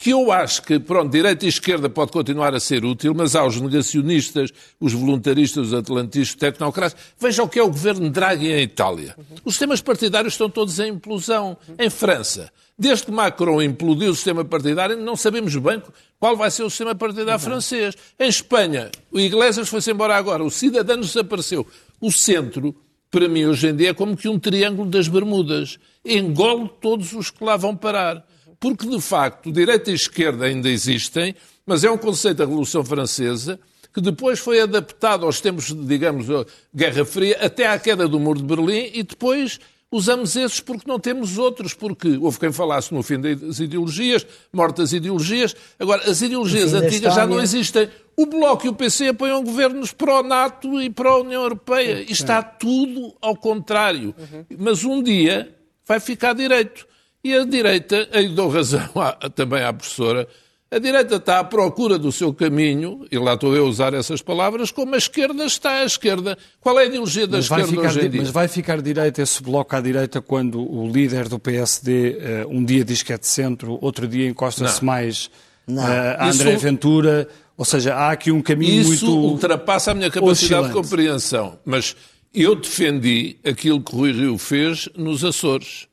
que 0.00 0.10
eu 0.10 0.32
acho 0.32 0.62
que, 0.62 0.80
pronto, 0.80 1.12
direita 1.12 1.44
e 1.44 1.48
esquerda 1.50 1.90
pode 1.90 2.10
continuar 2.10 2.54
a 2.54 2.58
ser 2.58 2.86
útil, 2.86 3.12
mas 3.14 3.36
há 3.36 3.44
os 3.44 3.60
negacionistas, 3.60 4.50
os 4.80 4.94
voluntaristas, 4.94 5.66
os 5.68 5.74
atlantistas, 5.74 6.30
os 6.30 6.34
tecnocratas. 6.36 6.98
Veja 7.18 7.42
o 7.42 7.48
que 7.48 7.58
é 7.58 7.62
o 7.62 7.68
governo 7.68 8.08
Draghi 8.08 8.50
em 8.50 8.62
Itália. 8.62 9.14
Os 9.44 9.52
sistemas 9.52 9.82
partidários 9.82 10.32
estão 10.32 10.48
todos 10.48 10.80
em 10.80 10.88
implosão. 10.88 11.54
Em 11.78 11.90
França, 11.90 12.50
Desde 12.78 13.04
que 13.04 13.12
Macron 13.12 13.60
implodiu 13.60 14.10
o 14.10 14.14
sistema 14.14 14.42
partidário, 14.42 14.96
não 14.96 15.14
sabemos 15.14 15.54
bem 15.54 15.82
qual 16.18 16.34
vai 16.34 16.50
ser 16.50 16.62
o 16.62 16.70
sistema 16.70 16.94
partidário 16.94 17.38
francês. 17.38 17.94
Em 18.18 18.26
Espanha, 18.26 18.90
o 19.12 19.20
Iglesias 19.20 19.68
foi-se 19.68 19.90
embora 19.90 20.16
agora, 20.16 20.42
o 20.42 20.50
Cidadano 20.50 21.02
desapareceu. 21.02 21.66
O 22.00 22.10
centro, 22.10 22.74
para 23.10 23.28
mim, 23.28 23.44
hoje 23.44 23.68
em 23.68 23.76
dia, 23.76 23.90
é 23.90 23.92
como 23.92 24.16
que 24.16 24.30
um 24.30 24.38
triângulo 24.38 24.88
das 24.88 25.08
Bermudas. 25.08 25.78
Engole 26.02 26.70
todos 26.80 27.12
os 27.12 27.30
que 27.30 27.44
lá 27.44 27.54
vão 27.54 27.76
parar. 27.76 28.26
Porque, 28.60 28.86
de 28.86 29.00
facto, 29.00 29.50
direita 29.50 29.90
e 29.90 29.94
esquerda 29.94 30.44
ainda 30.44 30.68
existem, 30.68 31.34
mas 31.64 31.82
é 31.82 31.90
um 31.90 31.96
conceito 31.96 32.36
da 32.36 32.44
Revolução 32.44 32.84
Francesa 32.84 33.58
que 33.92 34.00
depois 34.00 34.38
foi 34.38 34.60
adaptado 34.60 35.26
aos 35.26 35.40
tempos, 35.40 35.74
digamos, 35.74 36.26
Guerra 36.72 37.04
Fria, 37.04 37.38
até 37.40 37.66
à 37.66 37.78
queda 37.78 38.06
do 38.06 38.20
Muro 38.20 38.38
de 38.38 38.44
Berlim 38.44 38.90
e 38.94 39.02
depois 39.02 39.58
usamos 39.90 40.36
esses 40.36 40.60
porque 40.60 40.88
não 40.88 41.00
temos 41.00 41.36
outros, 41.36 41.74
porque 41.74 42.16
houve 42.20 42.38
quem 42.38 42.52
falasse 42.52 42.94
no 42.94 43.02
fim 43.02 43.20
das 43.20 43.58
ideologias, 43.58 44.24
mortas 44.52 44.92
ideologias. 44.92 45.56
Agora, 45.78 46.08
as 46.08 46.22
ideologias 46.22 46.72
antigas 46.72 47.14
já 47.14 47.26
não 47.26 47.40
existem. 47.40 47.88
O 48.16 48.26
Bloco 48.26 48.66
e 48.66 48.68
o 48.68 48.74
PC 48.74 49.08
apoiam 49.08 49.42
governos 49.42 49.92
pró-NATO 49.92 50.80
e 50.80 50.90
pró-União 50.90 51.42
Europeia. 51.42 52.04
E 52.08 52.12
está 52.12 52.42
tudo 52.42 53.14
ao 53.20 53.34
contrário. 53.34 54.14
Mas 54.56 54.84
um 54.84 55.02
dia 55.02 55.52
vai 55.84 55.98
ficar 55.98 56.34
direito. 56.34 56.86
E 57.22 57.34
a 57.34 57.44
direita, 57.44 58.08
aí 58.12 58.28
dou 58.28 58.48
razão 58.48 58.88
à, 58.96 59.12
também 59.28 59.62
à 59.62 59.72
professora, 59.72 60.26
A 60.72 60.78
direita 60.78 61.16
está 61.16 61.40
à 61.40 61.44
procura 61.44 61.98
do 61.98 62.12
seu 62.12 62.32
caminho, 62.32 63.04
e 63.10 63.18
lá 63.18 63.34
estou 63.34 63.56
eu 63.56 63.66
a 63.66 63.68
usar 63.68 63.92
essas 63.92 64.22
palavras, 64.22 64.70
como 64.70 64.94
a 64.94 64.98
esquerda 64.98 65.44
está 65.44 65.80
à 65.80 65.84
esquerda. 65.84 66.38
Qual 66.60 66.78
é 66.78 66.84
a 66.84 66.86
ideologia 66.86 67.26
da 67.26 67.38
mas 67.38 67.46
esquerda 67.46 67.66
ficar, 67.66 67.88
hoje 67.88 68.06
em 68.06 68.10
dia? 68.10 68.20
Mas 68.20 68.30
vai 68.30 68.46
ficar 68.46 68.80
direita 68.80 69.20
esse 69.20 69.42
bloco 69.42 69.74
à 69.74 69.80
direita 69.80 70.22
quando 70.22 70.60
o 70.62 70.88
líder 70.88 71.28
do 71.28 71.40
PSD 71.40 71.90
uh, 71.90 72.16
eh, 72.20 72.46
um 72.48 72.64
dia 72.64 72.84
diz 72.84 73.02
que 73.02 73.12
é 73.12 73.18
de 73.18 73.26
centro, 73.26 73.78
outro 73.82 74.06
dia 74.06 74.28
encosta-se 74.28 74.84
mais 74.84 75.28
uh, 75.66 75.80
a 76.18 76.28
André 76.28 76.52
Isso... 76.52 76.60
Ventura? 76.60 77.28
Ou 77.56 77.64
seja, 77.64 77.94
há 77.96 78.12
aqui 78.12 78.30
um 78.30 78.40
caminho 78.40 78.80
Isso 78.80 78.88
muito... 78.88 79.04
Isso 79.04 79.18
ultrapassa 79.18 79.90
a 79.90 79.94
minha 79.94 80.08
capacidade 80.08 80.66
oscilante. 80.66 80.68
de 80.68 80.72
compreensão. 80.72 81.58
Mas 81.64 81.96
eu 82.32 82.54
defendi 82.54 83.36
aquilo 83.44 83.82
que 83.82 83.92
Rui 83.92 84.12
Rio 84.12 84.38
fez 84.38 84.88
nos 84.96 85.24
Açores. 85.24 85.89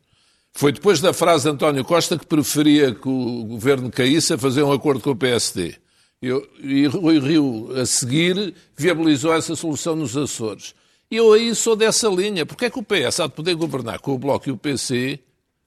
Foi 0.58 0.72
depois 0.72 1.00
da 1.00 1.14
frase 1.14 1.44
de 1.44 1.52
António 1.52 1.86
Costa 1.86 2.18
que 2.18 2.26
preferia 2.26 2.92
que 2.92 3.08
o 3.08 3.44
governo 3.44 3.92
caísse 3.92 4.34
a 4.34 4.40
fazer 4.40 4.64
um 4.64 4.72
acordo 4.72 5.00
com 5.00 5.12
o 5.12 5.16
PSD. 5.16 5.76
Eu, 6.20 6.50
e 6.60 6.88
Rui 6.88 7.20
Rio, 7.20 7.80
a 7.80 7.86
seguir, 7.86 8.56
viabilizou 8.76 9.36
essa 9.36 9.56
solução 9.56 9.96
nos 9.96 10.18
Açores. 10.18 10.74
E 11.12 11.18
eu 11.18 11.32
aí 11.32 11.54
sou 11.54 11.76
dessa 11.76 12.10
linha. 12.10 12.44
Porque 12.44 12.66
é 12.66 12.70
que 12.72 12.80
o 12.80 12.82
PS 12.82 13.20
há 13.20 13.28
de 13.28 13.34
poder 13.34 13.54
governar 13.54 14.00
com 14.00 14.16
o 14.16 14.18
Bloco 14.18 14.50
e 14.50 14.52
o 14.52 14.58
PC 14.58 15.20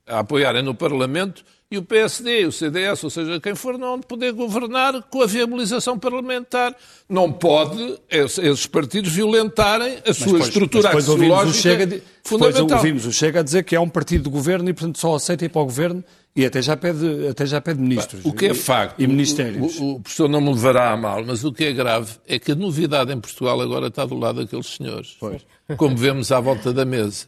a 0.08 0.18
apoiarem 0.18 0.60
no 0.60 0.74
Parlamento 0.74 1.44
e 1.72 1.78
o 1.78 1.84
PSD, 1.84 2.46
o 2.46 2.50
CDS, 2.50 3.04
ou 3.04 3.10
seja, 3.10 3.38
quem 3.38 3.54
for, 3.54 3.78
não 3.78 4.00
poder 4.00 4.32
governar 4.32 5.02
com 5.04 5.22
a 5.22 5.26
viabilização 5.26 5.96
parlamentar. 5.96 6.74
Não 7.08 7.30
pode 7.30 7.96
esses 8.10 8.66
partidos 8.66 9.12
violentarem 9.12 9.98
a 10.04 10.12
sua 10.12 10.40
estrutura 10.40 10.90
axiológica 10.90 11.86
de, 11.86 12.02
fundamental. 12.24 12.66
Depois 12.66 12.72
ouvimos 12.72 13.06
o 13.06 13.12
Chega 13.12 13.38
a 13.38 13.42
dizer 13.44 13.62
que 13.62 13.76
é 13.76 13.80
um 13.80 13.88
partido 13.88 14.24
de 14.24 14.30
governo 14.30 14.68
e, 14.68 14.72
portanto, 14.72 14.98
só 14.98 15.14
aceita 15.14 15.44
ir 15.44 15.48
para 15.48 15.62
o 15.62 15.64
governo 15.64 16.02
e 16.34 16.44
até 16.44 16.60
já 16.60 16.76
pede, 16.76 17.28
até 17.28 17.46
já 17.46 17.60
pede 17.60 17.80
ministros. 17.80 18.24
O 18.24 18.32
que 18.32 18.46
é 18.46 18.54
facto. 18.54 19.00
E 19.00 19.06
ministérios. 19.06 19.78
O, 19.78 19.84
o, 19.84 19.94
o, 19.94 20.00
professor 20.00 20.28
não 20.28 20.40
me 20.40 20.48
levará 20.48 20.90
a 20.90 20.96
mal, 20.96 21.24
mas 21.24 21.44
o 21.44 21.52
que 21.52 21.66
é 21.66 21.72
grave 21.72 22.14
é 22.26 22.36
que 22.40 22.50
a 22.50 22.54
novidade 22.56 23.12
em 23.12 23.20
Portugal 23.20 23.60
agora 23.60 23.86
está 23.86 24.04
do 24.04 24.18
lado 24.18 24.42
daqueles 24.42 24.66
senhores. 24.66 25.16
Pois. 25.20 25.42
Como 25.76 25.96
vemos 25.96 26.32
à 26.32 26.40
volta 26.40 26.72
da 26.72 26.84
mesa. 26.84 27.26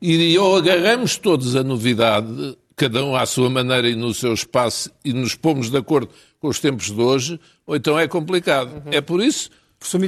E 0.00 0.36
ou 0.36 0.56
agarramos 0.56 1.16
todos 1.16 1.56
a 1.56 1.62
novidade 1.62 2.54
cada 2.82 3.04
um 3.04 3.14
à 3.14 3.24
sua 3.24 3.48
maneira 3.48 3.88
e 3.88 3.94
no 3.94 4.12
seu 4.12 4.34
espaço, 4.34 4.90
e 5.04 5.12
nos 5.12 5.36
pomos 5.36 5.70
de 5.70 5.76
acordo 5.76 6.10
com 6.40 6.48
os 6.48 6.58
tempos 6.58 6.86
de 6.86 7.00
hoje, 7.00 7.38
ou 7.64 7.76
então 7.76 7.96
é 7.96 8.08
complicado. 8.08 8.72
Uhum. 8.72 8.90
É 8.90 9.00
por 9.00 9.22
isso 9.22 9.50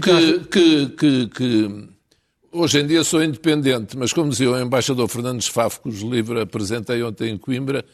que, 0.03 0.41
que, 0.51 0.87
que, 0.89 1.29
que, 1.29 1.89
hoje 2.51 2.81
em 2.81 2.87
dia 2.89 3.05
sou 3.05 3.23
independente, 3.23 3.97
mas 3.97 4.13
como 4.13 4.29
dizia 4.29 4.51
o 4.51 4.61
embaixador 4.61 5.07
Fernandes 5.07 5.47
Fafo, 5.47 5.83
cujo 5.83 6.11
livro 6.11 6.41
apresentei 6.41 7.01
ontem 7.05 7.31
em 7.31 7.39
Coimbra, 7.39 7.85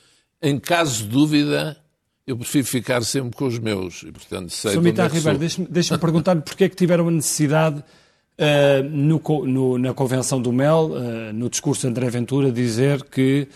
em 0.40 0.58
caso 0.58 1.02
de 1.02 1.10
dúvida, 1.10 1.76
eu 2.26 2.34
prefiro 2.38 2.66
ficar 2.66 3.02
sempre 3.02 3.36
com 3.36 3.46
os 3.46 3.58
meus. 3.58 4.02
E, 4.02 4.10
portanto, 4.10 4.48
sei 4.48 4.72
Sr. 4.72 4.98
é 4.98 5.08
Ribeiro, 5.08 5.38
deixe-me 5.38 5.66
deixe 5.68 5.98
perguntar-lhe 5.98 6.40
porque 6.40 6.64
é 6.64 6.68
que 6.70 6.76
tiveram 6.76 7.06
a 7.06 7.10
necessidade, 7.10 7.80
uh, 8.38 8.82
no, 8.88 9.20
no, 9.44 9.76
na 9.76 9.92
Convenção 9.92 10.40
do 10.40 10.50
MEL, 10.50 10.92
uh, 10.92 11.32
no 11.34 11.50
discurso 11.50 11.82
de 11.82 11.88
André 11.88 12.08
Ventura, 12.08 12.50
dizer 12.50 13.02
que 13.04 13.46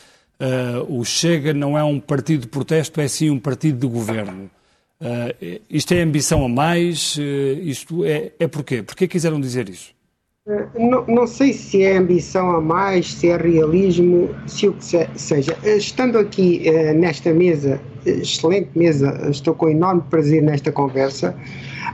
Uh, 0.41 0.99
o 1.01 1.05
Chega 1.05 1.55
não 1.55 1.79
é 1.79 1.85
um 1.85 2.01
partido 2.01 2.43
de 2.43 2.49
protesto, 2.49 3.01
é 3.01 3.07
sim 3.07 3.31
um 3.31 3.39
partido 3.39 3.79
de 3.79 3.87
governo. 3.87 4.51
Uh, 5.01 5.61
isto 5.71 5.95
é 5.95 6.03
ambição 6.03 6.45
a 6.45 6.49
mais? 6.49 7.17
Uh, 7.17 7.61
isto 7.63 8.05
é, 8.05 8.33
é 8.39 8.49
porquê? 8.49 8.83
Porquê 8.83 9.07
quiseram 9.07 9.41
dizer 9.41 9.69
isso? 9.69 9.93
Não, 10.79 11.07
não, 11.07 11.27
sei 11.27 11.55
se 11.55 11.83
é 11.83 11.97
ambição 11.97 12.51
a 12.51 12.61
mais, 12.61 13.15
se 13.15 13.31
é 13.31 13.37
realismo, 13.37 14.29
se 14.47 14.69
o 14.69 14.75
que 14.75 14.85
seja. 15.17 15.57
Estando 15.65 16.19
aqui 16.19 16.71
nesta 16.95 17.33
mesa, 17.33 17.81
excelente 18.05 18.69
mesa, 18.77 19.27
estou 19.31 19.55
com 19.55 19.71
enorme 19.71 20.03
prazer 20.11 20.43
nesta 20.43 20.71
conversa 20.71 21.35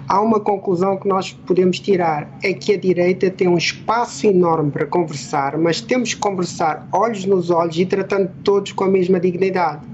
há 0.09 0.21
uma 0.21 0.41
conclusão 0.41 0.97
que 0.97 1.09
nós 1.09 1.33
podemos 1.47 1.79
tirar: 1.79 2.39
é 2.43 2.53
que 2.53 2.73
a 2.73 2.79
direita 2.79 3.31
tem 3.31 3.49
um 3.49 3.59
espaço 3.59 4.27
enorme 4.27 4.71
para 4.71 4.87
conversar, 4.87 5.57
mas 5.59 5.81
temos 5.81 6.15
que 6.15 6.21
conversar 6.21 6.89
olhos 6.93 7.25
nos 7.25 7.51
olhos 7.51 7.79
e 7.79 7.87
tratando 7.87 8.31
todos 8.45 8.73
com 8.73 8.85
a 8.85 8.89
mesma 8.89 9.19
dignidade. 9.19 9.87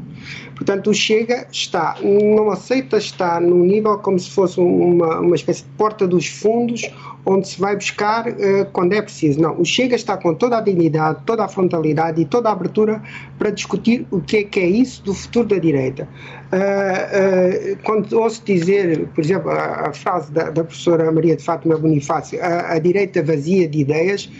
Portanto, 0.54 0.90
o 0.90 0.94
Chega 0.94 1.46
está, 1.52 1.96
não 2.02 2.50
aceita 2.50 2.96
estar 2.96 3.40
num 3.40 3.62
nível 3.62 3.98
como 3.98 4.18
se 4.18 4.30
fosse 4.30 4.58
uma, 4.58 5.20
uma 5.20 5.36
espécie 5.36 5.62
de 5.62 5.68
porta 5.76 6.06
dos 6.06 6.26
fundos 6.26 6.90
onde 7.26 7.48
se 7.48 7.58
vai 7.58 7.74
buscar 7.74 8.28
uh, 8.28 8.34
quando 8.72 8.92
é 8.92 9.02
preciso. 9.02 9.40
Não, 9.40 9.60
o 9.60 9.64
Chega 9.64 9.96
está 9.96 10.16
com 10.16 10.32
toda 10.32 10.58
a 10.58 10.60
dignidade, 10.60 11.18
toda 11.26 11.44
a 11.44 11.48
frontalidade 11.48 12.22
e 12.22 12.24
toda 12.24 12.48
a 12.48 12.52
abertura 12.52 13.02
para 13.36 13.50
discutir 13.50 14.06
o 14.12 14.20
que 14.20 14.38
é 14.38 14.44
que 14.44 14.60
é 14.60 14.66
isso 14.66 15.02
do 15.02 15.12
futuro 15.12 15.48
da 15.48 15.58
direita. 15.58 16.08
Uh, 16.52 17.74
uh, 17.74 17.78
quando 17.82 18.12
ouço 18.12 18.42
dizer, 18.44 19.08
por 19.08 19.24
exemplo, 19.24 19.50
a, 19.50 19.88
a 19.88 19.92
frase 19.92 20.30
da, 20.30 20.50
da, 20.50 20.62
professora 20.62 21.10
Maria 21.10 21.36
de 21.36 21.42
Fátima 21.42 21.76
Bonifácio, 21.76 22.40
a, 22.40 22.74
a 22.74 22.78
direita 22.78 23.20
vazia 23.24 23.68
de 23.68 23.80
ideias, 23.80 24.30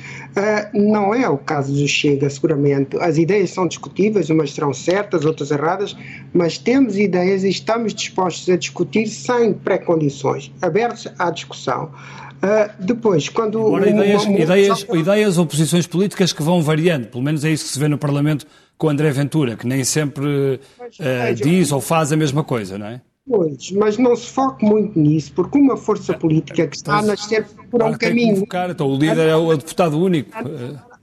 não 0.74 1.14
é 1.14 1.26
o 1.26 1.38
caso 1.38 1.72
do 1.72 1.88
Chega, 1.88 2.28
seguramente. 2.28 2.96
As 2.98 3.16
ideias 3.16 3.50
são 3.50 3.66
discutíveis, 3.66 4.28
umas 4.28 4.52
serão 4.52 4.72
certas, 4.72 5.24
outras 5.24 5.50
erradas, 5.50 5.96
mas 6.32 6.58
temos 6.58 6.98
ideias 6.98 7.42
e 7.42 7.48
estamos 7.48 7.94
dispostos 7.94 8.46
a 8.50 8.56
discutir 8.56 9.06
sem 9.06 9.54
pré-condições, 9.54 10.52
abertos 10.60 11.08
à 11.18 11.30
discussão. 11.30 11.90
Uh, 12.36 12.84
depois, 12.84 13.28
quando. 13.28 13.58
Agora, 13.58 13.88
ideias, 13.88 14.24
uma, 14.24 14.30
uma... 14.30 14.40
ideias, 14.40 14.86
ideias 14.92 15.38
ou 15.38 15.46
posições 15.46 15.86
políticas 15.86 16.32
que 16.32 16.42
vão 16.42 16.62
variando, 16.62 17.06
pelo 17.08 17.22
menos 17.22 17.44
é 17.44 17.50
isso 17.50 17.64
que 17.64 17.70
se 17.70 17.78
vê 17.78 17.88
no 17.88 17.98
Parlamento 17.98 18.46
com 18.76 18.88
André 18.88 19.10
Ventura, 19.10 19.56
que 19.56 19.66
nem 19.66 19.84
sempre 19.84 20.60
mas, 20.78 20.98
uh, 20.98 21.34
diz 21.34 21.72
ou 21.72 21.80
faz 21.80 22.12
a 22.12 22.16
mesma 22.16 22.44
coisa, 22.44 22.76
não 22.78 22.86
é? 22.86 23.00
Pois, 23.28 23.72
mas 23.72 23.98
não 23.98 24.14
se 24.14 24.30
foque 24.30 24.64
muito 24.64 24.96
nisso, 24.98 25.32
porque 25.34 25.58
uma 25.58 25.76
força 25.76 26.14
política 26.14 26.66
que 26.68 26.76
está 26.76 26.98
então, 26.98 27.04
a 27.04 27.12
nascer 27.12 27.44
por 27.70 27.82
um 27.82 27.92
caminho. 27.92 28.36
Focar, 28.36 28.70
então, 28.70 28.86
o 28.86 28.96
líder 28.96 29.28
é 29.28 29.34
o 29.34 29.56
deputado 29.56 29.98
único 29.98 30.30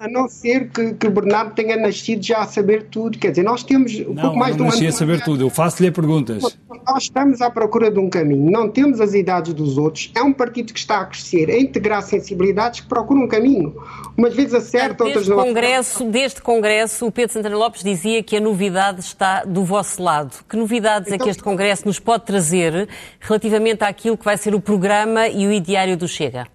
a 0.04 0.08
não 0.10 0.28
ser 0.28 0.70
que, 0.70 0.94
que 0.96 1.08
o 1.08 1.12
Bernardo 1.12 1.54
tenha 1.54 1.78
nascido 1.78 2.22
já 2.22 2.40
a 2.40 2.46
saber 2.46 2.88
tudo. 2.92 3.18
Quer 3.18 3.30
dizer, 3.30 3.44
nós 3.44 3.64
temos 3.64 3.94
um 3.94 4.14
não, 4.14 4.22
pouco 4.22 4.38
mais 4.38 4.52
não 4.52 4.58
de 4.58 4.64
um 4.64 4.66
nasci 4.66 4.88
a 4.88 4.92
saber 4.92 5.24
tudo, 5.24 5.46
eu 5.46 5.50
faço-lhe 5.50 5.90
perguntas. 5.90 6.58
Nós 6.86 7.04
estamos 7.04 7.42
à 7.42 7.50
procura 7.50 7.90
de 7.90 8.00
um 8.00 8.10
caminho, 8.10 8.52
não 8.52 8.70
temos 8.70 9.00
as 9.00 9.14
idades 9.14 9.54
dos 9.54 9.78
outros. 9.78 10.12
É 10.14 10.22
um 10.22 10.34
partido 10.34 10.74
que 10.74 10.80
está 10.80 11.00
a 11.00 11.06
crescer, 11.06 11.50
a 11.50 11.58
integrar 11.58 12.04
sensibilidades 12.04 12.82
que 12.82 12.88
procura 12.88 13.22
um 13.22 13.28
caminho. 13.30 13.82
Umas 14.18 14.34
vezes 14.34 14.54
acerta, 14.54 15.06
outras 15.06 15.26
não. 15.26 15.38
Congresso, 15.38 16.04
desde 16.04 16.42
Congresso, 16.42 17.08
o 17.08 17.12
Pedro 17.12 17.32
Santana 17.32 17.56
Lopes 17.56 17.82
dizia 17.82 18.22
que 18.22 18.36
a 18.36 18.42
novidade 18.42 19.00
está 19.00 19.46
do 19.46 19.64
vosso 19.64 20.04
lado. 20.04 20.44
Que 20.50 20.58
novidades 20.58 21.08
então, 21.08 21.16
é 21.16 21.18
que 21.18 21.24
então- 21.24 21.32
este 21.32 21.44
Congresso 21.44 21.86
nos 21.86 22.00
pode 22.00 22.26
trazer 22.26 22.90
relativamente 23.22 23.86
àquilo 23.86 24.18
que 24.18 24.26
vai 24.26 24.36
ser 24.36 24.54
o 24.54 24.60
programa 24.60 25.30
e 25.30 25.48
o 25.48 25.52
ideário 25.54 25.96
do 25.96 26.10
Chega? 26.10 26.46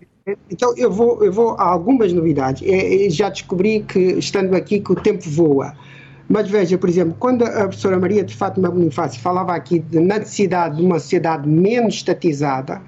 Então 0.51 0.75
eu 0.77 0.91
vou, 0.91 1.25
eu 1.25 1.33
vou 1.33 1.51
a 1.59 1.65
algumas 1.65 2.13
novidades. 2.13 2.63
É, 2.63 3.07
é, 3.07 3.11
já 3.11 3.29
descobri 3.29 3.81
que, 3.81 3.99
estando 4.19 4.55
aqui, 4.55 4.81
que 4.81 4.93
o 4.93 4.97
tempo 4.97 5.29
voa. 5.29 5.75
Mas 6.29 6.49
veja, 6.51 6.77
por 6.77 6.89
exemplo, 6.89 7.17
quando 7.19 7.45
a 7.45 7.63
professora 7.63 7.99
Maria 7.99 8.23
de 8.23 8.37
Fátima 8.37 8.71
Bonifácio 8.71 9.21
falava 9.21 9.55
aqui 9.55 9.79
de, 9.79 9.99
necessidade 9.99 10.77
de 10.77 10.83
uma 10.83 10.99
sociedade 10.99 11.49
menos 11.49 11.95
estatizada, 11.95 12.83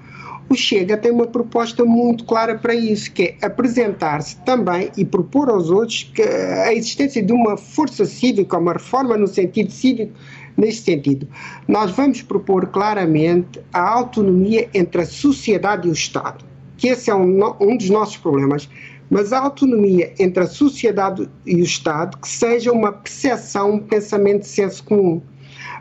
o 0.47 0.53
Chega 0.53 0.97
tem 0.97 1.11
uma 1.11 1.25
proposta 1.25 1.83
muito 1.83 2.25
clara 2.25 2.55
para 2.55 2.75
isso, 2.75 3.11
que 3.11 3.35
é 3.41 3.45
apresentar-se 3.45 4.37
também 4.41 4.91
e 4.95 5.03
propor 5.03 5.49
aos 5.49 5.71
outros 5.71 6.03
que 6.13 6.21
a 6.21 6.73
existência 6.73 7.23
de 7.23 7.31
uma 7.31 7.57
força 7.57 8.05
cívica, 8.05 8.57
uma 8.57 8.73
reforma 8.73 9.17
no 9.17 9.27
sentido 9.27 9.71
cívico, 9.71 10.11
neste 10.57 10.83
sentido. 10.83 11.27
Nós 11.67 11.91
vamos 11.91 12.21
propor 12.21 12.67
claramente 12.67 13.59
a 13.73 13.81
autonomia 13.81 14.69
entre 14.73 15.01
a 15.01 15.05
sociedade 15.05 15.87
e 15.87 15.91
o 15.91 15.93
Estado 15.93 16.50
que 16.81 16.87
esse 16.87 17.11
é 17.11 17.15
um, 17.15 17.39
um 17.61 17.77
dos 17.77 17.91
nossos 17.91 18.17
problemas, 18.17 18.67
mas 19.07 19.31
a 19.31 19.39
autonomia 19.39 20.11
entre 20.17 20.43
a 20.43 20.47
sociedade 20.47 21.29
e 21.45 21.57
o 21.57 21.63
Estado 21.63 22.17
que 22.17 22.27
seja 22.27 22.71
uma 22.71 22.91
percepção, 22.91 23.73
um 23.73 23.79
pensamento 23.79 24.41
de 24.41 24.47
senso 24.47 24.83
comum. 24.83 25.21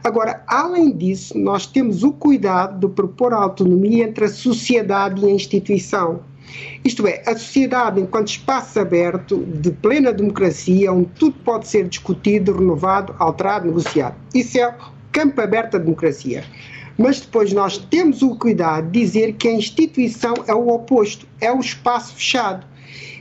Agora, 0.05 0.45
além 0.47 0.95
disso, 0.95 1.39
nós 1.39 1.67
temos 1.67 2.05
o 2.05 2.13
cuidado 2.13 2.87
de 2.87 2.95
propor 2.95 3.33
a 3.33 3.39
autonomia 3.39 4.05
entre 4.05 4.27
a 4.27 4.29
sociedade 4.29 5.25
e 5.25 5.27
a 5.27 5.31
instituição. 5.31 6.21
Isto 6.85 7.07
é, 7.07 7.23
a 7.27 7.33
sociedade 7.33 7.99
enquanto 7.99 8.29
espaço 8.29 8.79
aberto 8.79 9.39
de 9.39 9.71
plena 9.71 10.13
democracia, 10.13 10.93
onde 10.93 11.09
tudo 11.19 11.37
pode 11.43 11.67
ser 11.67 11.89
discutido, 11.89 12.53
renovado, 12.53 13.15
alterado, 13.19 13.69
negociado. 13.69 14.17
Isso 14.35 14.59
é 14.59 14.77
campo 15.13 15.41
aberto 15.41 15.73
da 15.73 15.79
democracia. 15.79 16.45
Mas 17.01 17.19
depois 17.19 17.51
nós 17.51 17.79
temos 17.79 18.21
o 18.21 18.37
cuidado 18.37 18.91
de 18.91 19.01
dizer 19.01 19.33
que 19.33 19.49
a 19.49 19.53
instituição 19.53 20.35
é 20.47 20.53
o 20.53 20.69
oposto, 20.69 21.27
é 21.41 21.51
o 21.51 21.59
espaço 21.59 22.15
fechado. 22.15 22.67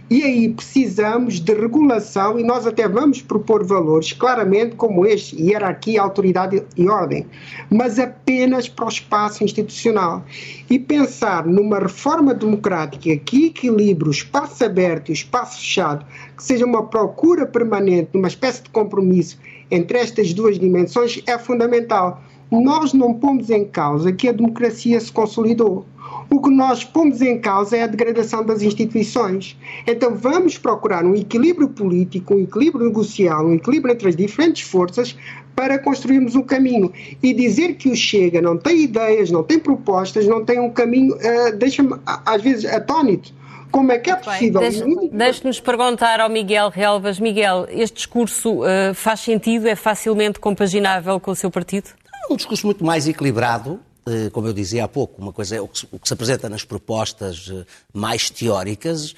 E 0.09 0.21
aí 0.21 0.49
precisamos 0.49 1.39
de 1.39 1.53
regulação 1.53 2.37
e 2.37 2.43
nós 2.43 2.67
até 2.67 2.89
vamos 2.89 3.21
propor 3.21 3.63
valores, 3.65 4.11
claramente 4.11 4.75
como 4.75 5.05
este, 5.05 5.41
hierarquia, 5.41 6.01
autoridade 6.01 6.61
e 6.75 6.89
ordem, 6.89 7.25
mas 7.69 7.97
apenas 7.99 8.67
para 8.67 8.83
o 8.83 8.89
espaço 8.89 9.45
institucional. 9.45 10.25
E 10.69 10.77
pensar 10.77 11.45
numa 11.45 11.79
reforma 11.79 12.33
democrática 12.33 13.15
que 13.15 13.45
equilibre 13.45 14.09
o 14.09 14.11
espaço 14.11 14.65
aberto 14.65 15.07
e 15.07 15.11
o 15.11 15.13
espaço 15.13 15.59
fechado, 15.59 16.05
que 16.35 16.43
seja 16.43 16.65
uma 16.65 16.85
procura 16.87 17.45
permanente, 17.45 18.09
uma 18.13 18.27
espécie 18.27 18.61
de 18.61 18.71
compromisso 18.71 19.39
entre 19.71 19.99
estas 19.99 20.33
duas 20.33 20.59
dimensões, 20.59 21.23
é 21.25 21.37
fundamental 21.37 22.21
nós 22.51 22.93
não 22.93 23.13
pomos 23.13 23.49
em 23.49 23.65
causa 23.65 24.11
que 24.11 24.27
a 24.27 24.31
democracia 24.31 24.99
se 24.99 25.11
consolidou. 25.11 25.85
O 26.29 26.41
que 26.41 26.49
nós 26.49 26.83
pomos 26.83 27.21
em 27.21 27.39
causa 27.39 27.77
é 27.77 27.83
a 27.83 27.87
degradação 27.87 28.43
das 28.43 28.61
instituições. 28.61 29.57
Então 29.85 30.15
vamos 30.15 30.57
procurar 30.57 31.05
um 31.05 31.15
equilíbrio 31.15 31.69
político, 31.69 32.35
um 32.35 32.39
equilíbrio 32.39 32.85
negocial, 32.85 33.45
um 33.45 33.55
equilíbrio 33.55 33.93
entre 33.93 34.09
as 34.09 34.15
diferentes 34.15 34.67
forças 34.67 35.15
para 35.55 35.77
construirmos 35.77 36.35
um 36.35 36.41
caminho. 36.41 36.91
E 37.21 37.33
dizer 37.33 37.75
que 37.75 37.89
o 37.89 37.95
Chega 37.95 38.41
não 38.41 38.57
tem 38.57 38.81
ideias, 38.81 39.29
não 39.29 39.43
tem 39.43 39.59
propostas, 39.59 40.25
não 40.27 40.43
tem 40.45 40.59
um 40.59 40.71
caminho, 40.71 41.15
uh, 41.15 41.55
deixa-me 41.57 41.95
às 42.05 42.41
vezes 42.41 42.65
atónito. 42.65 43.33
Como 43.71 43.91
é 43.91 43.99
que 43.99 44.09
é 44.09 44.15
possível? 44.15 44.61
Deixe-nos 45.11 45.59
perguntar 45.59 46.19
ao 46.19 46.29
Miguel 46.29 46.69
Relvas. 46.69 47.19
Miguel, 47.19 47.67
este 47.69 47.97
discurso 47.97 48.61
uh, 48.61 48.93
faz 48.95 49.19
sentido? 49.19 49.67
É 49.67 49.75
facilmente 49.75 50.39
compaginável 50.39 51.19
com 51.19 51.31
o 51.31 51.35
seu 51.35 51.51
partido? 51.51 51.89
Um 52.29 52.35
discurso 52.35 52.65
muito 52.65 52.83
mais 52.83 53.07
equilibrado, 53.07 53.79
uh, 54.05 54.31
como 54.31 54.47
eu 54.47 54.53
dizia 54.53 54.85
há 54.85 54.87
pouco. 54.87 55.21
Uma 55.21 55.33
coisa 55.33 55.55
é 55.55 55.61
o 55.61 55.67
que, 55.67 55.79
se, 55.79 56.13
apresenta 56.13 56.47
nas 56.47 56.63
propostas 56.63 57.47
uh, 57.47 57.65
mais 57.93 58.29
teóricas 58.29 59.15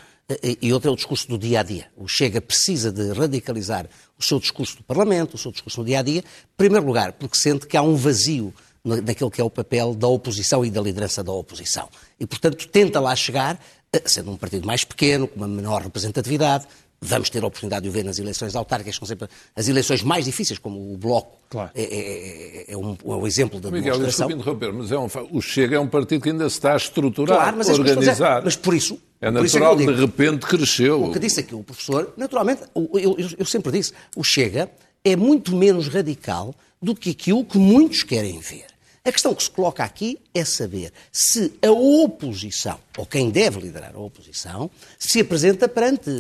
e 0.62 0.72
outra 0.72 0.89
é 0.89 0.93
o 0.93 0.95
discurso 0.95 1.28
do 1.28 1.38
dia 1.38 1.59
a 1.59 1.64
dia. 1.64 1.88
O 1.97 2.07
Chega 2.07 2.39
precisa 2.39 2.89
de 2.89 3.12
radicalizar 3.12 3.86
o 4.18 4.24
seu 4.24 4.39
discurso 4.39 4.78
do 4.78 4.84
Parlamento, 4.84 5.34
o 5.34 5.38
seu 5.38 5.51
discurso 5.51 5.82
no 5.82 5.86
dia 5.86 5.99
a 5.99 6.01
dia, 6.01 6.20
em 6.20 6.55
primeiro 6.55 6.86
lugar, 6.86 7.12
porque 7.12 7.38
sente 7.38 7.68
que 7.68 7.76
há 7.76 7.82
um 7.82 7.97
vazio 7.97 8.53
naquele 8.82 9.30
que 9.30 9.41
é 9.41 9.43
o 9.43 9.49
papel 9.49 9.93
da 9.93 10.07
oposição 10.07 10.64
e 10.64 10.72
da 10.72 10.80
liderança 10.80 11.22
da 11.22 11.34
oposição. 11.34 11.89
E, 12.18 12.26
portanto, 12.26 12.66
tenta 12.70 13.01
lá 13.01 13.14
chegar 13.14 13.59
sendo 14.05 14.32
um 14.32 14.38
partido 14.38 14.66
mais 14.66 14.84
pequeno, 14.84 15.28
com 15.28 15.36
uma 15.36 15.47
menor 15.47 15.82
representatividade, 15.82 16.66
vamos 17.01 17.29
ter 17.29 17.43
a 17.43 17.47
oportunidade 17.47 17.83
de 17.83 17.89
o 17.89 17.91
ver 17.91 18.03
nas 18.03 18.19
eleições 18.19 18.55
autárquicas, 18.55 18.95
são 18.95 19.07
sempre 19.07 19.27
as 19.55 19.67
eleições 19.67 20.03
mais 20.03 20.25
difíceis, 20.25 20.59
como 20.59 20.93
o 20.93 20.97
Bloco 20.97 21.37
claro. 21.49 21.71
é, 21.73 21.81
é, 21.81 22.71
é, 22.73 22.77
um, 22.77 22.93
é, 22.93 23.07
um, 23.07 23.25
exemplo 23.25 23.59
da 23.59 23.71
Miguel, 23.71 23.97
demonstração. 23.97 24.27
Miguel, 24.27 24.41
interromper, 24.41 24.73
mas 24.73 24.91
é 24.91 24.97
um, 24.97 25.07
o 25.31 25.41
Chega 25.41 25.75
é 25.77 25.79
um 25.79 25.87
partido 25.87 26.21
que 26.21 26.29
ainda 26.29 26.47
se 26.47 26.57
está 26.57 26.73
a 26.73 26.77
estruturar, 26.77 27.37
claro, 27.37 27.57
mas 27.57 27.69
organizar. 27.69 28.11
Dizer, 28.13 28.41
mas 28.45 28.55
por 28.55 28.75
isso... 28.75 28.99
É 29.19 29.29
natural, 29.29 29.79
isso 29.79 29.89
é 29.89 29.93
de 29.93 30.01
repente 30.01 30.47
cresceu. 30.47 31.03
O 31.03 31.11
que 31.11 31.19
disse 31.19 31.41
aqui 31.41 31.53
o 31.53 31.63
professor, 31.63 32.11
naturalmente, 32.17 32.63
eu, 32.75 32.89
eu, 33.19 33.29
eu 33.37 33.45
sempre 33.45 33.71
disse, 33.71 33.93
o 34.15 34.23
Chega 34.23 34.69
é 35.03 35.15
muito 35.15 35.55
menos 35.55 35.87
radical 35.87 36.55
do 36.81 36.95
que 36.95 37.11
aquilo 37.11 37.45
que 37.45 37.57
muitos 37.57 38.01
querem 38.01 38.39
ver. 38.39 38.70
A 39.03 39.11
questão 39.11 39.33
que 39.33 39.41
se 39.41 39.49
coloca 39.49 39.83
aqui 39.83 40.19
é 40.31 40.45
saber 40.45 40.93
se 41.11 41.53
a 41.59 41.71
oposição, 41.71 42.79
ou 42.95 43.03
quem 43.03 43.31
deve 43.31 43.59
liderar 43.59 43.95
a 43.95 43.99
oposição, 43.99 44.69
se 44.99 45.21
apresenta 45.21 45.67
perante, 45.67 46.11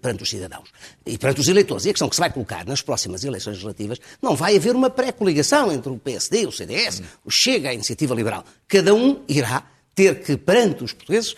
perante 0.00 0.22
os 0.22 0.30
cidadãos 0.30 0.70
e 1.04 1.18
perante 1.18 1.40
os 1.40 1.48
eleitores. 1.48 1.86
E 1.86 1.90
a 1.90 1.92
questão 1.92 2.08
que 2.08 2.14
se 2.14 2.20
vai 2.20 2.32
colocar 2.32 2.64
nas 2.64 2.80
próximas 2.80 3.24
eleições 3.24 3.54
legislativas, 3.54 3.98
não 4.22 4.36
vai 4.36 4.56
haver 4.56 4.76
uma 4.76 4.88
pré-coligação 4.88 5.72
entre 5.72 5.90
o 5.90 5.98
PSD, 5.98 6.46
o 6.46 6.52
CDS, 6.52 7.02
o 7.24 7.30
Chega, 7.30 7.70
a 7.70 7.74
Iniciativa 7.74 8.14
Liberal. 8.14 8.44
Cada 8.68 8.94
um 8.94 9.24
irá 9.26 9.68
ter 9.92 10.22
que, 10.22 10.36
perante 10.36 10.84
os 10.84 10.92
portugueses, 10.92 11.34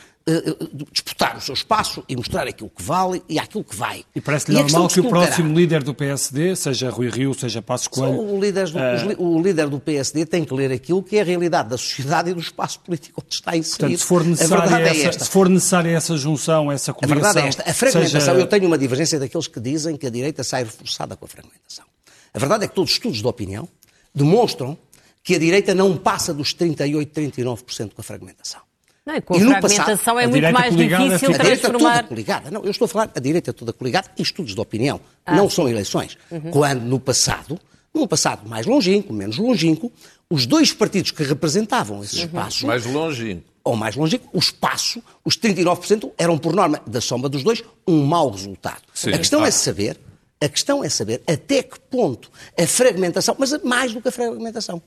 disputar 0.92 1.36
o 1.36 1.40
seu 1.40 1.54
espaço 1.54 2.04
e 2.08 2.16
mostrar 2.16 2.46
aquilo 2.46 2.70
que 2.70 2.82
vale 2.82 3.22
e 3.28 3.38
aquilo 3.38 3.64
que 3.64 3.74
vai. 3.74 4.04
E 4.14 4.20
parece-lhe 4.20 4.56
normal 4.56 4.88
que, 4.88 4.94
que 4.94 5.00
o 5.00 5.08
próximo 5.08 5.54
líder 5.54 5.82
do 5.82 5.92
PSD, 5.92 6.54
seja 6.54 6.90
Rui 6.90 7.08
Rio, 7.08 7.34
seja 7.34 7.60
Passos 7.60 7.88
Coelho... 7.88 8.20
O 8.20 8.40
líder, 8.40 8.68
do, 8.70 8.78
uh... 8.78 9.36
o 9.36 9.42
líder 9.42 9.68
do 9.68 9.80
PSD 9.80 10.24
tem 10.24 10.44
que 10.44 10.54
ler 10.54 10.70
aquilo 10.70 11.02
que 11.02 11.16
é 11.16 11.22
a 11.22 11.24
realidade 11.24 11.70
da 11.70 11.76
sociedade 11.76 12.30
e 12.30 12.34
do 12.34 12.40
espaço 12.40 12.80
político 12.80 13.22
onde 13.24 13.34
está 13.34 13.56
inserido. 13.56 13.78
Portanto, 13.78 13.98
se 13.98 14.06
for 14.06 14.24
necessária, 14.24 14.88
é 14.88 15.06
essa, 15.06 15.08
é 15.08 15.24
se 15.24 15.30
for 15.30 15.48
necessária 15.48 15.90
essa 15.96 16.16
junção, 16.16 16.70
essa 16.70 16.92
coligação... 16.92 17.30
A 17.30 17.32
verdade 17.32 17.46
é 17.46 17.48
esta. 17.48 17.70
A 17.70 17.74
fragmentação, 17.74 18.20
seja... 18.20 18.32
eu 18.32 18.46
tenho 18.46 18.66
uma 18.66 18.78
divergência 18.78 19.18
daqueles 19.18 19.48
que 19.48 19.60
dizem 19.60 19.96
que 19.96 20.06
a 20.06 20.10
direita 20.10 20.44
sai 20.44 20.64
reforçada 20.64 21.16
com 21.16 21.24
a 21.24 21.28
fragmentação. 21.28 21.84
A 22.32 22.38
verdade 22.38 22.64
é 22.64 22.68
que 22.68 22.74
todos 22.74 22.90
os 22.90 22.96
estudos 22.96 23.18
de 23.18 23.26
opinião 23.26 23.68
demonstram 24.14 24.78
que 25.22 25.34
a 25.34 25.38
direita 25.38 25.74
não 25.74 25.96
passa 25.96 26.32
dos 26.32 26.52
38, 26.52 27.12
39% 27.12 27.92
com 27.94 28.00
a 28.00 28.04
fragmentação. 28.04 28.60
Não, 29.04 29.20
com 29.20 29.34
a 29.34 29.36
e 29.36 29.40
fragmentação 29.40 29.96
passado, 29.96 30.20
é 30.20 30.26
muito 30.28 30.52
mais 30.52 30.76
difícil 30.76 31.30
é 31.30 31.38
transformar... 31.38 31.38
A 31.38 31.42
direita 31.42 31.70
toda 31.72 32.02
coligada. 32.04 32.50
Não, 32.50 32.62
eu 32.62 32.70
estou 32.70 32.84
a 32.86 32.88
falar 32.88 33.10
a 33.14 33.20
direita 33.20 33.52
toda 33.52 33.72
coligada 33.72 34.08
em 34.16 34.22
estudos 34.22 34.54
de 34.54 34.60
opinião. 34.60 35.00
Ah. 35.26 35.34
Não 35.34 35.50
são 35.50 35.68
eleições. 35.68 36.16
Uhum. 36.30 36.50
Quando 36.52 36.82
no 36.82 37.00
passado, 37.00 37.58
num 37.92 38.06
passado 38.06 38.48
mais 38.48 38.64
longínquo, 38.64 39.12
menos 39.12 39.38
longínquo, 39.38 39.90
os 40.30 40.46
dois 40.46 40.72
partidos 40.72 41.10
que 41.10 41.24
representavam 41.24 42.02
esse 42.02 42.18
uhum. 42.18 42.26
espaço... 42.26 42.66
Mais 42.66 42.86
longínquo. 42.86 43.42
Ou 43.64 43.76
mais 43.76 43.96
longínquo, 43.96 44.28
o 44.32 44.38
espaço, 44.38 45.02
os 45.24 45.36
39%, 45.36 46.12
eram 46.16 46.38
por 46.38 46.54
norma 46.54 46.80
da 46.86 47.00
soma 47.00 47.28
dos 47.28 47.42
dois 47.42 47.62
um 47.86 48.04
mau 48.04 48.30
resultado. 48.30 48.82
Sim. 48.94 49.12
A 49.12 49.18
questão 49.18 49.42
ah. 49.42 49.48
é 49.48 49.50
saber... 49.50 49.98
A 50.40 50.48
questão 50.48 50.82
é 50.82 50.88
saber 50.88 51.22
até 51.24 51.62
que 51.62 51.78
ponto 51.78 52.28
a 52.58 52.66
fragmentação, 52.66 53.36
mas 53.38 53.62
mais 53.62 53.94
do 53.94 54.02
que 54.02 54.08
a 54.08 54.10
fragmentação, 54.10 54.82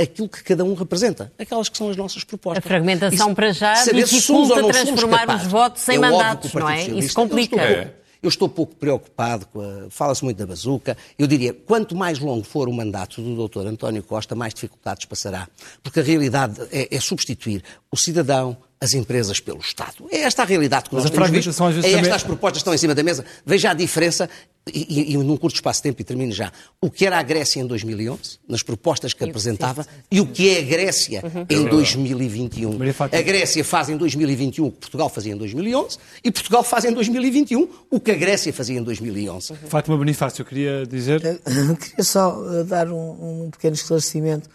aquilo 0.00 0.28
que 0.28 0.42
cada 0.44 0.64
um 0.64 0.74
representa, 0.74 1.32
aquelas 1.38 1.68
que 1.68 1.76
são 1.76 1.90
as 1.90 1.96
nossas 1.96 2.24
propostas. 2.24 2.64
A 2.64 2.68
fragmentação 2.68 3.26
Isso, 3.26 3.34
para 3.34 3.52
já 3.52 3.74
dificulta 3.84 4.62
transformar 4.66 5.36
os 5.36 5.46
votos 5.46 5.88
em 5.88 5.96
é 5.96 5.98
mandatos, 5.98 6.52
não 6.52 6.68
é? 6.68 6.84
Isso 6.84 7.14
complica. 7.14 7.60
É. 7.60 7.94
Eu 8.20 8.28
estou 8.28 8.48
pouco 8.48 8.74
preocupado 8.74 9.46
com 9.46 9.60
a... 9.60 9.90
Fala-se 9.90 10.24
muito 10.24 10.36
da 10.36 10.46
bazuca. 10.46 10.96
Eu 11.16 11.26
diria, 11.28 11.52
quanto 11.52 11.94
mais 11.94 12.18
longo 12.18 12.42
for 12.42 12.68
o 12.68 12.72
mandato 12.72 13.22
do 13.22 13.48
Dr. 13.48 13.68
António 13.68 14.02
Costa, 14.02 14.34
mais 14.34 14.52
dificuldades 14.52 15.04
passará. 15.04 15.46
Porque 15.84 16.00
a 16.00 16.02
realidade 16.02 16.60
é, 16.72 16.96
é 16.96 17.00
substituir 17.00 17.62
o 17.90 17.96
cidadão, 17.96 18.56
as 18.80 18.94
empresas 18.94 19.40
pelo 19.40 19.58
Estado. 19.58 20.06
É 20.10 20.18
esta 20.18 20.42
a 20.42 20.44
realidade 20.44 20.88
que 20.88 20.94
nós 20.94 21.10
temos 21.10 21.30
visto. 21.30 21.48
É 21.48 21.70
estas 21.70 21.94
também... 21.94 22.12
as 22.12 22.22
propostas 22.22 22.58
que 22.58 22.58
estão 22.58 22.74
em 22.74 22.78
cima 22.78 22.94
da 22.94 23.02
mesa. 23.02 23.24
Veja 23.44 23.70
a 23.70 23.74
diferença, 23.74 24.28
e, 24.72 25.12
e, 25.12 25.14
e, 25.14 25.16
num 25.16 25.36
curto 25.36 25.56
espaço 25.56 25.80
de 25.80 25.84
tempo, 25.84 26.00
e 26.00 26.04
termino 26.04 26.30
já, 26.30 26.52
o 26.80 26.90
que 26.90 27.04
era 27.04 27.18
a 27.18 27.22
Grécia 27.22 27.60
em 27.60 27.66
2011, 27.66 28.38
nas 28.48 28.62
propostas 28.62 29.12
que 29.12 29.24
apresentava, 29.24 29.86
e 30.10 30.20
o 30.20 30.26
que 30.26 30.50
é 30.50 30.60
a 30.60 30.62
Grécia 30.62 31.22
uhum. 31.24 31.46
em 31.48 31.64
2021. 31.64 32.78
A 33.00 33.22
Grécia 33.22 33.64
faz 33.64 33.88
em 33.88 33.96
2021 33.96 34.66
o 34.66 34.70
que 34.70 34.78
Portugal 34.78 35.08
fazia 35.08 35.32
em 35.32 35.36
2011, 35.36 35.98
e 36.22 36.30
Portugal 36.30 36.62
faz 36.62 36.84
em 36.84 36.92
2021 36.92 37.68
o 37.90 37.98
que 37.98 38.12
a 38.12 38.14
Grécia 38.14 38.52
fazia 38.52 38.78
em 38.78 38.82
2011. 38.82 39.52
Uhum. 39.52 39.58
Fátima 39.68 39.96
Bonifácio, 39.96 40.42
eu 40.42 40.46
queria 40.46 40.86
dizer... 40.86 41.24
Eu 41.24 41.74
queria 41.76 42.04
só 42.04 42.44
eh, 42.52 42.64
dar 42.64 42.88
um, 42.92 43.46
um 43.46 43.50
pequeno 43.50 43.74
esclarecimento 43.74 44.48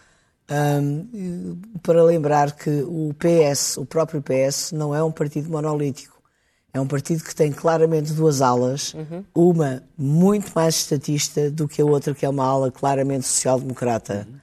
um, 0.50 1.58
para 1.82 2.04
lembrar 2.04 2.52
que 2.52 2.70
o 2.70 3.14
PS, 3.18 3.78
o 3.78 3.86
próprio 3.86 4.22
PS, 4.22 4.72
não 4.72 4.94
é 4.94 5.04
um 5.04 5.12
partido 5.12 5.50
monolítico. 5.50 6.14
É 6.74 6.82
um 6.82 6.88
partido 6.88 7.24
que 7.24 7.36
tem 7.36 7.52
claramente 7.52 8.14
duas 8.14 8.41
alas, 8.41 8.96
uhum. 8.96 9.24
uma 9.36 9.84
muito 9.96 10.52
mais 10.56 10.76
estatista 10.76 11.52
do 11.52 11.68
que 11.68 11.82
a 11.82 11.86
outra, 11.86 12.16
que 12.16 12.26
é 12.26 12.30
uma 12.30 12.46
ala 12.46 12.72
claramente 12.72 13.28
social-democrata. 13.28 14.28
Uhum. 14.28 14.39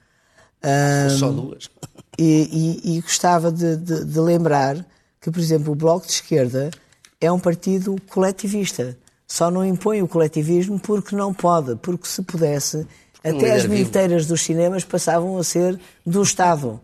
Um, 0.63 1.09
Só 1.09 1.29
duas. 1.29 1.69
E, 2.17 2.79
e, 2.83 2.97
e 2.97 3.01
gostava 3.01 3.51
de, 3.51 3.75
de, 3.75 4.05
de, 4.05 4.19
lembrar 4.19 4.85
que, 5.19 5.29
por 5.29 5.39
exemplo, 5.39 5.73
o 5.73 5.75
Bloco 5.75 6.05
de 6.05 6.13
Esquerda 6.13 6.71
é 7.19 7.31
um 7.31 7.39
partido 7.39 7.95
coletivista. 8.09 8.97
Só 9.27 9.49
não 9.51 9.65
impõe 9.65 10.01
o 10.01 10.07
coletivismo 10.07 10.79
porque 10.79 11.15
não 11.15 11.33
pode, 11.33 11.75
porque 11.77 12.07
se 12.07 12.21
pudesse, 12.21 12.87
até 13.23 13.53
as 13.53 13.65
bilheteiras 13.65 14.25
dos 14.25 14.41
cinemas 14.41 14.83
passavam 14.83 15.37
a 15.37 15.43
ser 15.43 15.79
do 16.05 16.21
Estado. 16.21 16.79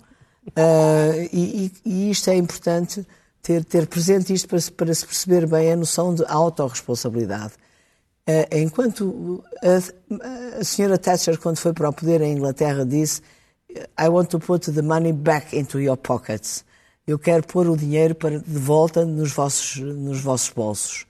Uh, 0.47 1.29
e, 1.33 1.71
e, 1.85 2.11
isto 2.11 2.29
é 2.29 2.35
importante 2.35 3.05
ter, 3.41 3.65
ter 3.65 3.88
presente 3.88 4.33
isto 4.33 4.47
para, 4.47 4.59
para 4.75 4.93
se 4.93 5.05
perceber 5.05 5.45
bem 5.45 5.71
a 5.71 5.75
noção 5.75 6.13
de 6.13 6.23
autorresponsabilidade. 6.25 7.53
Uh, 8.27 8.57
enquanto 8.57 9.43
a, 9.61 10.59
a 10.59 10.63
senhora 10.63 10.97
Thatcher, 10.97 11.39
quando 11.39 11.57
foi 11.57 11.73
para 11.73 11.89
o 11.89 11.93
poder 11.93 12.21
em 12.21 12.33
Inglaterra, 12.33 12.85
disse 12.85 13.21
I 13.99 14.09
want 14.09 14.29
to 14.29 14.39
put 14.39 14.71
the 14.71 14.81
money 14.81 15.13
back 15.13 15.57
into 15.57 15.79
your 15.79 15.97
pockets. 15.97 16.63
Eu 17.05 17.17
quero 17.17 17.43
pôr 17.43 17.67
o 17.67 17.77
dinheiro 17.77 18.15
para, 18.15 18.39
de 18.39 18.59
volta 18.59 19.05
nos 19.05 19.31
vossos, 19.31 19.77
nos 19.77 20.19
vossos 20.19 20.49
bolsos. 20.49 21.05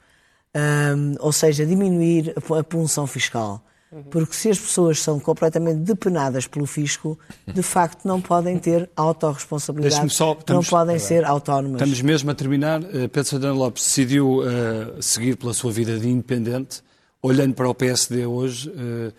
Um, 0.55 1.15
ou 1.19 1.32
seja, 1.32 1.65
diminuir 1.65 2.34
a, 2.36 2.59
a 2.59 2.63
punção 2.63 3.05
fiscal. 3.07 3.63
Porque 4.12 4.34
se 4.34 4.50
as 4.50 4.60
pessoas 4.60 5.00
são 5.00 5.20
completamente 5.20 5.80
depenadas 5.80 6.46
pelo 6.46 6.66
fisco, 6.66 7.18
de 7.48 7.64
facto 7.64 8.06
não 8.06 8.20
podem 8.22 8.60
ter 8.60 8.90
autorresponsabilidade, 8.96 10.14
só, 10.14 10.34
estamos, 10.34 10.66
não 10.66 10.70
podem 10.70 10.98
é 10.98 11.00
ser 11.00 11.24
autónomas. 11.24 11.82
Estamos 11.82 12.02
mesmo 12.02 12.30
a 12.30 12.36
terminar. 12.36 12.84
Eh, 12.84 13.08
Pedro 13.08 13.26
Santana 13.26 13.54
Lopes 13.54 13.84
decidiu 13.84 14.40
uh, 14.40 15.02
seguir 15.02 15.38
pela 15.38 15.54
sua 15.54 15.72
vida 15.72 15.98
de 15.98 16.10
independente. 16.10 16.84
Olhando 17.22 17.56
para 17.56 17.68
o 17.68 17.74
PSD 17.74 18.26
hoje, 18.26 18.70
uh, 18.70 19.14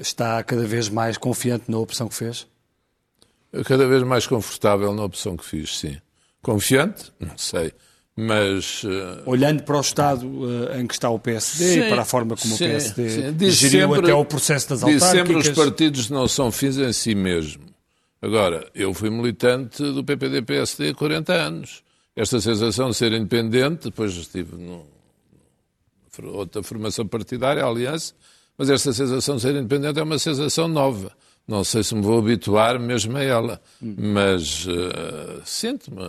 está 0.00 0.42
cada 0.42 0.64
vez 0.66 0.88
mais 0.88 1.18
confiante 1.18 1.70
na 1.70 1.78
opção 1.78 2.08
que 2.08 2.14
fez? 2.14 2.46
Cada 3.66 3.86
vez 3.86 4.02
mais 4.02 4.26
confortável 4.26 4.94
na 4.94 5.04
opção 5.04 5.36
que 5.36 5.44
fiz, 5.44 5.78
sim. 5.78 5.98
Confiante? 6.42 7.12
Não 7.20 7.36
sei 7.36 7.72
mas... 8.16 8.84
Uh... 8.84 9.22
Olhando 9.26 9.62
para 9.62 9.76
o 9.76 9.80
estado 9.80 10.26
uh, 10.26 10.78
em 10.78 10.86
que 10.86 10.94
está 10.94 11.08
o 11.10 11.18
PSD 11.18 11.64
sim, 11.64 11.80
e 11.80 11.88
para 11.88 12.02
a 12.02 12.04
forma 12.04 12.36
como 12.36 12.56
sim, 12.56 12.64
o 12.64 12.68
PSD 12.68 13.10
sim. 13.10 13.50
geriu 13.50 13.88
sempre, 13.88 14.00
até 14.00 14.14
o 14.14 14.24
processo 14.24 14.68
das 14.70 14.82
autárquicas... 14.82 15.10
sempre 15.10 15.36
os 15.36 15.48
partidos 15.50 16.10
não 16.10 16.28
são 16.28 16.50
fins 16.50 16.76
em 16.78 16.92
si 16.92 17.14
mesmo. 17.14 17.64
Agora, 18.22 18.68
eu 18.74 18.92
fui 18.92 19.08
militante 19.08 19.82
do 19.82 20.04
PPD-PSD 20.04 20.90
há 20.90 20.94
40 20.94 21.32
anos. 21.32 21.82
Esta 22.14 22.40
sensação 22.40 22.90
de 22.90 22.96
ser 22.96 23.12
independente, 23.12 23.84
depois 23.84 24.14
estive 24.14 24.56
no, 24.56 24.84
outra 26.28 26.62
formação 26.62 27.06
partidária, 27.06 27.64
a 27.64 27.66
Aliança, 27.66 28.14
mas 28.58 28.68
esta 28.68 28.92
sensação 28.92 29.36
de 29.36 29.42
ser 29.42 29.54
independente 29.54 29.98
é 29.98 30.02
uma 30.02 30.18
sensação 30.18 30.68
nova. 30.68 31.12
não 31.48 31.64
sei 31.64 31.82
se 31.82 31.94
me 31.94 32.02
vou 32.02 32.18
habituar 32.18 32.78
mesmo 32.78 33.16
a 33.16 33.22
ela, 33.22 33.60
mas 33.80 34.66
uh, 34.66 35.40
sinto-me. 35.44 36.02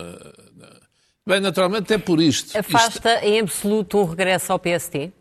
Bem, 1.26 1.40
naturalmente 1.40 1.92
é 1.92 1.98
por 1.98 2.20
isto. 2.20 2.56
Afasta 2.58 3.14
isto... 3.14 3.24
em 3.24 3.40
absoluto 3.40 3.98
um 3.98 4.04
regresso 4.04 4.52
ao 4.52 4.58
PST? 4.58 5.12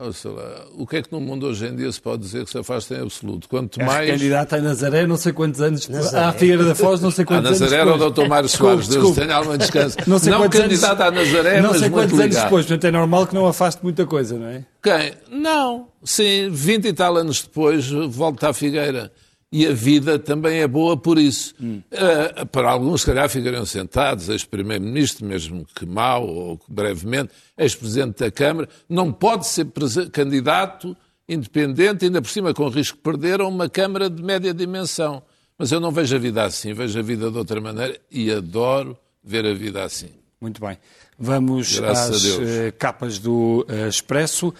Lá, 0.00 0.64
o 0.76 0.86
que 0.86 0.98
é 0.98 1.02
que 1.02 1.10
no 1.10 1.20
mundo 1.20 1.44
hoje 1.44 1.66
em 1.66 1.74
dia 1.74 1.90
se 1.90 2.00
pode 2.00 2.22
dizer 2.22 2.44
que 2.44 2.50
se 2.52 2.56
afasta 2.56 2.94
em 2.94 3.02
absoluto? 3.02 3.48
Quanto 3.48 3.80
é 3.80 3.84
mais. 3.84 4.08
candidato 4.08 4.54
em 4.54 4.60
Nazaré, 4.60 5.04
não 5.08 5.16
sei 5.16 5.32
quantos 5.32 5.60
anos. 5.60 5.88
Nazaré. 5.88 6.24
À 6.24 6.32
Figueira 6.32 6.64
da 6.64 6.74
Foz, 6.76 7.00
não 7.00 7.10
sei 7.10 7.24
quantos 7.24 7.46
anos. 7.46 7.60
Nazaré 7.60 7.82
era 7.82 7.92
o 7.92 8.10
Dr. 8.10 8.28
Mário 8.28 8.48
Soares, 8.48 8.86
Deus 8.86 9.16
tenha 9.16 9.34
alguma 9.34 9.58
descanso. 9.58 9.96
Não, 10.06 10.20
sei 10.20 10.30
não 10.30 10.48
candidato 10.48 11.00
anos, 11.02 11.18
à 11.18 11.24
Nazaré, 11.24 11.60
não 11.60 11.70
mas 11.70 11.80
sei 11.80 11.90
quantos 11.90 12.20
anos 12.20 12.36
depois, 12.36 12.66
portanto 12.66 12.84
é 12.84 12.90
normal 12.92 13.26
que 13.26 13.34
não 13.34 13.44
afaste 13.44 13.82
muita 13.82 14.06
coisa, 14.06 14.38
não 14.38 14.46
é? 14.46 14.64
Quem? 14.80 15.14
Não. 15.32 15.88
Sim, 16.04 16.48
20 16.48 16.84
e 16.86 16.92
tal 16.92 17.16
anos 17.16 17.42
depois, 17.42 17.90
volta 17.90 18.50
à 18.50 18.52
Figueira 18.52 19.10
e 19.50 19.66
a 19.66 19.72
vida 19.72 20.18
também 20.18 20.60
é 20.60 20.68
boa 20.68 20.96
por 20.96 21.18
isso. 21.18 21.54
Hum. 21.60 21.82
Uh, 21.92 22.46
para 22.46 22.70
alguns, 22.70 23.00
se 23.00 23.06
calhar, 23.06 23.28
ficariam 23.28 23.64
sentados, 23.64 24.28
ex-primeiro-ministro, 24.28 25.26
mesmo 25.26 25.66
que 25.74 25.86
mal 25.86 26.26
ou 26.26 26.60
brevemente, 26.68 27.32
ex-presidente 27.56 28.18
da 28.18 28.30
Câmara, 28.30 28.68
não 28.88 29.12
pode 29.12 29.46
ser 29.46 29.66
candidato 30.12 30.96
independente, 31.28 32.06
ainda 32.06 32.22
por 32.22 32.30
cima 32.30 32.54
com 32.54 32.68
risco 32.68 32.96
de 32.96 33.02
perder, 33.02 33.40
a 33.40 33.46
uma 33.46 33.68
Câmara 33.68 34.08
de 34.08 34.22
média 34.22 34.52
dimensão. 34.52 35.22
Mas 35.58 35.72
eu 35.72 35.80
não 35.80 35.90
vejo 35.90 36.14
a 36.14 36.18
vida 36.18 36.44
assim, 36.44 36.72
vejo 36.72 36.98
a 36.98 37.02
vida 37.02 37.30
de 37.30 37.36
outra 37.36 37.60
maneira 37.60 37.98
e 38.10 38.30
adoro 38.30 38.96
ver 39.22 39.44
a 39.44 39.52
vida 39.52 39.82
assim. 39.82 40.10
Muito 40.40 40.60
bem. 40.60 40.78
Vamos 41.18 41.78
Graças 41.78 42.24
às 42.24 42.36
uh, 42.36 42.72
capas 42.78 43.18
do 43.18 43.66
uh, 43.68 43.88
Expresso, 43.88 44.54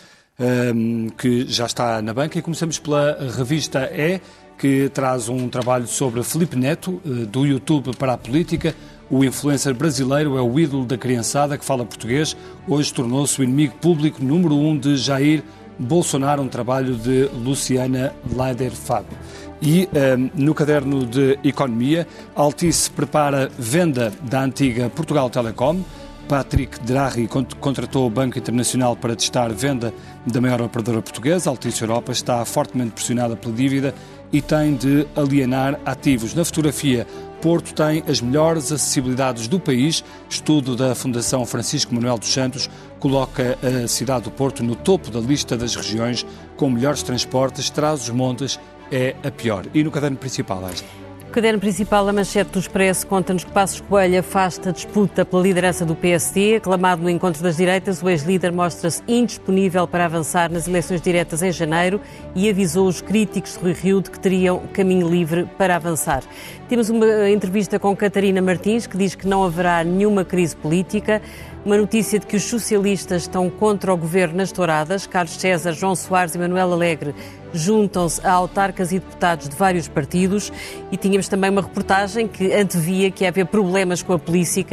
um, 0.74 1.08
que 1.10 1.46
já 1.46 1.66
está 1.66 2.02
na 2.02 2.12
banca, 2.12 2.38
e 2.38 2.42
começamos 2.42 2.78
pela 2.78 3.16
revista 3.36 3.88
E 3.92 4.20
que 4.58 4.90
traz 4.92 5.28
um 5.28 5.48
trabalho 5.48 5.86
sobre 5.86 6.22
Felipe 6.24 6.56
Neto, 6.56 7.00
eh, 7.06 7.24
do 7.26 7.46
YouTube 7.46 7.96
para 7.96 8.14
a 8.14 8.18
política. 8.18 8.74
O 9.08 9.24
influencer 9.24 9.72
brasileiro 9.72 10.36
é 10.36 10.42
o 10.42 10.58
ídolo 10.58 10.84
da 10.84 10.98
criançada 10.98 11.56
que 11.56 11.64
fala 11.64 11.84
português. 11.84 12.36
Hoje 12.66 12.92
tornou-se 12.92 13.40
o 13.40 13.44
inimigo 13.44 13.76
público 13.76 14.22
número 14.22 14.54
um 14.56 14.76
de 14.76 14.96
Jair 14.96 15.42
Bolsonaro, 15.78 16.42
um 16.42 16.48
trabalho 16.48 16.96
de 16.96 17.30
Luciana 17.32 18.12
Leider 18.36 18.72
Fábio. 18.72 19.16
E 19.62 19.88
um, 19.92 19.96
eh, 19.96 20.30
no 20.34 20.54
caderno 20.54 21.06
de 21.06 21.38
Economia, 21.44 22.06
Altice 22.34 22.90
prepara 22.90 23.48
venda 23.56 24.12
da 24.22 24.42
antiga 24.42 24.90
Portugal 24.90 25.30
Telecom. 25.30 25.80
Patrick 26.28 26.78
Draghi 26.80 27.26
contratou 27.58 28.06
o 28.06 28.10
Banco 28.10 28.38
Internacional 28.38 28.94
para 28.94 29.16
testar 29.16 29.50
venda 29.50 29.94
da 30.26 30.40
maior 30.42 30.60
operadora 30.60 31.00
portuguesa. 31.00 31.48
Altice 31.48 31.80
Europa 31.80 32.12
está 32.12 32.44
fortemente 32.44 32.90
pressionada 32.90 33.34
pela 33.34 33.54
dívida 33.54 33.94
e 34.32 34.40
tem 34.42 34.74
de 34.74 35.06
alienar 35.16 35.78
ativos. 35.84 36.34
Na 36.34 36.44
fotografia, 36.44 37.06
Porto 37.40 37.72
tem 37.72 38.02
as 38.08 38.20
melhores 38.20 38.72
acessibilidades 38.72 39.46
do 39.46 39.60
país. 39.60 40.04
Estudo 40.28 40.74
da 40.74 40.94
Fundação 40.94 41.46
Francisco 41.46 41.94
Manuel 41.94 42.18
dos 42.18 42.32
Santos 42.32 42.68
coloca 42.98 43.56
a 43.62 43.86
cidade 43.86 44.24
do 44.24 44.30
Porto 44.30 44.62
no 44.64 44.74
topo 44.74 45.10
da 45.10 45.20
lista 45.20 45.56
das 45.56 45.74
regiões 45.76 46.26
com 46.56 46.68
melhores 46.68 47.02
transportes. 47.02 47.70
Trás-os-Montes 47.70 48.58
é 48.90 49.14
a 49.22 49.30
pior. 49.30 49.66
E 49.72 49.84
no 49.84 49.90
caderno 49.90 50.16
principal, 50.16 50.68
esta. 50.68 51.07
O 51.28 51.30
caderno 51.30 51.60
principal, 51.60 52.08
a 52.08 52.12
manchete 52.12 52.52
do 52.52 52.58
Expresso, 52.58 53.06
conta-nos 53.06 53.44
que 53.44 53.52
Passos 53.52 53.82
Coelho 53.82 54.18
afasta 54.18 54.70
a 54.70 54.72
disputa 54.72 55.26
pela 55.26 55.42
liderança 55.42 55.84
do 55.84 55.94
PSD. 55.94 56.56
Aclamado 56.56 57.02
no 57.02 57.10
encontro 57.10 57.42
das 57.42 57.58
direitas, 57.58 58.02
o 58.02 58.08
ex-líder 58.08 58.50
mostra-se 58.50 59.02
indisponível 59.06 59.86
para 59.86 60.06
avançar 60.06 60.50
nas 60.50 60.66
eleições 60.66 61.02
diretas 61.02 61.42
em 61.42 61.52
janeiro 61.52 62.00
e 62.34 62.48
avisou 62.48 62.88
os 62.88 63.02
críticos 63.02 63.52
de 63.52 63.58
Rui 63.58 63.72
Rio 63.74 64.00
de 64.00 64.10
que 64.10 64.18
teriam 64.18 64.62
caminho 64.72 65.06
livre 65.06 65.46
para 65.58 65.76
avançar. 65.76 66.22
Temos 66.66 66.88
uma 66.88 67.28
entrevista 67.28 67.78
com 67.78 67.94
Catarina 67.94 68.40
Martins, 68.40 68.86
que 68.86 68.96
diz 68.96 69.14
que 69.14 69.28
não 69.28 69.44
haverá 69.44 69.84
nenhuma 69.84 70.24
crise 70.24 70.56
política. 70.56 71.20
Uma 71.64 71.76
notícia 71.76 72.18
de 72.18 72.26
que 72.26 72.36
os 72.36 72.44
socialistas 72.44 73.22
estão 73.22 73.50
contra 73.50 73.92
o 73.92 73.96
governo 73.96 74.36
nas 74.36 74.52
touradas. 74.52 75.06
Carlos 75.06 75.34
César, 75.34 75.72
João 75.72 75.94
Soares 75.94 76.34
e 76.34 76.38
Manuel 76.38 76.72
Alegre 76.72 77.14
juntam-se 77.52 78.24
a 78.26 78.32
autarcas 78.32 78.92
e 78.92 78.98
deputados 78.98 79.48
de 79.48 79.56
vários 79.56 79.88
partidos 79.88 80.52
e 80.92 80.96
tínhamos 80.96 81.28
também 81.28 81.50
uma 81.50 81.62
reportagem 81.62 82.28
que 82.28 82.52
antevia 82.52 83.10
que 83.10 83.24
ia 83.24 83.28
haver 83.28 83.46
problemas 83.46 84.02
com 84.02 84.12
a 84.12 84.18
polícia 84.18 84.66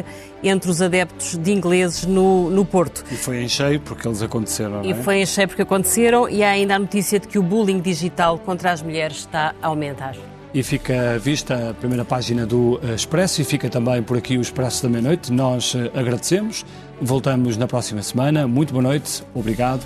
entre 0.44 0.70
os 0.70 0.82
adeptos 0.82 1.38
de 1.38 1.52
ingleses 1.52 2.06
no, 2.06 2.50
no 2.50 2.66
Porto. 2.66 3.04
E 3.12 3.16
foi 3.16 3.44
em 3.44 3.48
cheio 3.48 3.80
porque 3.80 4.08
eles 4.08 4.22
aconteceram, 4.22 4.84
E 4.84 4.92
é? 4.92 4.96
foi 4.96 5.18
em 5.18 5.26
cheio 5.26 5.48
porque 5.48 5.62
aconteceram 5.62 6.30
e 6.30 6.44
há 6.44 6.50
ainda 6.50 6.76
a 6.76 6.80
notícia 6.80 7.20
de 7.20 7.28
que 7.28 7.40
o 7.40 7.44
bullying 7.44 7.80
digital 7.80 8.38
contra 8.40 8.72
as 8.72 8.82
mulheres 8.82 9.18
está 9.18 9.56
a 9.62 9.68
aumentar. 9.68 10.16
E 10.56 10.64
fica 10.64 11.20
vista 11.20 11.72
a 11.72 11.74
primeira 11.74 12.06
página 12.06 12.46
do 12.46 12.80
eh, 12.82 12.96
Expresso 12.96 13.42
e 13.42 13.44
fica 13.44 13.70
também 13.70 14.02
por 14.02 14.18
aqui 14.18 14.38
o 14.38 14.42
Expresso 14.42 14.84
da 14.84 14.88
Meia-Noite. 14.88 15.30
Nós 15.30 15.76
eh, 15.76 15.92
agradecemos. 15.94 16.66
Voltamos 17.02 17.58
na 17.58 17.68
próxima 17.68 18.02
semana. 18.02 18.48
Muito 18.48 18.72
boa 18.72 18.82
noite, 18.82 19.22
obrigado 19.34 19.86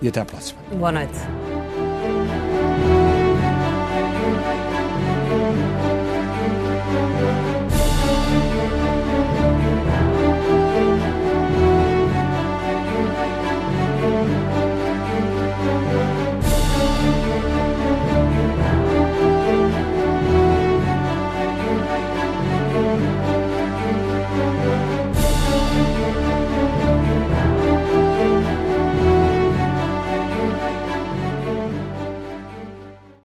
e 0.00 0.08
até 0.08 0.20
à 0.22 0.24
próxima. 0.24 0.58
Boa 0.72 0.90
noite. 0.90 1.18